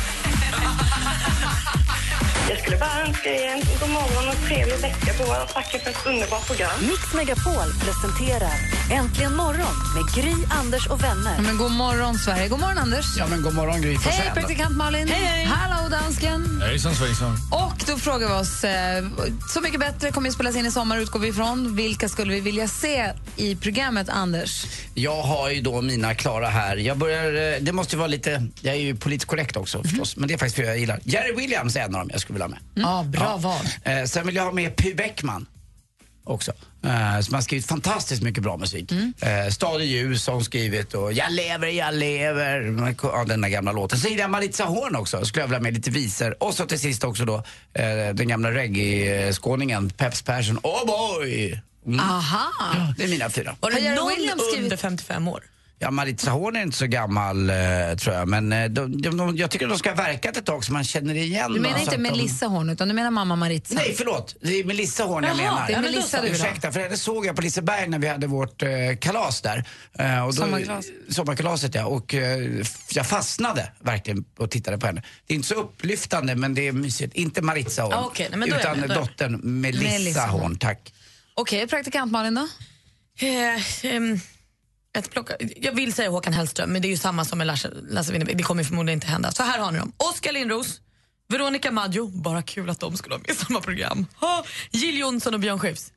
Jag 2.50 2.58
skulle 2.60 2.76
bara 2.76 3.00
önska 3.06 3.30
er 3.34 3.48
en 3.52 3.60
god 3.80 3.88
morgon 3.90 4.28
och 4.28 4.46
trevlig 4.48 4.78
vecka 4.78 5.12
på 5.18 5.24
och 5.24 5.48
tacka 5.48 5.78
för 5.78 5.90
ett 5.90 6.06
underbart 6.06 6.46
program. 6.46 6.70
Mix 6.80 7.14
Megapol 7.14 7.68
presenterar 7.84 8.52
Äntligen 8.90 9.36
morgon 9.36 9.74
med 9.94 10.14
Gry, 10.14 10.34
Anders 10.50 10.86
och 10.86 11.02
vänner. 11.04 11.40
Men 11.42 11.56
god 11.58 11.70
morgon, 11.70 12.18
Sverige. 12.18 12.48
God 12.48 12.60
morgon, 12.60 12.78
Anders. 12.78 13.06
Ja, 13.18 13.26
men 13.26 13.42
god 13.42 13.54
morgon, 13.54 13.82
Gry 13.82 13.96
Hej, 13.96 14.30
praktikant 14.34 14.76
Malin. 14.76 15.08
Hej, 15.08 15.24
hej. 15.24 15.44
Hallå, 15.44 15.88
dansken. 15.88 16.62
Hejsan 16.66 16.94
svejsan. 16.94 17.36
Och 17.50 17.84
då 17.86 17.96
frågar 17.96 18.28
vi 18.28 18.34
oss, 18.34 18.64
eh, 18.64 19.04
Så 19.48 19.60
mycket 19.60 19.80
bättre 19.80 20.10
kommer 20.10 20.28
ju 20.28 20.32
spelas 20.34 20.56
in 20.56 20.66
i 20.66 20.70
sommar, 20.70 20.98
utgår 20.98 21.20
vi 21.20 21.28
ifrån. 21.28 21.76
Vilka 21.76 22.08
skulle 22.08 22.34
vi 22.34 22.40
vilja 22.40 22.68
se 22.68 23.12
i 23.36 23.56
programmet, 23.56 24.08
Anders? 24.08 24.66
Jag 24.94 25.22
har 25.22 25.50
ju 25.50 25.60
då 25.60 25.82
mina 25.82 26.14
klara 26.14 26.48
här. 26.48 26.76
Jag 26.76 26.98
börjar, 26.98 27.52
eh, 27.54 27.60
det 27.60 27.72
måste 27.72 27.94
ju 27.94 27.98
vara 27.98 28.08
lite, 28.08 28.46
jag 28.60 28.74
är 28.74 28.80
ju 28.80 28.91
politiskt 28.94 29.28
korrekt 29.30 29.56
också 29.56 29.82
förstås, 29.82 30.16
men 30.16 30.28
det 30.28 30.34
är 30.34 30.38
faktiskt 30.38 30.56
för 30.56 30.62
jag 30.62 30.78
gillar. 30.78 31.00
Jerry 31.04 31.32
Williams 31.36 31.76
är 31.76 31.80
en 31.80 31.94
av 31.94 32.00
dem 32.00 32.10
jag 32.12 32.20
skulle 32.20 32.34
vilja 32.34 32.46
ha 32.46 32.50
med. 32.50 32.84
Ja, 32.84 33.02
bra 33.08 33.36
val. 33.36 33.66
Eh, 33.84 34.04
sen 34.04 34.26
vill 34.26 34.36
jag 34.36 34.44
ha 34.44 34.52
med 34.52 34.76
Py 34.76 34.94
Bäckman 34.94 35.46
också. 36.24 36.52
Eh, 36.84 37.20
som 37.20 37.34
har 37.34 37.40
skrivit 37.42 37.66
fantastiskt 37.66 38.22
mycket 38.22 38.42
bra 38.42 38.56
musik. 38.56 38.92
Eh, 38.92 39.48
Stad 39.52 39.82
i 39.82 39.84
ljus 39.84 40.26
har 40.26 40.34
hon 40.34 40.44
skrivit 40.44 40.94
och 40.94 41.12
Jag 41.12 41.32
lever, 41.32 41.66
jag 41.68 41.94
lever. 41.94 42.60
Ja, 43.02 43.24
den 43.24 43.40
där 43.40 43.48
gamla 43.48 43.72
låten. 43.72 43.98
Så 43.98 44.08
gillar 44.08 44.20
jag 44.22 44.30
Maritza 44.30 44.64
Horn 44.64 44.96
också. 44.96 45.24
Skulle 45.24 45.42
jag 45.42 45.46
vilja 45.48 45.58
ha 45.58 45.62
med 45.62 45.74
lite 45.74 45.90
visor. 45.90 46.42
Och 46.42 46.54
så 46.54 46.64
till 46.66 46.80
sist 46.80 47.04
också 47.04 47.24
då 47.24 47.34
eh, 47.72 48.14
den 48.14 48.28
gamla 48.28 48.50
reggae-skåningen 48.50 49.90
Peps 49.90 50.22
Persson. 50.22 50.58
Oh 50.62 50.86
boy! 50.86 51.60
Mm. 51.86 52.00
Aha. 52.00 52.50
Det 52.98 53.04
är 53.04 53.08
mina 53.08 53.30
fyra. 53.30 53.56
Har 53.60 53.70
Jerry 53.70 54.16
Williams 54.16 54.42
skrivit- 54.42 54.62
under 54.64 54.76
55 54.76 55.28
år? 55.28 55.42
Ja, 55.82 55.90
Maritza 55.90 56.30
Horn 56.30 56.56
är 56.56 56.62
inte 56.62 56.76
så 56.76 56.86
gammal 56.86 57.50
eh, 57.50 57.56
tror 57.98 58.14
jag. 58.16 58.28
Men 58.28 58.52
eh, 58.52 58.64
de, 58.64 59.02
de, 59.02 59.16
de, 59.16 59.36
jag 59.36 59.50
tycker 59.50 59.66
de 59.68 59.78
ska 59.78 59.90
ha 59.90 59.96
verkat 59.96 60.36
ett 60.36 60.46
tag 60.46 60.64
så 60.64 60.72
man 60.72 60.84
känner 60.84 61.14
igen 61.14 61.52
Du 61.52 61.60
menar 61.60 61.78
inte 61.78 61.98
Melissa 61.98 62.46
Horn, 62.46 62.70
utan 62.70 62.88
du 62.88 62.94
menar 62.94 63.10
mamma 63.10 63.36
Maritza? 63.36 63.74
Nej, 63.74 63.94
förlåt. 63.98 64.36
Det 64.40 64.60
är 64.60 64.64
Melissa 64.64 65.04
Horn 65.04 65.24
jag 65.24 65.36
menar. 65.36 65.66
det 65.66 65.72
är 65.72 65.82
Melissa 65.82 66.22
du 66.22 66.28
vill 66.28 66.40
ha. 66.40 66.46
Ursäkta, 66.46 66.72
för 66.72 66.80
henne 66.80 66.96
såg 66.96 67.26
jag 67.26 67.36
på 67.36 67.42
Liseberg 67.42 67.88
när 67.88 67.98
vi 67.98 68.08
hade 68.08 68.26
vårt 68.26 68.62
eh, 68.62 68.68
kalas 69.00 69.40
där. 69.40 69.64
Eh, 69.98 70.20
och 70.20 70.26
då, 70.26 70.32
Sommarkalas. 70.32 70.86
Sommarkalaset, 71.08 71.74
ja. 71.74 71.86
Och 71.86 72.14
eh, 72.14 72.62
jag 72.90 73.06
fastnade 73.06 73.72
verkligen 73.80 74.24
och 74.38 74.50
tittade 74.50 74.78
på 74.78 74.86
henne. 74.86 75.02
Det 75.26 75.34
är 75.34 75.36
inte 75.36 75.48
så 75.48 75.54
upplyftande, 75.54 76.34
men 76.34 76.54
det 76.54 76.68
är 76.68 76.72
mysigt. 76.72 77.14
Inte 77.14 77.42
Maritza 77.42 77.82
Horn, 77.82 77.94
Ah, 77.94 78.04
okej. 78.06 78.26
Nej, 78.30 78.38
men 78.38 78.50
då 78.50 78.56
utan 78.56 78.80
med, 78.80 78.88
då 78.88 78.94
dottern 78.94 79.40
Melissa, 79.60 79.84
Melissa 79.92 80.26
Horn. 80.26 80.58
Tack. 80.58 80.92
Okej, 81.34 81.66
praktikant 81.66 82.12
Malin 82.12 82.34
då? 82.34 82.48
Eh, 83.26 83.84
ehm, 83.94 84.20
ett 84.98 85.10
plocka, 85.10 85.34
jag 85.56 85.72
vill 85.72 85.92
säga 85.92 86.10
Håkan 86.10 86.32
Hellström, 86.32 86.70
men 86.72 86.82
det 86.82 86.88
är 86.88 86.90
ju 86.90 86.96
samma 86.96 87.24
som 87.24 87.38
med 87.38 87.46
Lasse, 87.46 87.70
Lasse 87.90 88.12
Winnerbäck. 88.12 88.36
Det 88.36 88.42
kommer 88.42 88.64
förmodligen 88.64 88.96
inte 88.96 89.06
hända. 89.06 89.32
Så 89.32 89.42
här 89.42 89.58
har 89.58 89.72
ni 89.72 89.78
dem. 89.78 89.92
Oskar 89.96 90.32
Lindros, 90.32 90.80
Veronica 91.28 91.70
Maggio, 91.70 92.06
bara 92.06 92.42
kul 92.42 92.70
att 92.70 92.80
de 92.80 92.96
skulle 92.96 93.12
vara 93.14 93.20
med 93.26 93.30
i 93.30 93.34
samma 93.34 93.60
program. 93.60 94.06
Ha, 94.20 94.44
Jill 94.70 94.98
Johnson 94.98 95.34
och 95.34 95.40
Björn 95.40 95.58
Skifs. 95.58 95.92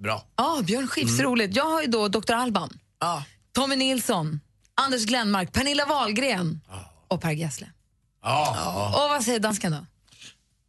Bra. 0.00 0.24
Ja, 0.36 0.60
Björn 0.64 0.88
Skifs, 0.88 1.12
Mm. 1.18 1.24
roligt. 1.26 1.56
Jag 1.56 1.64
har 1.64 1.80
ju 1.82 1.86
då 1.86 2.08
Dr. 2.08 2.32
Alban, 2.32 2.78
Ja. 3.00 3.24
Tommy 3.52 3.76
Nilsson, 3.76 4.40
Anders 4.74 5.06
Glenmark, 5.06 5.52
Pernilla 5.52 5.86
Wahlgren 5.86 6.60
och 7.08 7.20
Per 7.22 7.30
Gessle. 7.30 7.70
Ja. 8.22 8.86
Och 9.04 9.10
vad 9.10 9.24
säger 9.24 9.40
dansken 9.40 9.72
då? 9.72 9.86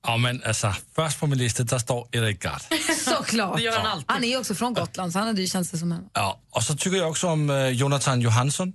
Ja, 0.04 0.17
men 0.17 0.43
alltså, 0.43 0.75
först 0.95 1.19
på 1.19 1.27
min 1.27 1.38
lista 1.38 1.63
där 1.63 1.80
står 1.80 2.08
Erik 2.12 2.39
Gard. 2.41 2.62
Såklart. 3.03 3.57
Det 3.57 3.63
gör 3.63 3.77
han 3.77 3.85
alltid. 3.87 4.05
Han 4.11 4.23
är 4.23 4.27
ju 4.27 4.37
också 4.37 4.55
från 4.55 4.73
Gotland, 4.73 5.11
så 5.13 5.19
han 5.19 5.27
hade 5.27 5.41
ju 5.41 5.47
känt 5.47 5.67
sig 5.67 5.79
som 5.79 5.91
hemma. 5.91 6.09
Ja, 6.13 6.41
och 6.49 6.63
så 6.63 6.75
tycker 6.75 6.97
jag 6.97 7.09
också 7.09 7.27
om 7.27 7.49
eh, 7.49 7.67
Jonathan 7.67 8.21
Johansson. 8.21 8.73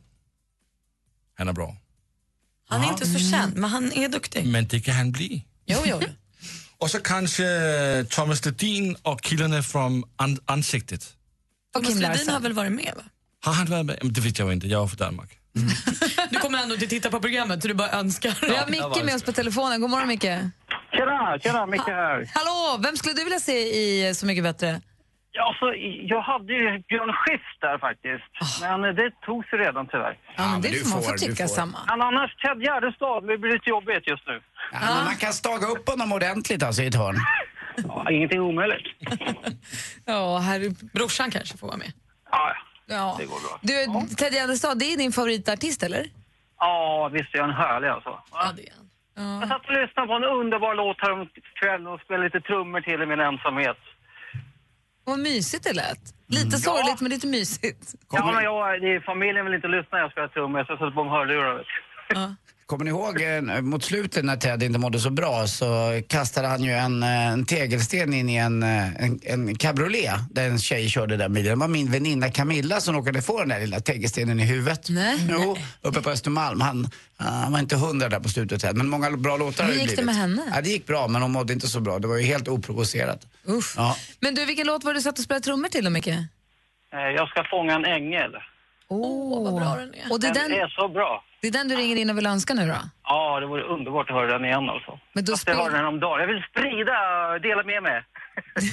Han 1.39 1.49
är 1.49 1.53
bra. 1.53 1.77
Han 2.69 2.85
är 2.85 2.89
inte 2.89 3.07
så 3.07 3.19
känd, 3.19 3.57
men 3.57 3.71
han 3.71 3.93
är 3.93 4.09
duktig. 4.09 4.47
Men 4.47 4.67
det 4.69 4.81
kan 4.81 4.95
han 4.95 5.13
bli. 5.13 5.45
Jo, 5.67 5.79
jo. 5.85 6.01
Och 6.79 6.91
så 6.91 6.99
kanske 7.01 7.47
eh, 7.47 8.05
Thomas 8.07 8.45
Ledin 8.45 8.97
och 9.03 9.21
killarna 9.21 9.63
från 9.63 10.05
An- 10.17 10.39
Ansiktet. 10.47 11.07
Och 11.75 11.83
Thomas 11.85 11.89
Kim 11.89 12.11
Ledin 12.13 12.29
har 12.29 12.41
väl 12.41 12.53
varit 12.53 12.73
med? 12.73 12.93
Va? 12.97 13.03
Har 13.45 13.53
han 13.53 13.67
varit 13.67 13.87
med? 13.87 13.99
Men 14.03 14.13
Det 14.13 14.21
vet 14.21 14.39
jag 14.39 14.53
inte, 14.53 14.67
jag 14.67 14.83
är 14.83 14.87
från 14.87 14.97
Danmark. 14.99 15.39
Du 16.31 16.39
kommer 16.39 16.59
ändå 16.63 16.75
inte 16.75 16.87
titta 16.87 17.11
på 17.11 17.21
programmet, 17.21 17.63
så 17.63 17.69
du 17.69 17.75
bara 17.75 17.91
önskar. 17.91 18.39
Vi 18.43 18.57
har 18.57 18.67
Micke 18.67 19.05
med 19.05 19.15
oss 19.15 19.23
på 19.23 19.33
telefonen. 19.33 19.81
God 19.81 19.91
morgon, 19.91 20.09
Micke. 20.09 20.25
Tjena, 20.97 21.39
tjena, 21.39 21.67
Micke 21.67 21.87
här. 21.89 22.27
Hallå, 22.35 22.83
vem 22.83 22.97
skulle 22.97 23.15
du 23.15 23.25
vilja 23.25 23.41
se 23.41 23.53
i 23.81 24.15
Så 24.15 24.27
mycket 24.27 24.45
bättre? 24.45 24.81
Ja, 25.33 25.55
så, 25.59 25.75
jag 26.03 26.21
hade 26.21 26.53
ju 26.53 26.79
Björn 26.89 27.13
Skifs 27.13 27.53
där 27.61 27.79
faktiskt, 27.79 28.61
men 28.61 28.85
eh, 28.85 28.91
det 28.91 29.11
togs 29.27 29.53
ju 29.53 29.57
redan 29.59 29.87
tyvärr. 29.87 30.19
Ja, 30.37 30.49
men 30.53 30.61
det 30.63 30.69
du 30.69 30.79
får 30.85 30.91
man 30.91 31.03
får, 31.03 31.13
tycka 31.19 31.49
får. 31.49 31.55
samma. 31.55 31.79
Men 31.87 32.03
annars 32.03 32.31
Ted 32.37 32.63
Gärdestad, 32.63 33.21
det 33.27 33.39
blir 33.39 33.53
lite 33.53 33.71
jobbigt 33.71 34.07
just 34.09 34.27
nu. 34.27 34.41
Ja, 34.73 34.79
men 34.95 35.05
man 35.05 35.17
kan 35.17 35.33
staga 35.33 35.67
upp 35.67 35.89
honom 35.89 36.13
ordentligt 36.13 36.63
alltså 36.63 36.83
i 36.83 36.87
ett 36.87 36.95
hörn. 36.95 37.17
Ja, 37.77 38.11
ingenting 38.11 38.41
omöjligt. 38.41 38.87
Ja, 40.05 40.39
här... 40.39 40.61
Brorsan 40.95 41.31
kanske 41.31 41.59
får 41.59 41.67
vara 41.67 41.77
med. 41.77 41.93
Ja, 42.31 42.53
Ja. 42.87 43.17
det 43.19 43.25
går 43.27 43.41
bra. 43.49 43.59
Du, 43.61 44.15
Ted 44.17 44.33
Gärdestad, 44.33 44.79
det 44.79 44.93
är 44.93 44.97
din 44.97 45.13
favoritartist, 45.13 45.83
eller? 45.83 46.07
Ja, 46.59 47.11
visst 47.13 47.35
är 47.35 47.41
han 47.41 47.51
härlig 47.51 47.89
alltså. 47.89 48.11
Ja, 48.33 48.53
det 48.57 48.63
är 48.69 48.73
han. 48.77 48.86
Jag 49.17 49.49
satt 49.49 49.67
och 49.69 49.73
lyssnade 49.81 50.09
på 50.09 50.15
en 50.15 50.25
underbar 50.25 50.75
låt 50.75 51.01
här 51.01 51.13
om 51.13 51.29
kvällen 51.61 51.87
och 51.87 52.01
spelade 52.01 52.25
lite 52.25 52.41
trummor 52.41 52.81
till 52.81 53.03
i 53.03 53.07
min 53.07 53.21
ensamhet. 53.21 53.77
Vad 55.05 55.19
mysigt 55.19 55.65
det 55.65 55.73
lät. 55.73 56.05
Lite 56.29 56.57
sorgligt, 56.57 57.01
men 57.01 57.11
lite 57.11 57.27
mysigt. 57.27 57.95
Ja, 58.11 58.33
men 58.33 58.45
jag, 58.45 59.05
familjen 59.05 59.45
vill 59.45 59.55
inte 59.55 59.69
lyssna 59.69 59.89
när 59.93 59.99
jag 59.99 60.13
spelar 60.13 60.29
trummor, 60.29 60.65
så 60.65 60.73
jag 60.73 60.79
satt 60.79 60.95
på 60.95 61.05
med 61.05 61.13
hörlurar. 61.13 61.65
du. 62.09 62.15
Kommer 62.67 62.85
ni 62.85 62.91
ihåg 62.91 63.23
eh, 63.23 63.63
mot 63.63 63.85
slutet 63.85 64.25
när 64.25 64.37
Ted 64.37 64.63
inte 64.63 64.79
mådde 64.79 64.99
så 64.99 65.11
bra 65.11 65.47
så 65.47 65.67
kastade 66.09 66.49
han 66.49 66.63
ju 66.63 66.73
en, 66.73 67.03
eh, 67.03 67.27
en 67.27 67.47
tegelsten 67.47 68.15
in 68.15 68.29
i 68.29 68.37
en, 68.37 68.63
eh, 68.63 69.05
en, 69.05 69.21
en 69.25 69.57
cabriolet 69.57 70.21
där 70.31 70.49
en 70.49 70.59
tjej 70.59 70.89
körde 70.89 71.17
den 71.17 71.33
bilen. 71.33 71.51
Det 71.51 71.61
var 71.61 71.69
min 71.69 71.91
väninna 71.93 72.31
Camilla 72.31 72.81
som 72.81 72.95
råkade 72.95 73.23
få 73.23 73.39
den 73.39 73.49
där 73.49 73.61
lilla 73.61 73.81
tegelstenen 73.81 74.41
i 74.41 74.45
huvudet. 74.45 74.89
Nej. 74.89 75.19
Jo, 75.31 75.57
uppe 75.83 76.03
på 76.03 76.11
Östermalm. 76.11 76.61
Han, 76.61 76.89
han 77.17 77.53
var 77.53 77.59
inte 77.59 77.77
hundra 77.77 78.09
där 78.09 78.21
på 78.21 78.29
slutet 78.29 78.61
Ted, 78.61 78.77
men 78.77 78.89
många 78.89 79.11
bra 79.11 79.37
låtar 79.37 79.65
har 79.65 79.71
Hur 79.71 79.79
det 79.79 79.85
gick 79.85 79.97
det 79.97 80.05
med 80.05 80.15
henne? 80.15 80.43
Ja, 80.55 80.61
det 80.61 80.71
gick 80.71 80.87
bra 80.87 81.09
men 81.09 81.23
hon 81.23 81.33
mådde 81.33 81.53
inte 81.53 81.69
så 81.69 81.81
bra. 81.81 81.99
Det 81.99 82.09
var 82.09 82.17
ju 82.17 82.25
helt 82.25 82.49
oprovocerat. 82.49 83.27
Uff. 83.45 83.75
Ja. 83.77 83.97
Men 84.21 84.35
du, 84.35 84.45
vilken 84.45 84.67
låt 84.67 84.85
var 84.85 84.93
det 84.93 84.99
du 84.99 85.03
satt 85.03 85.19
och 85.19 85.25
spelade 85.25 85.45
trummor 85.45 85.69
till 85.69 85.85
då, 85.85 85.91
Micke? 85.91 86.09
Jag 86.91 87.29
ska 87.29 87.45
fånga 87.51 87.75
en 87.75 87.85
ängel. 87.85 88.31
Åh, 88.89 89.45
vad 89.45 89.55
bra 89.55 89.77
den 89.77 89.95
är. 89.95 90.13
Och 90.13 90.21
det 90.21 90.27
Den 90.27 90.35
den, 90.35 90.53
är 90.53 90.69
så 90.69 90.89
bra. 90.89 91.23
Det 91.41 91.49
är 91.49 91.53
den 91.53 91.69
du 91.69 91.77
ringer 91.77 91.97
in 91.97 92.11
och 92.11 92.19
vill 92.19 92.27
önska 92.27 92.55
nu 92.55 92.67
då? 92.67 92.77
Ja, 93.05 93.41
det 93.41 93.47
vore 93.47 93.63
underbart 93.63 94.11
att 94.11 94.17
höra 94.17 94.33
den 94.33 94.45
igen 94.45 94.71
alltså. 94.71 94.99
Men 95.13 95.25
då 95.25 95.33
Fast 95.33 95.49
jag 95.49 95.57
spel... 95.57 95.73
den 95.73 95.85
om 95.87 96.01
dagen. 96.01 96.21
Jag 96.21 96.27
vill 96.27 96.43
sprida, 96.51 96.93
dela 97.39 97.63
med 97.63 97.83
mig. 97.83 98.03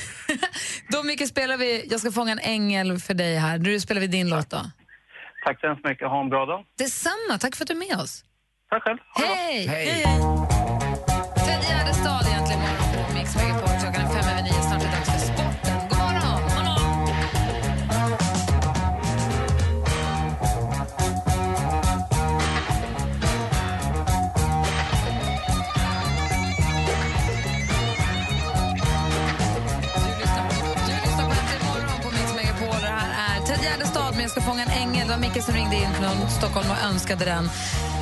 Då 0.91 1.03
Micke 1.03 1.27
spelar 1.27 1.57
vi 1.57 1.87
Jag 1.91 1.99
ska 1.99 2.11
fånga 2.11 2.31
en 2.31 2.39
ängel 2.39 2.99
för 2.99 3.13
dig 3.13 3.35
här. 3.35 3.57
Nu 3.57 3.79
spelar 3.79 4.01
vi 4.01 4.07
din 4.07 4.29
låt 4.29 4.49
då. 4.49 4.57
Tack 5.45 5.59
så 5.59 5.67
hemskt 5.67 5.85
mycket. 5.85 6.07
Ha 6.07 6.21
en 6.21 6.29
bra 6.29 6.45
dag. 6.45 6.63
Detsamma, 6.77 7.37
tack 7.39 7.55
för 7.55 7.63
att 7.63 7.67
du 7.67 7.73
är 7.73 7.89
med 7.89 7.97
oss. 8.03 8.23
Tack 8.69 8.83
själv. 8.83 8.97
Bra. 9.17 9.25
Hej! 9.27 9.67
Hej. 9.67 10.03
Ted 11.45 11.61
Gärdestad 11.69 12.22
ska 34.33 34.41
fånga 34.41 34.63
en 34.63 34.71
ängel. 34.71 35.07
Det 35.07 35.13
var 35.13 35.19
Micke 35.19 35.43
som 35.43 35.53
ringde 35.53 35.75
in 35.75 35.93
från 35.93 36.29
Stockholm 36.29 36.67
och 36.71 36.89
önskade 36.89 37.25
den. 37.25 37.49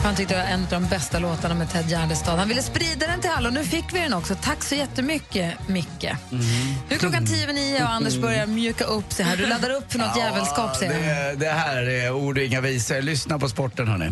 Han 0.03 0.15
tyckte 0.15 0.33
det 0.33 0.39
var 0.39 0.47
en 0.47 0.63
av 0.63 0.69
de 0.69 0.87
bästa 0.87 1.19
låtarna 1.19 1.55
med 1.55 1.69
Ted 1.69 1.89
Gärdestad. 1.89 2.39
Han 2.39 2.47
ville 2.47 2.61
sprida 2.61 3.07
den 3.07 3.21
till 3.21 3.29
alla 3.29 3.47
och 3.47 3.53
nu 3.53 3.63
fick 3.63 3.93
vi 3.93 3.99
den 3.99 4.13
också. 4.13 4.35
Tack 4.35 4.63
så 4.63 4.75
jättemycket, 4.75 5.67
Micke. 5.67 6.09
Nu 6.29 6.95
är 6.95 6.97
klockan 6.97 7.25
tio 7.25 7.43
över 7.43 7.53
nio 7.53 7.83
och 7.83 7.89
Anders 7.89 8.17
börjar 8.17 8.47
mjuka 8.47 8.83
upp 8.83 9.13
sig 9.13 9.25
här. 9.25 9.37
Du 9.37 9.45
laddar 9.45 9.69
upp 9.69 9.91
för 9.91 9.99
något 9.99 10.17
jävelskap, 10.17 10.75
ser 10.75 10.89
det, 10.89 11.35
det 11.35 11.49
här 11.51 11.89
är 11.89 12.11
ord 12.11 12.37
och 12.37 12.43
inga 12.43 12.61
visor. 12.61 13.01
Lyssna 13.01 13.39
på 13.39 13.49
sporten, 13.49 13.87
hörni. 13.87 14.11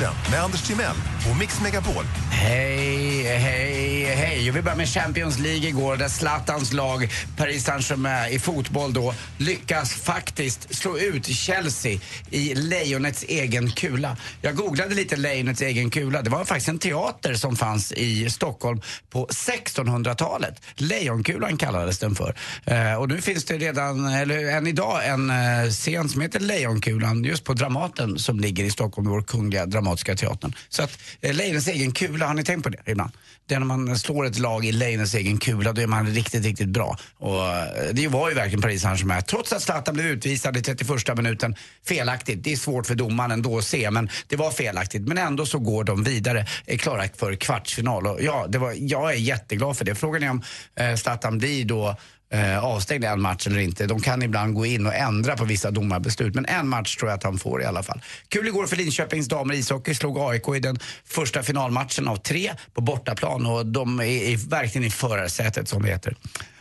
Sporten 0.00 0.30
med 0.30 0.42
Anders 0.42 0.62
Timell 0.62 0.96
och 1.30 1.36
Mix 1.36 1.60
Megapol. 1.60 2.04
Hej, 2.30 3.22
hej, 3.22 4.04
hej. 4.04 4.50
Och 4.50 4.56
vi 4.56 4.62
börjar 4.62 4.76
med 4.76 4.88
Champions 4.88 5.38
League 5.38 5.68
igår 5.68 5.96
där 5.96 6.08
Zlatans 6.08 6.72
lag 6.72 7.08
Paris 7.36 7.64
Saint-Germain 7.64 8.32
i 8.32 8.38
fotboll 8.38 8.92
då 8.92 9.14
lyckas 9.38 9.94
faktiskt 9.94 10.74
slå 10.74 10.98
ut 10.98 11.26
Chelsea 11.26 12.00
i 12.30 12.54
Lejonets 12.54 13.24
egen 13.28 13.70
kula. 13.70 14.16
Jag 14.42 14.56
googlade 14.56 14.94
lite 14.94 15.16
Lejonets 15.16 15.62
egen 15.62 15.90
kula. 15.90 16.22
Det 16.22 16.30
var 16.30 16.44
faktiskt 16.44 16.68
en 16.68 16.78
teater 16.78 17.34
som 17.34 17.56
fanns 17.56 17.92
i 17.92 18.30
Stockholm 18.30 18.80
på 19.10 19.26
1600-talet. 19.26 20.62
Lejonkulan 20.74 21.56
kallades 21.56 21.98
den 21.98 22.14
för. 22.14 22.34
Eh, 22.64 22.94
och 22.94 23.08
nu 23.08 23.20
finns 23.20 23.44
det 23.44 23.58
redan, 23.58 24.06
eller 24.06 24.50
än 24.56 24.66
idag, 24.66 25.06
en 25.06 25.30
eh, 25.30 25.70
scen 25.70 26.08
som 26.08 26.20
heter 26.20 26.40
Lejonkulan 26.40 27.24
just 27.24 27.44
på 27.44 27.52
Dramaten 27.52 28.18
som 28.18 28.40
ligger 28.40 28.64
i 28.64 28.70
Stockholm, 28.70 29.08
vår 29.08 29.22
kungliga 29.22 29.66
Dramatiska 29.90 30.16
teatern. 30.16 30.54
Så 30.68 30.82
att 30.82 30.98
eh, 31.20 31.34
Lejonets 31.34 31.68
egen 31.68 31.92
kula, 31.92 32.26
har 32.26 32.34
ni 32.34 32.44
tänkt 32.44 32.62
på 32.62 32.68
det 32.68 32.78
ibland? 32.86 33.12
Det 33.46 33.54
är 33.54 33.58
när 33.58 33.66
man 33.66 33.98
slår 33.98 34.26
ett 34.26 34.38
lag 34.38 34.64
i 34.64 34.72
lejonens 34.72 35.14
egen 35.14 35.38
kula, 35.38 35.72
då 35.72 35.82
är 35.82 35.86
man 35.86 36.06
riktigt, 36.06 36.44
riktigt 36.44 36.68
bra. 36.68 36.98
Och 37.18 37.46
eh, 37.46 37.92
det 37.92 38.08
var 38.08 38.28
ju 38.28 38.34
verkligen 38.34 38.62
Paris 38.62 38.82
Saint-Germain. 38.82 39.22
Trots 39.22 39.52
att 39.52 39.62
Zlatan 39.62 39.94
blev 39.94 40.06
utvisad 40.06 40.56
i 40.56 40.62
31 40.62 41.16
minuten, 41.16 41.54
felaktigt. 41.86 42.44
Det 42.44 42.52
är 42.52 42.56
svårt 42.56 42.86
för 42.86 42.94
domaren 42.94 43.30
ändå 43.30 43.58
att 43.58 43.64
se, 43.64 43.90
men 43.90 44.08
det 44.28 44.36
var 44.36 44.50
felaktigt. 44.50 45.02
Men 45.02 45.18
ändå 45.18 45.46
så 45.46 45.58
går 45.58 45.84
de 45.84 46.04
vidare, 46.04 46.46
är 46.66 46.76
klara 46.76 47.04
för 47.16 47.34
kvartsfinal. 47.34 48.06
Och 48.06 48.22
ja, 48.22 48.46
det 48.48 48.58
var, 48.58 48.74
jag 48.78 49.10
är 49.10 49.16
jätteglad 49.16 49.76
för 49.76 49.84
det. 49.84 49.94
Frågan 49.94 50.22
är 50.22 50.30
om 50.30 50.42
eh, 50.76 50.94
Zlatan 50.94 51.38
blir 51.38 51.64
då 51.64 51.96
eh, 52.32 52.64
avstängd 52.64 53.04
en 53.04 53.20
match 53.20 53.46
eller 53.46 53.58
inte. 53.58 53.86
De 53.86 54.00
kan 54.00 54.22
ibland 54.22 54.54
gå 54.54 54.66
in 54.66 54.86
och 54.86 54.94
ändra 54.94 55.36
på 55.36 55.44
vissa 55.44 55.70
domarbeslut, 55.70 56.34
men 56.34 56.46
en 56.46 56.68
match 56.68 56.96
tror 56.96 57.10
jag 57.10 57.16
att 57.16 57.24
han 57.24 57.38
får 57.38 57.62
i 57.62 57.64
alla 57.64 57.82
fall. 57.82 58.02
Kul 58.28 58.46
igår 58.46 58.66
för 58.66 58.76
Linköpings 58.76 59.28
damer 59.28 59.54
ishockey, 59.54 59.94
slog 59.94 60.18
AIK 60.18 60.48
i 60.56 60.60
den 60.60 60.78
första 61.04 61.42
finalmatchen 61.42 62.08
av 62.08 62.16
tre 62.16 62.52
på 62.74 62.80
bortaplan 62.80 63.46
och 63.46 63.66
de 63.66 64.00
är, 64.00 64.04
är 64.04 64.48
verkligen 64.48 64.86
i 64.86 64.90
förarsätet 64.90 65.68
som 65.68 65.82
det 65.82 65.88
heter. 65.88 66.16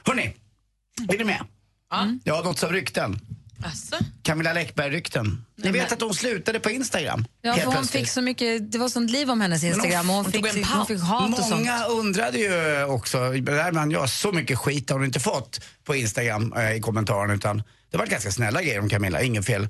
Hörni, 0.05 0.33
är 1.09 1.17
ni 1.17 1.23
med? 1.23 1.41
Mm. 1.93 2.19
Jag 2.23 2.35
har 2.35 2.43
något 2.43 2.59
som 2.59 2.69
rykten. 2.69 3.19
Asså? 3.63 3.95
Camilla 4.23 4.53
Läckberg-rykten. 4.53 5.45
Ni 5.55 5.71
vet 5.71 5.91
att 5.91 6.01
hon 6.01 6.13
slutade 6.13 6.59
på 6.59 6.69
Instagram? 6.69 7.25
Ja, 7.41 7.53
för 7.53 7.65
hon 7.65 7.73
plötsligt. 7.73 8.01
fick 8.01 8.09
så 8.09 8.21
mycket, 8.21 8.71
det 8.71 8.77
var 8.77 8.89
sånt 8.89 9.11
liv 9.11 9.31
om 9.31 9.41
hennes 9.41 9.63
Instagram 9.63 10.09
och 10.09 10.15
hon, 10.15 10.31
fick, 10.31 10.45
hon 10.45 10.85
fick 10.85 11.01
hat 11.01 11.39
och 11.39 11.45
sånt. 11.45 11.49
Många 11.49 11.85
undrade 11.85 12.37
ju 12.37 12.83
också, 12.83 13.17
där 13.31 13.71
man, 13.71 13.91
ja, 13.91 14.07
så 14.07 14.31
mycket 14.31 14.57
skit 14.57 14.89
har 14.89 14.97
hon 14.97 15.05
inte 15.05 15.19
fått 15.19 15.61
på 15.83 15.95
Instagram 15.95 16.53
eh, 16.53 16.71
i 16.75 16.79
kommentarerna 16.81 17.33
utan 17.33 17.63
det 17.91 17.97
var 17.97 18.05
ganska 18.05 18.31
snälla 18.31 18.61
grejer 18.61 18.79
om 18.79 18.89
Camilla, 18.89 19.21
inget 19.21 19.45
fel 19.45 19.69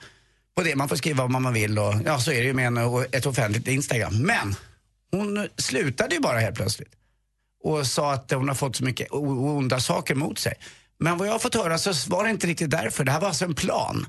på 0.55 0.63
det. 0.63 0.75
Man 0.75 0.89
får 0.89 0.95
skriva 0.95 1.23
vad 1.23 1.41
man 1.41 1.53
vill 1.53 1.79
och 1.79 1.93
ja, 2.05 2.19
så 2.19 2.31
är 2.31 2.41
det 2.41 2.47
ju 2.47 2.53
med 2.53 2.67
en, 2.67 3.05
ett 3.11 3.25
offentligt 3.25 3.67
Instagram. 3.67 4.17
Men 4.17 4.55
hon 5.11 5.47
slutade 5.57 6.15
ju 6.15 6.21
bara 6.21 6.39
helt 6.39 6.55
plötsligt 6.55 6.93
och 7.63 7.87
sa 7.87 8.13
att 8.13 8.31
hon 8.31 8.47
har 8.47 8.55
fått 8.55 8.75
så 8.75 8.83
mycket 8.83 9.07
onda 9.11 9.79
saker 9.79 10.15
mot 10.15 10.39
sig. 10.39 10.53
Men 10.99 11.17
vad 11.17 11.27
jag 11.27 11.31
har 11.31 11.39
fått 11.39 11.55
höra 11.55 11.77
så 11.77 12.09
var 12.09 12.23
det 12.23 12.29
inte 12.29 12.47
riktigt 12.47 12.69
därför. 12.69 13.03
Det 13.03 13.11
här 13.11 13.19
var 13.19 13.27
alltså 13.27 13.45
en 13.45 13.55
plan. 13.55 14.07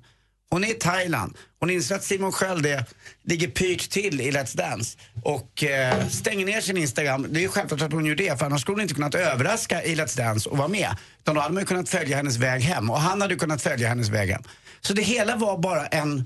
Hon 0.51 0.65
är 0.65 0.69
i 0.71 0.75
Thailand. 0.75 1.37
Hon 1.61 1.71
inser 1.71 1.95
att 1.95 2.05
Simon 2.05 2.33
Sköld 2.33 2.67
är, 2.67 2.85
ligger 3.23 3.49
pyrt 3.49 3.91
till 3.91 4.21
i 4.21 4.31
Let's 4.31 4.57
Dance 4.57 4.99
och 5.25 5.65
eh, 5.65 6.09
stänger 6.09 6.47
ner 6.47 6.61
sin 6.61 6.77
Instagram. 6.77 7.27
Det 7.31 7.41
är 7.41 7.43
ju 7.43 7.49
självklart 7.49 7.83
att 7.83 7.93
hon 7.93 8.07
gör 8.07 8.15
det 8.15 8.39
för 8.39 8.47
annars 8.47 8.61
skulle 8.61 8.75
hon 8.75 8.83
inte 8.83 8.95
kunnat 8.95 9.15
överraska 9.15 9.83
i 9.83 9.95
Let's 9.95 10.17
Dance 10.17 10.51
och 10.51 10.59
vara 10.59 10.69
med. 10.69 10.97
Utan 11.21 11.35
då 11.35 11.41
hade 11.41 11.55
man 11.55 11.63
ju 11.63 11.67
kunnat 11.67 11.89
följa 11.89 12.17
hennes 12.17 12.37
väg 12.37 12.63
hem 12.63 12.91
och 12.91 13.01
han 13.01 13.21
hade 13.21 13.35
ju 13.35 13.41
kunnat 13.41 13.63
följa 13.63 13.89
hennes 13.89 14.09
väg 14.09 14.31
hem. 14.31 14.43
Så 14.81 14.93
det 14.93 15.03
hela 15.03 15.37
var 15.37 15.59
bara 15.59 15.87
en 15.87 16.25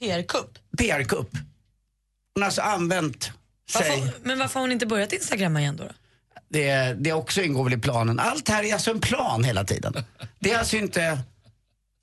PR-kupp? 0.00 0.58
PR-kupp. 0.78 1.30
Hon 2.34 2.42
har 2.42 2.44
alltså 2.46 2.62
använt 2.62 3.30
sig... 3.70 4.00
Varför, 4.00 4.18
men 4.22 4.38
varför 4.38 4.54
har 4.54 4.60
hon 4.60 4.72
inte 4.72 4.86
börjat 4.86 5.12
Instagramma 5.12 5.60
igen 5.60 5.76
då? 5.76 5.84
då? 5.84 5.90
Det, 6.48 6.96
det 6.98 7.12
också 7.12 7.42
ingår 7.42 7.64
väl 7.64 7.72
i 7.72 7.78
planen. 7.78 8.18
Allt 8.18 8.48
här 8.48 8.62
är 8.62 8.72
alltså 8.72 8.90
en 8.90 9.00
plan 9.00 9.44
hela 9.44 9.64
tiden. 9.64 9.94
Det 10.38 10.52
är 10.52 10.58
alltså 10.58 10.76
inte 10.76 11.18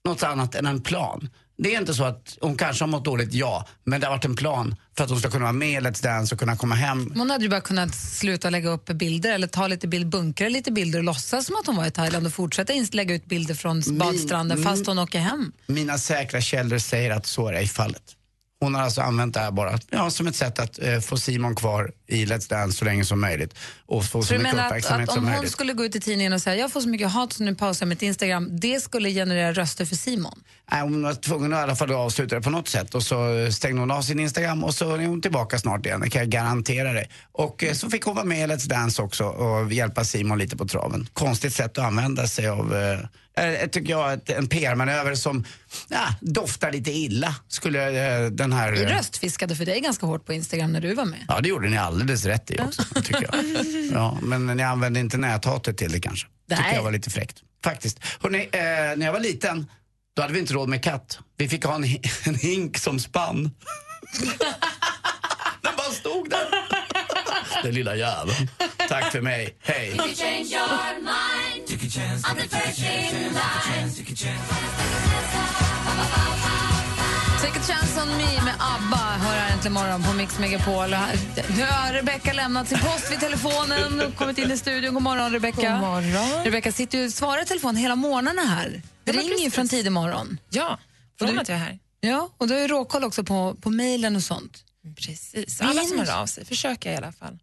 något 0.05 0.23
annat 0.23 0.55
än 0.55 0.65
en 0.65 0.81
plan. 0.81 1.29
Det 1.57 1.75
är 1.75 1.79
inte 1.79 1.93
så 1.93 2.03
att 2.03 2.37
hon 2.41 2.57
kanske 2.57 2.83
har 2.83 2.87
mått 2.87 3.05
dåligt, 3.05 3.33
ja, 3.33 3.67
men 3.83 4.01
det 4.01 4.07
har 4.07 4.11
varit 4.13 4.25
en 4.25 4.35
plan 4.35 4.75
för 4.97 5.03
att 5.03 5.09
hon 5.09 5.19
ska 5.19 5.29
kunna 5.29 5.43
vara 5.43 5.53
med 5.53 5.69
i 5.69 5.85
Let's 5.85 6.03
Dance 6.03 6.35
och 6.35 6.39
kunna 6.39 6.57
komma 6.57 6.75
hem. 6.75 7.13
Hon 7.15 7.29
hade 7.29 7.43
ju 7.43 7.49
bara 7.49 7.61
kunnat 7.61 7.95
sluta 7.95 8.49
lägga 8.49 8.69
upp 8.69 8.85
bilder 8.85 9.33
eller 9.33 9.47
ta 9.47 9.67
lite 9.67 9.87
bild, 9.87 10.09
bunkra 10.09 10.49
lite 10.49 10.71
bilder 10.71 10.99
och 10.99 11.05
låtsas 11.05 11.45
som 11.45 11.55
att 11.55 11.67
hon 11.67 11.75
var 11.75 11.85
i 11.85 11.91
Thailand 11.91 12.27
och 12.27 12.33
fortsätta 12.33 12.73
lägga 12.91 13.15
ut 13.15 13.25
bilder 13.25 13.55
från 13.55 13.81
badstranden 13.97 14.57
mm. 14.57 14.69
fast 14.69 14.87
hon 14.87 14.99
åker 14.99 15.19
hem. 15.19 15.51
Mina 15.67 15.97
säkra 15.97 16.41
källor 16.41 16.77
säger 16.77 17.11
att 17.11 17.25
så 17.25 17.47
är 17.47 17.65
fallet. 17.65 18.03
Hon 18.59 18.75
har 18.75 18.81
alltså 18.81 19.01
använt 19.01 19.33
det 19.33 19.39
här 19.39 19.51
bara 19.51 19.79
ja, 19.89 20.09
som 20.09 20.27
ett 20.27 20.35
sätt 20.35 20.59
att 20.59 20.79
eh, 20.79 20.99
få 20.99 21.17
Simon 21.17 21.55
kvar 21.55 21.91
i 22.07 22.25
Let's 22.25 22.49
Dance 22.49 22.77
så 22.77 22.85
länge 22.85 23.05
som 23.05 23.21
möjligt 23.21 23.55
och 23.85 24.05
få 24.05 24.21
så, 24.21 24.27
Så 24.27 24.33
mycket 24.33 24.53
att, 24.53 24.65
uppmärksamhet 24.65 25.09
att 25.09 25.13
som 25.13 25.23
om 25.23 25.27
hon 25.27 25.35
möjligt. 25.35 25.51
skulle 25.51 25.73
gå 25.73 25.85
ut 25.85 25.95
i 25.95 25.99
tidningen 25.99 26.33
och 26.33 26.41
säga 26.41 26.55
jag 26.55 26.71
får 26.71 26.81
så 26.81 26.89
mycket 26.89 27.11
hat 27.11 27.33
så 27.33 27.43
nu 27.43 27.55
pausar 27.55 27.85
jag 27.85 27.89
mitt 27.89 28.01
Instagram, 28.01 28.49
det 28.59 28.79
skulle 28.79 29.09
generera 29.09 29.53
röster 29.53 29.85
för 29.85 29.95
Simon? 29.95 30.43
Nej, 30.71 30.81
hon 30.81 31.03
var 31.03 31.13
tvungen 31.13 31.53
att 31.53 31.59
i 31.59 31.63
alla 31.63 31.75
fall 31.75 31.91
avsluta 31.91 32.35
det 32.35 32.41
på 32.41 32.49
något 32.49 32.67
sätt 32.67 32.95
och 32.95 33.03
så 33.03 33.49
stängde 33.51 33.81
hon 33.81 33.91
av 33.91 34.01
sin 34.01 34.19
Instagram 34.19 34.63
och 34.63 34.75
så 34.75 34.95
är 34.95 35.05
hon 35.07 35.21
tillbaka 35.21 35.59
snart 35.59 35.85
igen, 35.85 36.01
det 36.01 36.09
kan 36.09 36.21
jag 36.21 36.29
garantera 36.29 36.93
dig. 36.93 37.09
Och 37.31 37.63
eh, 37.63 37.73
så 37.73 37.89
fick 37.89 38.03
hon 38.03 38.15
vara 38.15 38.25
med 38.25 38.49
i 38.49 38.53
Let's 38.53 38.67
Dance 38.67 39.01
också 39.01 39.23
och 39.23 39.73
hjälpa 39.73 40.03
Simon 40.03 40.39
lite 40.39 40.57
på 40.57 40.65
traven. 40.67 41.07
Konstigt 41.13 41.53
sätt 41.53 41.77
att 41.77 41.85
använda 41.85 42.27
sig 42.27 42.47
av, 42.47 42.75
eh, 43.37 43.43
eh, 43.45 43.67
tycker 43.69 43.91
jag, 43.91 44.13
ett, 44.13 44.29
en 44.29 44.47
PR-manöver 44.47 45.15
som 45.15 45.45
ja, 45.87 46.05
doftar 46.21 46.71
lite 46.71 46.91
illa. 46.91 47.35
Skulle 47.47 48.23
eh, 48.23 48.29
den 48.31 48.53
här... 48.53 48.73
Eh, 48.73 48.79
röstfiskade 48.79 49.55
för 49.55 49.65
dig 49.65 49.79
ganska 49.79 50.05
hårt 50.05 50.25
på 50.25 50.33
Instagram 50.33 50.73
när 50.73 50.81
du 50.81 50.93
var 50.93 51.05
med. 51.05 51.25
Ja, 51.27 51.39
det 51.41 51.49
gjorde 51.49 51.69
ni 51.69 51.77
alldeles 52.03 52.25
rätt 52.25 52.51
i 52.51 52.59
också, 52.59 52.83
tycker 52.83 53.29
jag. 53.31 53.45
Ja, 53.93 54.17
men 54.21 54.45
ni 54.45 54.63
använde 54.63 54.99
inte 54.99 55.17
näthatet 55.17 55.77
till 55.77 55.91
det 55.91 55.99
kanske. 55.99 56.27
Tycker 56.49 56.63
Nej. 56.63 56.75
jag 56.75 56.83
var 56.83 56.91
lite 56.91 57.09
fräckt. 57.09 57.37
Faktiskt. 57.63 57.99
Hörrni, 58.21 58.49
eh, 58.51 58.59
när 58.97 59.05
jag 59.05 59.13
var 59.13 59.19
liten, 59.19 59.71
då 60.15 60.21
hade 60.21 60.33
vi 60.33 60.39
inte 60.39 60.53
råd 60.53 60.69
med 60.69 60.83
katt. 60.83 61.19
Vi 61.37 61.49
fick 61.49 61.65
ha 61.65 61.75
en, 61.75 61.83
en 62.23 62.35
hink 62.35 62.77
som 62.77 62.99
spann. 62.99 63.43
Den 65.61 65.73
bara 65.77 65.91
stod 65.91 66.29
där. 66.29 66.47
Den 67.63 67.73
lilla 67.73 67.95
jäveln. 67.95 68.49
Tack 68.89 69.11
för 69.11 69.21
mig. 69.21 69.57
Hej. 69.61 69.97
Take 69.97 70.09
a 77.59 77.61
chance. 77.67 78.01
On 78.01 78.07
me 78.17 78.41
med 78.43 78.53
ABBA 78.59 79.12
äntligen 79.65 79.73
morgon 79.83 80.03
på 80.03 80.13
Mix 80.13 80.39
Megapol. 80.39 80.89
Nu 81.57 81.63
har 81.63 81.93
Rebecca 81.93 82.33
lämnat 82.33 82.67
sin 82.69 82.79
post 82.79 83.11
vid 83.11 83.19
telefonen 83.19 84.01
och 84.01 84.15
kommit 84.15 84.37
in 84.37 84.51
i 84.51 84.57
studion. 84.57 84.93
God 84.93 85.03
morgon. 85.03 85.31
God 85.31 85.63
morgon. 85.81 86.43
Rebecca 86.43 86.71
sitter 86.71 86.97
ju 86.97 87.05
och 87.05 87.11
svarar 87.13 87.41
i 87.41 87.45
telefon 87.45 87.75
hela 87.75 87.95
morgnarna 87.95 88.41
här. 88.41 88.81
Det 89.03 89.11
ringer 89.11 89.43
ju 89.43 89.51
från 89.51 89.67
tidig 89.69 89.91
morgon. 89.91 90.37
Ja, 90.49 90.79
från 91.19 91.29
du- 91.33 91.39
att 91.39 91.49
jag 91.49 91.55
är 91.57 91.61
här. 91.61 91.79
Ja, 91.99 92.29
och 92.37 92.47
du 92.47 92.53
har 92.53 92.61
ju 92.61 92.67
råkoll 92.67 93.03
också 93.03 93.23
på, 93.23 93.55
på 93.61 93.69
mejlen 93.69 94.15
och 94.15 94.23
sånt. 94.23 94.63
Precis. 94.97 95.61
Alla 95.61 95.81
som 95.83 95.99
hör 95.99 96.21
av 96.21 96.25
sig 96.25 96.45
försöker 96.45 96.89
jag 96.89 96.95
i 96.95 97.03
alla 97.03 97.11
fall 97.11 97.39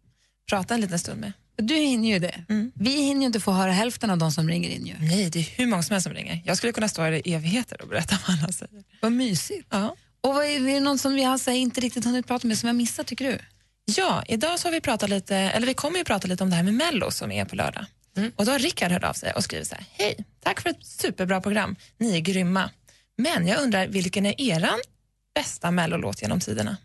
prata 0.49 0.73
en 0.73 0.81
liten 0.81 0.99
stund 0.99 1.21
med. 1.21 1.33
Du 1.55 1.75
hinner 1.75 2.09
ju 2.09 2.19
det. 2.19 2.43
Vi 2.73 2.91
hinner 2.91 3.21
ju 3.21 3.25
inte 3.27 3.39
få 3.39 3.51
höra 3.51 3.71
hälften 3.71 4.09
av 4.09 4.17
de 4.17 4.31
som 4.31 4.49
ringer 4.49 4.69
in 4.69 4.85
ju. 4.85 4.93
Nej, 4.99 5.29
det 5.29 5.39
är 5.39 5.43
hur 5.43 5.67
många 5.67 5.83
som 5.83 5.93
helst 5.93 6.03
som 6.07 6.13
ringer. 6.13 6.41
Jag 6.45 6.57
skulle 6.57 6.73
kunna 6.73 6.87
stå 6.89 7.01
här 7.01 7.11
i 7.27 7.33
evigheter 7.33 7.81
och 7.81 7.87
berätta 7.87 8.17
vad 8.27 8.39
alla 8.39 8.51
säger. 8.51 8.83
Vad 9.01 9.11
mysigt. 9.11 9.67
Ja. 9.69 9.95
Och 10.23 10.33
vad 10.33 10.45
är, 10.45 10.67
är 10.69 10.73
det 10.73 10.79
någon 10.79 10.97
som 10.99 11.13
vi 11.13 11.23
har 11.23 11.37
så 11.37 11.51
här, 11.51 11.57
inte 11.57 11.81
riktigt 11.81 12.05
hunnit 12.05 12.27
prata 12.27 12.47
med 12.47 12.57
som 12.57 12.67
jag 12.67 12.75
missat 12.75 13.07
tycker 13.07 13.31
du? 13.31 13.39
Ja, 13.85 14.23
idag 14.27 14.59
så 14.59 14.67
har 14.67 14.71
vi 14.71 14.81
pratat 14.81 15.09
lite, 15.09 15.35
eller 15.35 15.67
vi 15.67 15.73
kommer 15.73 15.97
ju 15.97 16.03
prata 16.03 16.27
lite 16.27 16.43
om 16.43 16.49
det 16.49 16.55
här 16.55 16.63
med 16.63 16.73
Mello 16.73 17.11
som 17.11 17.31
är 17.31 17.45
på 17.45 17.55
lördag. 17.55 17.85
Och 18.35 18.45
då 18.45 18.51
har 18.51 18.59
Rickard 18.59 18.91
hört 18.91 19.03
av 19.03 19.13
sig 19.13 19.31
och 19.33 19.43
skrivit 19.43 19.67
så 19.67 19.75
här, 19.75 19.85
hej, 19.91 20.25
tack 20.43 20.61
för 20.61 20.69
ett 20.69 20.85
superbra 20.85 21.41
program, 21.41 21.75
ni 21.97 22.15
är 22.15 22.19
grymma. 22.19 22.69
Men 23.17 23.47
jag 23.47 23.61
undrar, 23.61 23.87
vilken 23.87 24.25
är 24.25 24.41
eran 24.41 24.79
bästa 25.35 25.71
Mellolåt 25.71 26.21
genom 26.21 26.39
tiderna? 26.39 26.77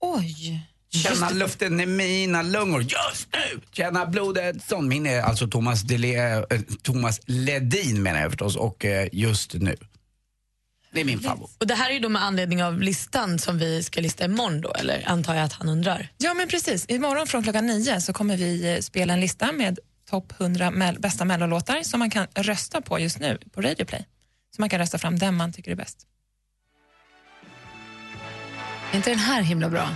Oj. 0.00 0.60
Känna 0.92 1.30
luften 1.30 1.80
i 1.80 1.86
mina 1.86 2.42
lungor 2.42 2.82
just 2.82 3.28
nu. 3.32 3.60
Känna 3.72 4.06
blodet 4.06 4.68
som 4.68 4.88
min 4.88 5.06
är 5.06 5.22
alltså 5.22 5.48
Thomas, 5.48 5.82
Dele, 5.82 6.38
eh, 6.38 6.60
Thomas 6.82 7.20
Ledin 7.26 8.02
menar 8.02 8.20
jag 8.20 8.30
förstås 8.30 8.56
och 8.56 8.84
eh, 8.84 9.08
just 9.12 9.54
nu. 9.54 9.76
Det 10.92 11.00
är 11.00 11.04
min 11.04 11.20
favorit. 11.20 11.56
Och 11.60 11.66
det 11.66 11.74
här 11.74 11.90
är 11.90 11.94
ju 11.94 12.00
då 12.00 12.08
med 12.08 12.22
anledning 12.24 12.64
av 12.64 12.80
listan 12.80 13.38
som 13.38 13.58
vi 13.58 13.82
ska 13.82 14.00
lista 14.00 14.24
imorgon 14.24 14.60
då, 14.60 14.72
eller 14.72 15.08
antar 15.08 15.34
jag 15.34 15.44
att 15.44 15.52
han 15.52 15.68
undrar? 15.68 16.08
Ja, 16.18 16.34
men 16.34 16.48
precis. 16.48 16.84
Imorgon 16.88 17.26
från 17.26 17.42
klockan 17.42 17.66
nio 17.66 18.00
så 18.00 18.12
kommer 18.12 18.36
vi 18.36 18.74
eh, 18.74 18.80
spela 18.80 19.12
en 19.12 19.20
lista 19.20 19.52
med 19.52 19.78
topp 20.10 20.32
100 20.40 20.70
mell- 20.70 21.00
bästa 21.00 21.24
mellolåtar 21.24 21.82
som 21.82 21.98
man 21.98 22.10
kan 22.10 22.26
rösta 22.34 22.80
på 22.80 22.98
just 23.00 23.18
nu 23.18 23.38
på 23.52 23.60
Radio 23.60 23.84
Play. 23.84 24.06
Så 24.56 24.62
man 24.62 24.68
kan 24.68 24.78
rösta 24.78 24.98
fram 24.98 25.18
den 25.18 25.34
man 25.34 25.52
tycker 25.52 25.70
är 25.70 25.74
bäst. 25.76 25.98
Är 28.92 28.96
inte 28.96 29.10
den 29.10 29.18
här 29.18 29.42
himla 29.42 29.68
bra? 29.68 29.88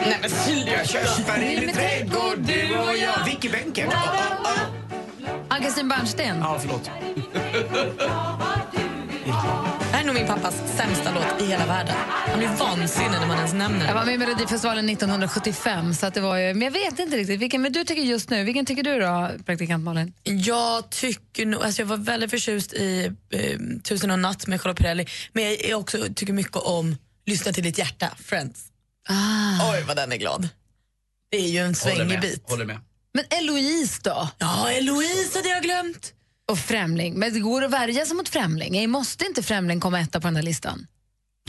Nej 0.00 0.18
men 0.20 0.30
Silja 0.30 0.84
körsbär 0.84 1.42
i 1.42 1.60
min 1.60 1.74
trädgård, 1.74 2.38
du 2.38 2.78
och 2.78 2.96
jag. 2.96 3.24
Vicky 3.24 3.48
Bänken. 3.48 3.90
Ann-Kristin 5.48 5.88
Bernsten. 5.88 6.38
Ja, 6.38 6.58
förlåt. 6.60 6.90
Det 9.24 9.32
här 9.92 10.00
är 10.00 10.06
nog 10.06 10.14
min 10.14 10.26
pappas 10.26 10.54
sämsta 10.76 11.14
låt 11.14 11.42
i 11.42 11.46
hela 11.46 11.66
världen. 11.66 11.94
Han 12.08 12.38
blir 12.38 12.48
vansinnig 12.48 13.10
när 13.10 13.26
man 13.26 13.36
ens 13.36 13.52
nämner 13.52 13.86
Jag 13.86 13.94
var 13.94 14.04
med 14.04 14.14
i 14.14 14.18
Melodifestivalen 14.18 14.88
1975, 14.88 15.94
så 15.94 16.06
att 16.06 16.14
det 16.14 16.20
var 16.20 16.36
ju, 16.36 16.54
men 16.54 16.62
jag 16.62 16.70
vet 16.70 16.98
inte 16.98 17.16
riktigt. 17.16 17.40
Vilken, 17.40 17.62
men 17.62 17.72
du 17.72 17.84
tycker 17.84 18.02
just 18.02 18.30
nu, 18.30 18.44
vilken 18.44 18.66
tycker 18.66 18.82
du 18.82 18.98
då, 19.00 19.30
praktikant 19.44 19.84
Malin? 19.84 20.12
Jag 20.22 20.90
tycker 20.90 21.46
nog, 21.46 21.62
alltså 21.62 21.82
jag 21.82 21.86
var 21.86 21.96
väldigt 21.96 22.30
förtjust 22.30 22.72
i 22.72 23.12
eh, 23.30 23.58
Tusen 23.82 24.10
och 24.10 24.18
natt 24.18 24.46
med 24.46 24.60
Charlotte 24.60 24.78
Perrelli, 24.78 25.06
men 25.32 25.44
jag 25.44 25.52
är 25.52 25.74
också 25.74 25.98
tycker 26.14 26.32
mycket 26.32 26.56
om 26.56 26.96
Lyssna 27.26 27.52
till 27.52 27.64
ditt 27.64 27.78
hjärta, 27.78 28.10
Friends. 28.24 28.60
Ah. 29.08 29.72
Oj 29.72 29.84
vad 29.86 29.96
den 29.96 30.12
är 30.12 30.16
glad. 30.16 30.48
Det 31.30 31.36
är 31.36 31.48
ju 31.48 31.58
en 31.58 31.74
svängig 31.74 32.20
bit. 32.20 32.50
Håller 32.50 32.64
med. 32.64 32.78
Men 33.14 33.24
Eloise 33.30 34.00
då? 34.04 34.28
Ja, 34.38 34.70
Eloise 34.70 35.38
hade 35.38 35.48
jag 35.48 35.62
glömt. 35.62 36.12
Och 36.52 36.58
Främling. 36.58 37.14
Men 37.14 37.32
det 37.34 37.40
går 37.40 37.64
att 37.64 37.70
värja 37.70 38.06
sig 38.06 38.16
mot 38.16 38.28
Främling. 38.28 38.90
Måste 38.90 39.26
inte 39.26 39.42
Främling 39.42 39.80
komma 39.80 40.00
etta 40.00 40.20
på 40.20 40.26
den 40.26 40.36
här 40.36 40.42
listan? 40.42 40.86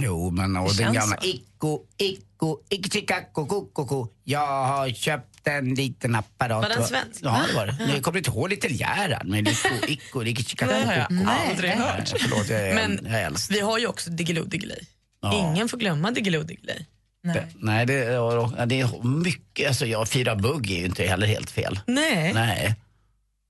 Jo, 0.02 0.30
men 0.32 0.58
och 0.58 0.76
den 0.76 0.94
gamla 0.94 1.18
så. 1.22 1.28
Icko, 1.28 1.80
Icko, 1.98 2.58
Icke-Chicka-ko, 2.70 3.66
ko 3.74 4.08
Jag 4.24 4.66
har 4.68 4.90
köpt 4.90 5.48
en 5.48 5.76
liten 5.76 6.16
apparat. 6.16 6.62
Var 6.64 6.70
den 6.70 6.88
svensk? 6.88 7.20
Ja, 7.24 7.44
det 7.50 7.56
var 7.56 7.66
det. 7.68 7.76
Ja. 7.80 7.86
Men 7.86 7.96
jag 7.96 8.04
kommer 8.04 8.18
inte 8.18 8.30
ihåg 8.30 8.50
lite 8.50 8.68
Gerhard 8.74 9.28
med 9.28 9.48
Icko, 9.48 9.70
Icko, 9.88 10.24
Icke-Chicka-ko, 10.24 10.72
Det 10.72 10.86
har 10.86 10.94
jag 10.94 11.28
aldrig 11.28 11.72
hört. 11.72 12.14
Förlåt, 12.20 12.50
jag 12.50 12.62
är, 12.70 12.76
Men 12.76 13.00
jag 13.04 13.14
är 13.22 13.26
äldst. 13.26 13.52
vi 13.52 13.60
har 13.60 13.78
ju 13.80 13.88
också 13.88 14.10
Diggiloo 14.10 14.46
Diggiley. 14.46 14.80
Ja. 15.22 15.52
Ingen 15.54 15.70
får 15.70 15.78
glömma 15.78 16.12
Diggiloo 16.12 16.44
Diggiley. 16.44 16.86
Det, 17.24 17.48
nej, 17.56 17.86
det, 17.86 17.94
är- 17.94 18.66
det 18.66 18.82
är 18.82 19.04
mycket. 19.04 19.68
Alltså, 19.68 19.86
jag, 19.86 20.10
fyra 20.10 20.36
bugg 20.36 20.72
är 20.72 20.76
ju 20.80 20.86
inte 20.86 21.06
heller 21.06 21.28
helt 21.28 21.50
fel. 21.52 21.80
Nej. 21.88 22.34
Nej. 22.34 22.76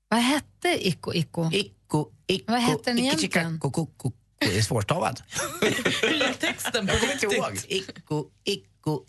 Vad 0.09 0.19
hette 0.19 0.87
Icko 0.87 1.13
Icko? 1.13 1.49
Icko, 1.53 2.05
Icko, 2.27 2.51
Vad 2.51 2.61
hette 2.61 2.81
den 2.91 2.99
egentligen? 2.99 3.59
Det 4.39 4.57
är 4.57 4.61
svårstavad. 4.61 5.21
Hur 6.01 6.27
gick 6.27 6.39
texten 6.39 6.87
på 6.87 6.93
Jag 6.93 7.01
kommer 7.01 7.13
inte 7.13 7.25
ihåg. 7.35 7.59
Icko, 7.67 8.25
Icko, 8.43 9.05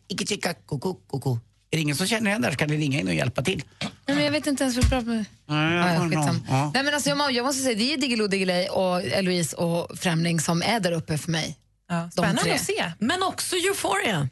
Är 1.71 1.77
det 1.77 1.81
ingen 1.81 1.97
som 1.97 2.07
känner 2.07 2.31
igen 2.31 2.41
det 2.43 2.47
här 2.47 2.53
så 2.53 2.59
kan 2.59 2.69
ni 2.69 2.77
ringa 2.77 3.01
in 3.01 3.09
och 3.09 3.15
hjälpa 3.15 3.43
till. 3.43 3.63
Nej, 3.81 3.91
men 4.17 4.25
jag 4.25 4.33
vet 4.33 4.47
inte 4.47 4.65
ens 4.65 4.77
hur 4.77 4.83
det 4.83 4.97
är 4.97 5.01
med... 5.01 5.25
Nej, 5.47 5.75
Ja, 5.77 6.09
ja, 6.13 6.35
ja. 6.49 6.71
Nej, 6.75 6.83
men 6.85 6.95
alltså, 6.95 7.09
jag, 7.09 7.19
må- 7.19 7.31
jag 7.31 7.45
måste 7.47 7.63
säga, 7.63 7.75
det 7.75 7.93
är 7.93 7.97
Diggiloo 7.97 8.27
Diggiley 8.27 8.69
och 8.69 9.03
Eloise 9.03 9.57
och 9.57 9.99
Främling 9.99 10.41
som 10.41 10.63
är 10.63 10.81
där 10.81 10.93
uppe 10.93 11.19
för 11.19 11.31
mig. 11.31 11.59
De 11.89 12.11
Spännande 12.11 12.43
tre. 12.43 12.53
att 12.55 12.65
se. 12.65 12.93
Men 12.99 13.23
också 13.23 13.57
Euphoria. 13.57 14.29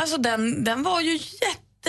Alltså 0.00 0.16
den, 0.18 0.64
den 0.64 0.82
var 0.82 1.00
ju 1.00 1.18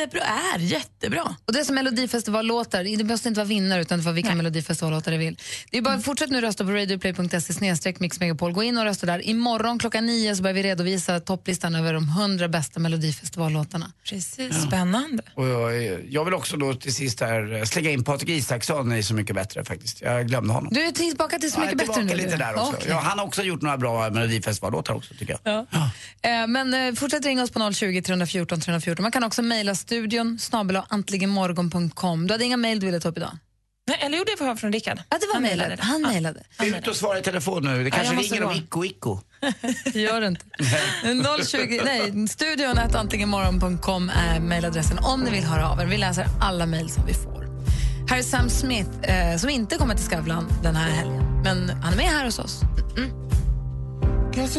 jättebra, 0.01 0.21
är 0.55 0.59
jättebra. 0.59 1.35
Och 1.45 1.53
det 1.53 1.59
är 1.59 1.63
som 1.63 1.75
Melodifestivallåtar, 1.75 2.83
det 2.83 3.03
behöver 3.03 3.27
inte 3.27 3.39
vara 3.39 3.47
vinnare 3.47 3.81
utan 3.81 3.97
det 3.97 4.03
får 4.03 4.11
vilka 4.11 4.35
Melodifestivallåtar 4.35 5.11
det 5.11 5.17
vill. 5.17 5.37
Det 5.71 5.77
är 5.77 5.81
bara 5.81 5.99
fortsätt 5.99 6.29
nu 6.29 6.41
rösta 6.41 6.63
på 6.65 6.71
radioplay.se 6.71 7.93
mixmegapol. 7.99 8.51
Gå 8.53 8.63
in 8.63 8.77
och 8.77 8.83
rösta 8.83 9.05
där. 9.05 9.27
Imorgon 9.27 9.79
klockan 9.79 10.05
nio 10.05 10.35
så 10.35 10.43
börjar 10.43 10.53
vi 10.53 10.63
redovisa 10.63 11.19
topplistan 11.19 11.75
över 11.75 11.93
de 11.93 12.03
100 12.09 12.47
bästa 12.47 12.79
Melodifestivallåtarna. 12.79 13.91
Precis, 14.09 14.61
spännande. 14.67 15.23
Och 15.35 15.47
jag, 15.47 15.99
jag 16.09 16.25
vill 16.25 16.33
också 16.33 16.57
då 16.57 16.73
till 16.73 16.95
sist 16.95 17.19
här 17.21 17.53
eh, 17.53 17.63
slänga 17.63 17.89
in 17.89 18.03
Patrik 18.03 18.29
Isaksson 18.29 18.93
i 18.93 19.03
Så 19.03 19.13
mycket 19.13 19.35
bättre 19.35 19.65
faktiskt. 19.65 20.01
Jag 20.01 20.27
glömde 20.27 20.53
honom. 20.53 20.73
Du 20.73 20.81
är 20.81 20.91
tillbaka 20.91 21.39
till 21.39 21.51
Så 21.51 21.59
Ja, 21.61 21.65
mycket 21.65 21.81
är 21.81 21.87
bättre 21.87 22.03
nu. 22.03 22.15
lite 22.15 22.37
där 22.37 22.53
också. 22.53 22.73
Okej. 22.73 22.85
Ja, 22.89 22.99
han 22.99 23.19
har 23.19 23.25
också 23.25 23.43
gjort 23.43 23.61
några 23.61 23.77
bra 23.77 24.09
Melodifestivallåtar 24.09 24.93
också 24.93 25.13
tycker 25.19 25.37
jag. 25.43 25.57
Eh, 26.21 26.47
Men 26.47 26.73
eh, 26.73 26.93
fortsätt 26.93 27.25
ringa 27.25 27.43
oss 27.43 27.51
på 27.51 27.73
020 27.73 28.01
314 28.01 28.61
314. 28.61 29.03
Man 29.03 29.11
kan 29.11 29.23
också 29.23 29.41
mejla 29.41 29.75
studion 29.83 30.39
snabel 30.39 30.81
antligenmorgon.com. 30.89 32.27
Du 32.27 32.33
hade 32.33 32.43
inga 32.43 32.57
mejl 32.57 32.79
du 32.79 32.85
ville 32.85 32.99
ta 32.99 33.09
upp 33.09 33.17
idag? 33.17 33.37
Nej, 33.87 33.97
eller 34.01 34.17
jo, 34.17 34.23
det 34.37 34.43
var 34.45 34.55
från 34.55 34.73
Rickard. 34.73 34.97
Ja, 35.09 35.17
det 35.21 35.27
var 35.27 35.33
Han 35.33 35.41
mejlade. 35.43 35.77
Han 35.79 36.01
Ja. 36.01 36.07
mejlade. 36.07 36.43
Ut 36.63 36.87
och 36.87 36.95
svara 36.95 37.19
i 37.19 37.21
telefon 37.21 37.63
nu. 37.63 37.77
Det 37.83 37.89
Ja, 37.89 37.95
kanske 37.95 38.15
måste 38.15 38.35
ringer 38.35 38.45
om 38.47 38.53
gå. 38.53 38.59
Icko 38.59 38.85
Icko. 38.85 39.19
Gör 39.93 40.21
det 40.21 40.27
inte. 40.27 40.45
020, 41.45 41.81
nej, 41.85 42.27
studion 42.27 42.77
antligenmorgon.com 42.77 44.09
är 44.09 44.39
mejladressen 44.39 44.99
om 45.01 45.21
ni 45.21 45.31
vill 45.31 45.43
höra 45.43 45.69
av 45.69 45.79
er. 45.81 45.85
Vi 45.85 45.97
läser 45.97 46.25
alla 46.41 46.65
mejl 46.65 46.89
som 46.89 47.05
vi 47.05 47.13
får. 47.13 47.43
Här 48.09 48.17
är 48.17 48.23
Sam 48.23 48.49
Smith 48.49 48.89
eh, 49.01 49.37
som 49.37 49.49
inte 49.49 49.75
kommer 49.77 49.95
till 49.95 50.05
Skavlan 50.05 50.47
den 50.63 50.75
här 50.75 50.89
helgen. 50.91 51.41
Men 51.43 51.69
han 51.69 51.93
är 51.93 51.97
med 51.97 52.05
här 52.05 52.25
hos 52.25 52.39
oss. 52.39 52.61
Guess 54.33 54.55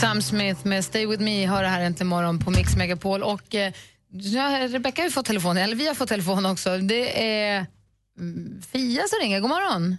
Sam 0.00 0.22
Smith 0.22 0.66
med 0.66 0.84
Stay 0.84 1.06
With 1.06 1.22
Me 1.22 1.46
hör 1.46 1.62
det 1.62 1.68
här 1.68 1.80
äntligen 1.80 2.08
morgon 2.08 2.38
på 2.38 2.50
Mix 2.50 2.76
Megapol. 2.76 3.22
Och, 3.22 3.54
eh, 3.54 3.72
ja, 4.10 4.68
Rebecca 4.68 5.02
har 5.02 5.10
fått 5.10 5.26
telefon, 5.26 5.56
eller 5.56 5.76
vi 5.76 5.86
har 5.86 5.94
fått 5.94 6.08
telefon 6.08 6.46
också. 6.46 6.78
Det 6.78 7.04
är 7.28 7.66
mm, 8.18 8.62
Fia 8.72 9.02
som 9.08 9.18
ringer. 9.22 9.40
God 9.40 9.50
morgon. 9.50 9.96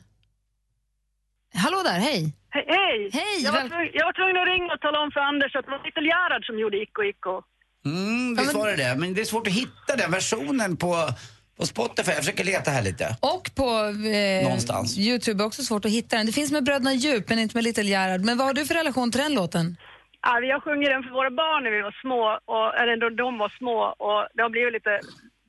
Hallå 1.54 1.82
där, 1.84 2.00
hej. 2.00 2.34
Hej! 2.50 2.66
Hej! 2.68 3.10
Hej, 3.14 3.44
Jag 3.44 3.52
var, 3.52 3.60
tvungen, 3.60 3.90
jag 3.94 4.06
var 4.06 4.14
tvungen 4.14 4.38
att 4.42 4.48
ringa 4.48 4.74
och 4.74 4.82
tala 4.82 5.00
om 5.00 5.12
för 5.12 5.20
Anders 5.20 5.56
att 5.56 5.66
det 5.66 5.72
var 5.72 5.82
Little 5.86 6.08
Gerhard 6.12 6.46
som 6.46 6.60
gjorde 6.60 6.78
Icko 6.78 7.04
Icko. 7.04 7.42
Mm, 7.86 8.36
visst 8.36 8.54
var 8.54 8.68
det 8.68 8.76
det. 8.76 8.96
Men 8.98 9.14
det 9.14 9.22
är 9.22 9.26
svårt 9.26 9.48
att 9.48 9.54
hitta 9.54 9.96
den 9.98 10.12
versionen 10.12 10.78
på, 10.78 11.10
på 11.58 11.66
Spotify. 11.66 12.12
Jag 12.12 12.18
försöker 12.18 12.44
leta 12.44 12.72
här 12.72 12.82
lite. 12.82 13.16
Och 13.20 13.52
på 13.56 13.70
eh, 14.08 14.44
Någonstans. 14.44 14.98
Youtube 14.98 15.44
är 15.44 15.48
också 15.48 15.64
svårt 15.64 15.86
att 15.86 15.92
hitta 15.92 16.18
den. 16.18 16.26
Det 16.26 16.32
finns 16.32 16.52
med 16.52 16.64
Bröderna 16.64 16.94
Djup, 16.94 17.30
men 17.30 17.40
inte 17.40 17.58
med 17.58 17.64
Little 17.64 17.84
Gerhard. 17.84 18.22
Men 18.22 18.38
vad 18.38 18.48
har 18.48 18.54
du 18.54 18.66
för 18.66 18.76
relation 18.76 19.12
till 19.12 19.22
den 19.22 19.34
låten? 19.34 19.78
Ja, 20.22 20.38
vi 20.42 20.52
har 20.52 20.60
sjungit 20.60 20.90
den 20.90 21.04
för 21.04 21.10
våra 21.12 21.30
barn 21.30 21.64
när 21.64 21.72
vi 21.72 21.82
var 21.82 21.96
små, 22.02 22.40
och, 22.46 22.76
eller 22.80 22.98
då 22.98 23.10
de 23.10 23.38
var 23.38 23.50
små 23.58 23.80
och 23.98 24.28
det 24.34 24.42
har 24.42 24.50
blivit 24.50 24.74
lite 24.74 25.00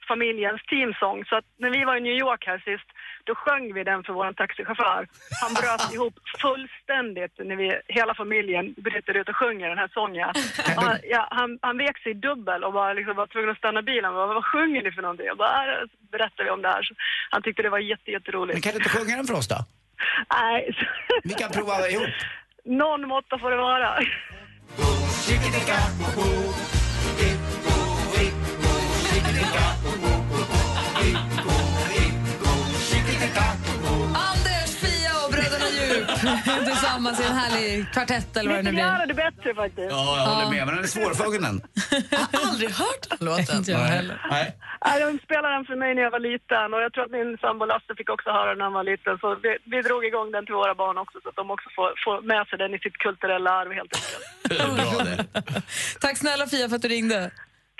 familjens 0.08 0.62
teamsång. 0.70 1.24
Så 1.24 1.36
att 1.36 1.44
när 1.58 1.70
vi 1.70 1.84
var 1.84 1.96
i 1.96 2.00
New 2.00 2.12
York 2.24 2.46
här 2.46 2.58
sist, 2.58 2.88
då 3.24 3.34
sjöng 3.34 3.74
vi 3.74 3.84
den 3.84 4.02
för 4.04 4.12
vår 4.12 4.32
taxichaufför. 4.32 5.06
Han 5.42 5.54
bröt 5.54 5.92
ihop 5.94 6.14
fullständigt 6.40 7.32
när 7.38 7.56
vi, 7.56 7.80
hela 7.88 8.14
familjen 8.14 8.74
bryter 8.76 9.16
ut 9.16 9.28
och 9.28 9.36
sjunger 9.36 9.68
den 9.68 9.78
här 9.78 9.88
sången. 9.94 10.30
Han, 10.76 10.96
ja, 11.02 11.28
han, 11.30 11.58
han 11.62 11.78
vek 11.78 11.98
sig 12.02 12.10
i 12.12 12.14
dubbel 12.14 12.64
och 12.64 12.72
bara 12.72 12.92
liksom 12.92 13.16
var 13.16 13.26
tvungen 13.26 13.50
att 13.50 13.58
stanna 13.58 13.82
bilen. 13.82 14.14
Bara, 14.14 14.26
vad 14.26 14.44
sjunger 14.46 14.82
ni 14.82 14.92
för 14.92 15.02
någonting? 15.02 15.26
Jag 15.26 15.36
bara, 15.38 15.72
"Äh", 15.72 15.80
så 15.80 15.96
berättade 16.12 16.44
vi 16.44 16.50
om 16.50 16.62
det 16.62 16.68
här. 16.68 16.82
Så 16.82 16.94
han 17.30 17.42
tyckte 17.42 17.62
det 17.62 17.70
var 17.70 17.78
jätte, 17.78 18.10
jätteroligt. 18.10 18.54
Men 18.54 18.62
kan 18.62 18.72
du 18.72 18.78
inte 18.78 18.88
sjunga 18.98 19.16
den 19.16 19.26
för 19.26 19.34
oss 19.34 19.48
då? 19.48 19.56
Nej. 20.40 20.76
Vi 21.24 21.34
kan 21.34 21.50
prova 21.50 21.88
ihop. 21.88 22.08
Någon 22.64 23.08
måtta 23.08 23.38
får 23.38 23.50
det 23.50 23.56
vara. 23.56 23.88
Anders, 25.34 25.72
tillsammans 36.70 37.20
i 37.20 37.24
en 37.30 37.36
härlig 37.42 37.92
kvartett 37.92 38.36
eller 38.36 38.50
vad 38.50 38.58
det 38.58 38.62
nu 38.62 38.70
blir. 38.70 38.82
Gerhard 38.82 39.10
är 39.10 39.14
bättre 39.14 39.54
faktiskt. 39.54 39.90
Ja, 39.90 40.16
jag 40.18 40.26
håller 40.32 40.50
med. 40.54 40.62
Men 40.66 40.74
den 40.74 40.84
är 40.84 40.92
svårfången. 40.96 41.42
Jag 42.10 42.18
har 42.18 42.48
aldrig 42.48 42.70
hört 42.70 43.04
den 43.10 43.18
låten. 43.28 43.56
Inte 43.56 43.70
jag 43.70 43.78
heller. 43.78 44.16
Nej. 44.30 44.46
Nej, 44.86 44.96
de 45.00 45.18
spelade 45.26 45.54
den 45.56 45.64
för 45.70 45.76
mig 45.82 45.90
när 45.94 46.02
jag 46.02 46.10
var 46.18 46.24
liten 46.30 46.68
och 46.74 46.80
jag 46.84 46.90
tror 46.92 47.04
att 47.04 47.14
min 47.18 47.30
sambo 47.44 47.64
Lasse 47.64 47.92
fick 47.98 48.10
också 48.16 48.28
höra 48.30 48.48
den 48.50 48.58
när 48.58 48.64
han 48.64 48.78
var 48.80 48.86
liten. 48.92 49.18
Så 49.22 49.26
vi, 49.44 49.50
vi 49.72 49.78
drog 49.88 50.04
igång 50.04 50.28
den 50.36 50.44
till 50.46 50.54
våra 50.62 50.74
barn 50.82 50.98
också 51.04 51.16
så 51.22 51.28
att 51.28 51.38
de 51.40 51.50
också 51.54 51.68
får, 51.76 51.88
får 52.04 52.16
med 52.32 52.42
sig 52.48 52.56
den 52.62 52.74
i 52.76 52.78
sitt 52.84 52.98
kulturella 53.06 53.50
arv 53.60 53.70
helt 53.78 53.92
enkelt. 53.96 54.24
Bra 54.78 54.92
det. 55.08 55.16
Tack 56.04 56.16
snälla 56.24 56.44
Fia 56.46 56.68
för 56.68 56.76
att 56.76 56.82
du 56.82 56.88
ringde. 56.88 57.30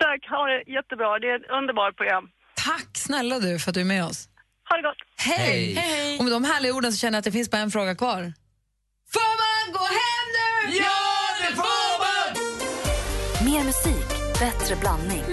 Tack, 0.04 0.20
ha 0.34 0.42
det 0.52 0.62
jättebra. 0.76 1.18
Det 1.18 1.28
är 1.32 1.36
ett 1.36 1.50
underbart 1.58 1.96
program. 1.96 2.24
Tack 2.54 2.88
snälla 3.06 3.38
du 3.38 3.58
för 3.58 3.70
att 3.70 3.74
du 3.74 3.80
är 3.80 3.92
med 3.96 4.04
oss. 4.04 4.28
Ha 4.72 4.76
det 4.76 4.82
gott! 4.82 4.96
Hej! 5.16 5.74
Hej. 5.74 6.18
Och 6.18 6.24
med 6.24 6.32
de 6.32 6.44
härliga 6.44 6.74
orden 6.74 6.92
så 6.92 6.98
känner 6.98 7.16
jag 7.16 7.18
att 7.18 7.24
det 7.24 7.32
finns 7.32 7.50
bara 7.50 7.62
en 7.62 7.70
fråga 7.70 7.94
kvar. 7.94 8.32
Får 9.12 9.32
man 9.42 9.72
gå 9.72 9.84
hem 9.84 10.26
nu? 10.38 10.76
Ja, 10.76 10.92
det 11.40 11.56
får 11.56 11.98
man! 12.02 13.52
Mer 13.52 13.64
musik, 13.64 14.08
bättre 14.38 14.76
blandning. 14.76 15.24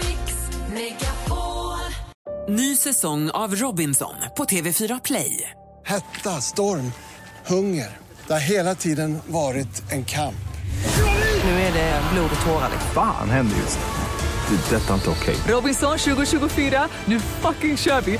Ny 2.49 2.75
säsong 2.75 3.29
av 3.29 3.55
Robinson 3.55 4.15
på 4.37 4.43
TV4 4.43 5.01
Play. 5.03 5.49
Hetta, 5.85 6.41
storm, 6.41 6.91
hunger. 7.45 7.97
Det 8.27 8.33
har 8.33 8.39
hela 8.39 8.75
tiden 8.75 9.19
varit 9.27 9.91
en 9.91 10.05
kamp. 10.05 10.35
Nu 11.43 11.51
är 11.51 11.73
det 11.73 12.01
blod 12.13 12.31
och 12.39 12.45
tårar. 12.45 12.71
Fan 12.93 13.29
händer 13.29 13.57
just 13.57 13.79
nu. 13.79 14.55
Det. 14.69 14.75
är 14.75 14.79
Detta 14.79 14.89
är 14.89 14.95
inte 14.95 15.09
okej. 15.09 15.35
Robinson 15.47 15.97
2024, 15.97 16.87
nu 17.05 17.19
fucking 17.19 17.77
kör 17.77 18.01
vi! 18.01 18.19